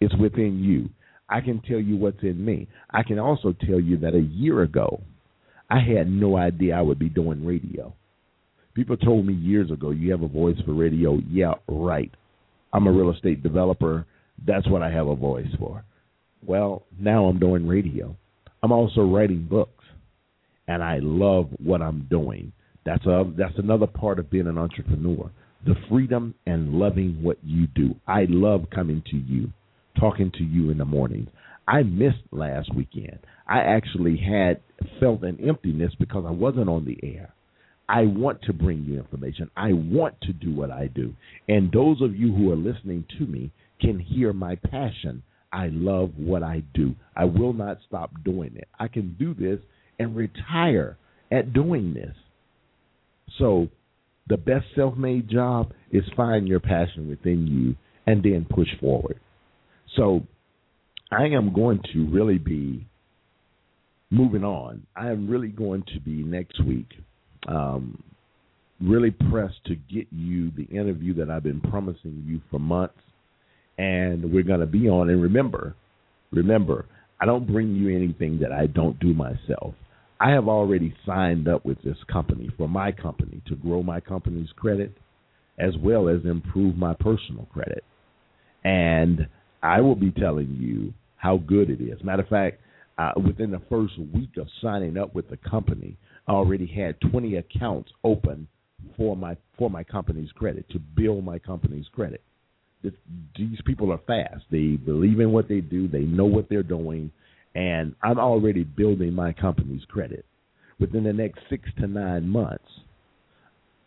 It's 0.00 0.14
within 0.16 0.62
you. 0.62 0.90
I 1.28 1.40
can 1.40 1.60
tell 1.60 1.78
you 1.78 1.96
what's 1.96 2.22
in 2.22 2.44
me. 2.44 2.68
I 2.90 3.02
can 3.02 3.18
also 3.18 3.54
tell 3.66 3.80
you 3.80 3.96
that 3.98 4.14
a 4.14 4.20
year 4.20 4.62
ago, 4.62 5.00
I 5.70 5.80
had 5.80 6.10
no 6.10 6.36
idea 6.36 6.76
I 6.76 6.82
would 6.82 6.98
be 6.98 7.08
doing 7.08 7.46
radio. 7.46 7.94
People 8.74 8.96
told 8.96 9.26
me 9.26 9.34
years 9.34 9.70
ago, 9.70 9.90
you 9.90 10.10
have 10.10 10.22
a 10.22 10.28
voice 10.28 10.56
for 10.64 10.74
radio. 10.74 11.18
Yeah, 11.30 11.54
right. 11.68 12.10
I'm 12.72 12.86
a 12.86 12.92
real 12.92 13.12
estate 13.12 13.42
developer. 13.42 14.06
That's 14.46 14.68
what 14.68 14.82
I 14.82 14.90
have 14.90 15.06
a 15.06 15.14
voice 15.14 15.48
for. 15.58 15.84
Well, 16.44 16.84
now 16.98 17.26
I'm 17.26 17.38
doing 17.38 17.66
radio. 17.66 18.16
I'm 18.62 18.72
also 18.72 19.02
writing 19.02 19.46
books, 19.48 19.84
and 20.66 20.82
I 20.82 20.98
love 21.00 21.48
what 21.62 21.82
I'm 21.82 22.06
doing. 22.10 22.52
That's 22.84 23.04
a 23.06 23.24
that's 23.36 23.58
another 23.58 23.86
part 23.86 24.18
of 24.18 24.30
being 24.30 24.46
an 24.46 24.58
entrepreneur. 24.58 25.30
The 25.64 25.76
freedom 25.88 26.34
and 26.46 26.74
loving 26.74 27.22
what 27.22 27.38
you 27.44 27.68
do. 27.68 27.94
I 28.06 28.26
love 28.28 28.64
coming 28.74 29.02
to 29.10 29.16
you, 29.16 29.52
talking 29.98 30.32
to 30.38 30.44
you 30.44 30.70
in 30.70 30.78
the 30.78 30.84
mornings. 30.84 31.28
I 31.68 31.84
missed 31.84 32.24
last 32.32 32.74
weekend. 32.74 33.18
I 33.46 33.60
actually 33.60 34.16
had 34.16 34.60
felt 34.98 35.22
an 35.22 35.38
emptiness 35.46 35.92
because 35.98 36.24
I 36.26 36.32
wasn't 36.32 36.68
on 36.68 36.84
the 36.84 36.98
air. 37.02 37.32
I 37.88 38.02
want 38.02 38.42
to 38.42 38.52
bring 38.52 38.84
you 38.84 38.98
information. 38.98 39.50
I 39.56 39.72
want 39.72 40.20
to 40.22 40.32
do 40.32 40.52
what 40.52 40.70
I 40.70 40.88
do. 40.88 41.14
And 41.48 41.70
those 41.70 42.00
of 42.00 42.16
you 42.16 42.34
who 42.34 42.50
are 42.50 42.56
listening 42.56 43.04
to 43.18 43.26
me 43.26 43.52
can 43.80 43.98
hear 43.98 44.32
my 44.32 44.56
passion. 44.56 45.22
I 45.52 45.68
love 45.70 46.12
what 46.16 46.42
I 46.42 46.62
do. 46.74 46.94
I 47.14 47.24
will 47.24 47.52
not 47.52 47.78
stop 47.86 48.10
doing 48.24 48.52
it. 48.56 48.68
I 48.78 48.88
can 48.88 49.16
do 49.18 49.34
this 49.34 49.58
and 49.98 50.16
retire 50.16 50.96
at 51.30 51.52
doing 51.52 51.94
this. 51.94 52.14
So, 53.38 53.68
the 54.28 54.36
best 54.36 54.66
self 54.76 54.96
made 54.96 55.28
job 55.28 55.72
is 55.90 56.04
find 56.16 56.46
your 56.46 56.60
passion 56.60 57.08
within 57.08 57.46
you 57.46 57.76
and 58.06 58.22
then 58.22 58.46
push 58.48 58.68
forward. 58.80 59.18
So, 59.96 60.22
I 61.10 61.24
am 61.26 61.52
going 61.52 61.80
to 61.92 62.08
really 62.08 62.38
be 62.38 62.86
moving 64.10 64.44
on. 64.44 64.86
I 64.96 65.10
am 65.10 65.28
really 65.28 65.48
going 65.48 65.84
to 65.94 66.00
be 66.00 66.22
next 66.22 66.62
week 66.64 66.88
um, 67.48 68.02
really 68.80 69.10
pressed 69.10 69.64
to 69.66 69.76
get 69.76 70.06
you 70.10 70.50
the 70.56 70.64
interview 70.64 71.14
that 71.14 71.30
I've 71.30 71.42
been 71.42 71.60
promising 71.60 72.24
you 72.26 72.40
for 72.50 72.58
months, 72.58 72.98
and 73.78 74.32
we're 74.32 74.42
going 74.42 74.60
to 74.60 74.66
be 74.66 74.88
on. 74.88 75.10
And 75.10 75.22
remember, 75.22 75.74
remember, 76.30 76.86
I 77.20 77.26
don't 77.26 77.46
bring 77.46 77.74
you 77.74 77.94
anything 77.94 78.38
that 78.40 78.52
I 78.52 78.66
don't 78.66 78.98
do 79.00 79.14
myself. 79.14 79.74
I 80.20 80.30
have 80.30 80.48
already 80.48 80.94
signed 81.04 81.48
up 81.48 81.64
with 81.64 81.82
this 81.82 81.96
company 82.10 82.50
for 82.56 82.68
my 82.68 82.92
company 82.92 83.42
to 83.48 83.56
grow 83.56 83.82
my 83.82 84.00
company's 84.00 84.50
credit 84.56 84.96
as 85.58 85.74
well 85.82 86.08
as 86.08 86.24
improve 86.24 86.76
my 86.76 86.94
personal 86.94 87.46
credit. 87.52 87.84
And 88.64 89.26
I 89.62 89.80
will 89.80 89.96
be 89.96 90.10
telling 90.10 90.56
you 90.60 90.92
how 91.16 91.38
good 91.38 91.70
it 91.70 91.80
is. 91.80 92.02
Matter 92.02 92.22
of 92.22 92.28
fact, 92.28 92.60
uh, 92.98 93.12
within 93.24 93.50
the 93.50 93.62
first 93.70 93.94
week 94.12 94.36
of 94.36 94.46
signing 94.62 94.96
up 94.96 95.14
with 95.14 95.28
the 95.30 95.36
company, 95.38 95.96
I 96.26 96.32
already 96.32 96.66
had 96.66 97.00
20 97.10 97.36
accounts 97.36 97.90
open 98.04 98.46
for 98.96 99.16
my 99.16 99.36
for 99.56 99.70
my 99.70 99.84
company's 99.84 100.30
credit 100.32 100.68
to 100.70 100.78
build 100.78 101.24
my 101.24 101.38
company's 101.38 101.86
credit. 101.92 102.22
These 102.82 103.60
people 103.64 103.92
are 103.92 104.00
fast. 104.06 104.44
They 104.50 104.76
believe 104.76 105.20
in 105.20 105.32
what 105.32 105.48
they 105.48 105.60
do. 105.60 105.88
They 105.88 106.00
know 106.00 106.24
what 106.24 106.48
they're 106.48 106.62
doing, 106.62 107.10
and 107.54 107.94
I'm 108.02 108.18
already 108.18 108.64
building 108.64 109.12
my 109.12 109.32
company's 109.32 109.84
credit. 109.86 110.24
Within 110.80 111.04
the 111.04 111.12
next 111.12 111.40
six 111.48 111.68
to 111.78 111.86
nine 111.86 112.28
months, 112.28 112.64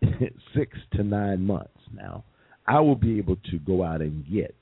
six 0.55 0.77
to 0.93 1.03
nine 1.03 1.45
months 1.45 1.69
now, 1.93 2.23
I 2.67 2.79
will 2.79 2.95
be 2.95 3.17
able 3.17 3.35
to 3.51 3.59
go 3.59 3.83
out 3.83 4.01
and 4.01 4.25
get 4.31 4.55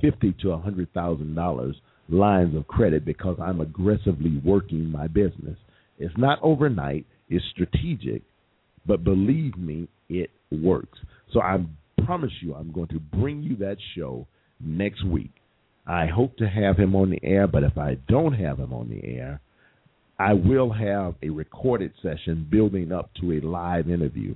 fifty 0.00 0.34
to 0.42 0.52
a 0.52 0.58
hundred 0.58 0.92
thousand 0.92 1.34
dollars 1.34 1.76
lines 2.08 2.56
of 2.56 2.66
credit 2.66 3.04
because 3.04 3.36
I'm 3.42 3.60
aggressively 3.60 4.40
working 4.44 4.90
my 4.90 5.06
business. 5.06 5.58
It's 5.98 6.14
not 6.16 6.38
overnight, 6.42 7.06
it's 7.28 7.44
strategic, 7.52 8.22
but 8.86 9.04
believe 9.04 9.56
me, 9.58 9.88
it 10.08 10.30
works. 10.50 10.98
So 11.32 11.40
I 11.40 11.58
promise 12.04 12.32
you, 12.42 12.54
I'm 12.54 12.72
going 12.72 12.88
to 12.88 13.00
bring 13.00 13.42
you 13.42 13.56
that 13.56 13.76
show 13.96 14.26
next 14.60 15.04
week. 15.04 15.30
I 15.86 16.06
hope 16.06 16.36
to 16.36 16.48
have 16.48 16.76
him 16.76 16.94
on 16.94 17.10
the 17.10 17.20
air, 17.22 17.46
but 17.46 17.62
if 17.62 17.78
I 17.78 17.96
don't 18.08 18.34
have 18.34 18.58
him 18.58 18.72
on 18.72 18.90
the 18.90 19.02
air, 19.06 19.40
I 20.18 20.34
will 20.34 20.72
have 20.72 21.14
a 21.22 21.30
recorded 21.30 21.92
session 22.02 22.46
building 22.50 22.92
up 22.92 23.10
to 23.20 23.32
a 23.32 23.40
live 23.40 23.88
interview. 23.88 24.34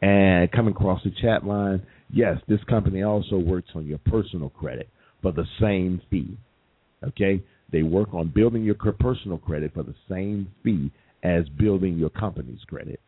And 0.00 0.50
coming 0.52 0.74
across 0.74 1.02
the 1.02 1.12
chat 1.20 1.44
line, 1.44 1.82
yes, 2.10 2.38
this 2.48 2.62
company 2.68 3.02
also 3.02 3.36
works 3.36 3.70
on 3.74 3.86
your 3.86 3.98
personal 3.98 4.50
credit 4.50 4.88
for 5.22 5.32
the 5.32 5.46
same 5.60 6.00
fee. 6.10 6.38
Okay? 7.02 7.42
They 7.72 7.82
work 7.82 8.14
on 8.14 8.32
building 8.34 8.64
your 8.64 8.76
personal 8.76 9.38
credit 9.38 9.74
for 9.74 9.82
the 9.82 9.94
same 10.08 10.48
fee 10.62 10.92
as 11.22 11.48
building 11.58 11.98
your 11.98 12.10
company's 12.10 12.62
credit. 12.68 13.00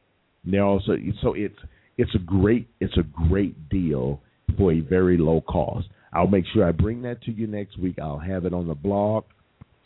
They're 0.44 0.64
also 0.64 0.96
so 1.22 1.34
it's 1.34 1.58
it's 1.98 2.14
a 2.14 2.18
great 2.18 2.68
it's 2.80 2.96
a 2.96 3.02
great 3.28 3.68
deal 3.68 4.20
for 4.56 4.72
a 4.72 4.80
very 4.80 5.18
low 5.18 5.40
cost. 5.40 5.88
I'll 6.12 6.26
make 6.26 6.44
sure 6.52 6.66
I 6.66 6.72
bring 6.72 7.02
that 7.02 7.22
to 7.22 7.32
you 7.32 7.46
next 7.46 7.78
week. 7.78 7.98
I'll 8.00 8.18
have 8.18 8.44
it 8.44 8.54
on 8.54 8.68
the 8.68 8.74
blog 8.74 9.24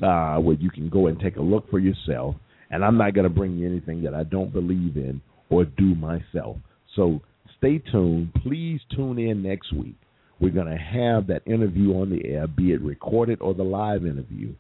uh, 0.03 0.37
where 0.37 0.57
you 0.57 0.71
can 0.71 0.89
go 0.89 1.07
and 1.07 1.19
take 1.19 1.37
a 1.37 1.43
look 1.43 1.71
for 1.71 1.79
yourself. 1.79 2.37
And 2.71 2.85
I'm 2.85 2.97
not 2.97 3.15
going 3.15 3.25
to 3.25 3.35
bring 3.35 3.57
you 3.57 3.69
anything 3.69 4.03
that 4.05 4.15
I 4.15 4.23
don't 4.23 4.53
believe 4.53 4.97
in 4.97 5.21
or 5.49 5.65
do 5.65 5.95
myself. 5.97 6.57
So 6.95 7.21
stay 7.59 7.79
tuned. 7.91 8.33
Please 8.43 8.81
tune 8.95 9.19
in 9.19 9.43
next 9.43 9.73
week. 9.73 9.97
We're 10.41 10.53
going 10.53 10.69
to 10.69 10.77
have 10.77 11.27
that 11.27 11.43
interview 11.47 11.95
on 11.95 12.11
the 12.11 12.27
air, 12.29 12.47
be 12.47 12.73
it 12.73 12.81
recorded 12.81 13.41
or 13.41 13.55
the 13.55 13.65
live 13.65 14.07
interview. 14.07 14.55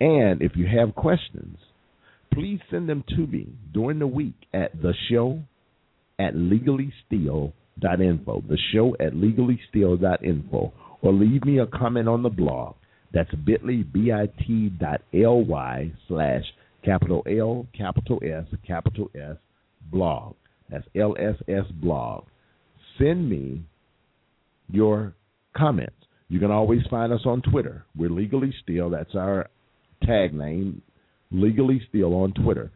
And 0.00 0.40
if 0.40 0.52
you 0.54 0.66
have 0.66 0.94
questions, 0.94 1.58
please 2.32 2.60
send 2.70 2.88
them 2.88 3.04
to 3.08 3.26
me 3.26 3.48
during 3.74 3.98
the 3.98 4.06
week 4.06 4.34
at 4.54 4.80
the 4.80 4.94
show 5.10 5.42
at 6.20 6.34
legallysteal.info. 6.34 8.42
The 8.48 8.58
show 8.72 8.96
at 9.00 9.14
legallysteal.info. 9.14 10.72
Or 11.02 11.12
leave 11.12 11.44
me 11.44 11.58
a 11.58 11.66
comment 11.66 12.08
on 12.08 12.22
the 12.22 12.28
blog. 12.28 12.76
That's 13.12 13.34
bit.ly, 13.34 13.84
B-I-T 13.92 14.68
dot 14.78 15.00
L-Y 15.14 15.92
slash 16.06 16.44
capital 16.84 17.24
L, 17.26 17.66
capital 17.76 18.20
S, 18.22 18.44
capital 18.66 19.10
S, 19.14 19.36
blog. 19.90 20.34
That's 20.70 20.86
LSS 20.94 21.72
blog. 21.80 22.24
Send 22.98 23.28
me 23.28 23.62
your 24.70 25.14
comments. 25.56 25.96
You 26.28 26.38
can 26.38 26.52
always 26.52 26.82
find 26.88 27.12
us 27.12 27.22
on 27.24 27.42
Twitter. 27.42 27.84
We're 27.96 28.10
Legally 28.10 28.54
Steal. 28.62 28.90
That's 28.90 29.16
our 29.16 29.48
tag 30.04 30.32
name, 30.32 30.82
Legally 31.32 31.82
Steal 31.88 32.14
on 32.14 32.32
Twitter. 32.34 32.70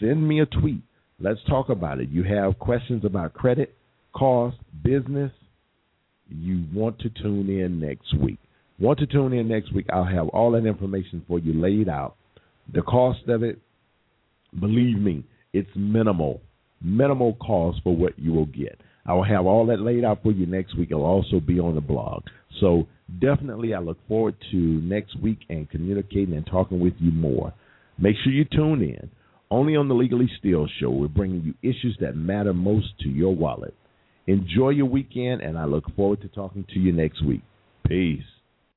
Send 0.00 0.26
me 0.26 0.40
a 0.40 0.46
tweet. 0.46 0.82
Let's 1.24 1.40
talk 1.48 1.70
about 1.70 2.00
it. 2.00 2.10
You 2.10 2.22
have 2.24 2.58
questions 2.58 3.02
about 3.02 3.32
credit, 3.32 3.74
cost, 4.12 4.58
business. 4.82 5.32
You 6.28 6.66
want 6.70 6.98
to 6.98 7.08
tune 7.08 7.48
in 7.48 7.80
next 7.80 8.14
week. 8.20 8.36
Want 8.78 8.98
to 8.98 9.06
tune 9.06 9.32
in 9.32 9.48
next 9.48 9.72
week? 9.72 9.86
I'll 9.90 10.04
have 10.04 10.28
all 10.28 10.50
that 10.52 10.66
information 10.66 11.24
for 11.26 11.38
you 11.38 11.54
laid 11.58 11.88
out. 11.88 12.16
The 12.74 12.82
cost 12.82 13.26
of 13.28 13.42
it, 13.42 13.58
believe 14.60 14.98
me, 14.98 15.24
it's 15.54 15.70
minimal. 15.74 16.42
Minimal 16.82 17.36
cost 17.36 17.80
for 17.82 17.96
what 17.96 18.18
you 18.18 18.34
will 18.34 18.44
get. 18.44 18.78
I 19.06 19.14
will 19.14 19.24
have 19.24 19.46
all 19.46 19.64
that 19.68 19.80
laid 19.80 20.04
out 20.04 20.22
for 20.22 20.30
you 20.30 20.44
next 20.44 20.76
week. 20.76 20.90
It'll 20.90 21.06
also 21.06 21.40
be 21.40 21.58
on 21.58 21.74
the 21.74 21.80
blog. 21.80 22.24
So 22.60 22.86
definitely, 23.18 23.72
I 23.72 23.78
look 23.78 23.96
forward 24.08 24.34
to 24.50 24.56
next 24.56 25.18
week 25.22 25.38
and 25.48 25.70
communicating 25.70 26.34
and 26.34 26.46
talking 26.46 26.80
with 26.80 26.94
you 26.98 27.12
more. 27.12 27.54
Make 27.96 28.16
sure 28.22 28.30
you 28.30 28.44
tune 28.44 28.82
in. 28.82 29.10
Only 29.50 29.76
on 29.76 29.88
the 29.88 29.94
Legally 29.94 30.30
Steal 30.38 30.66
Show, 30.80 30.90
we're 30.90 31.08
bringing 31.08 31.42
you 31.42 31.54
issues 31.62 31.96
that 32.00 32.16
matter 32.16 32.52
most 32.52 32.98
to 33.00 33.08
your 33.08 33.34
wallet. 33.34 33.74
Enjoy 34.26 34.70
your 34.70 34.86
weekend, 34.86 35.42
and 35.42 35.58
I 35.58 35.66
look 35.66 35.84
forward 35.94 36.22
to 36.22 36.28
talking 36.28 36.64
to 36.72 36.80
you 36.80 36.92
next 36.92 37.24
week. 37.24 37.42
Peace. 37.86 38.24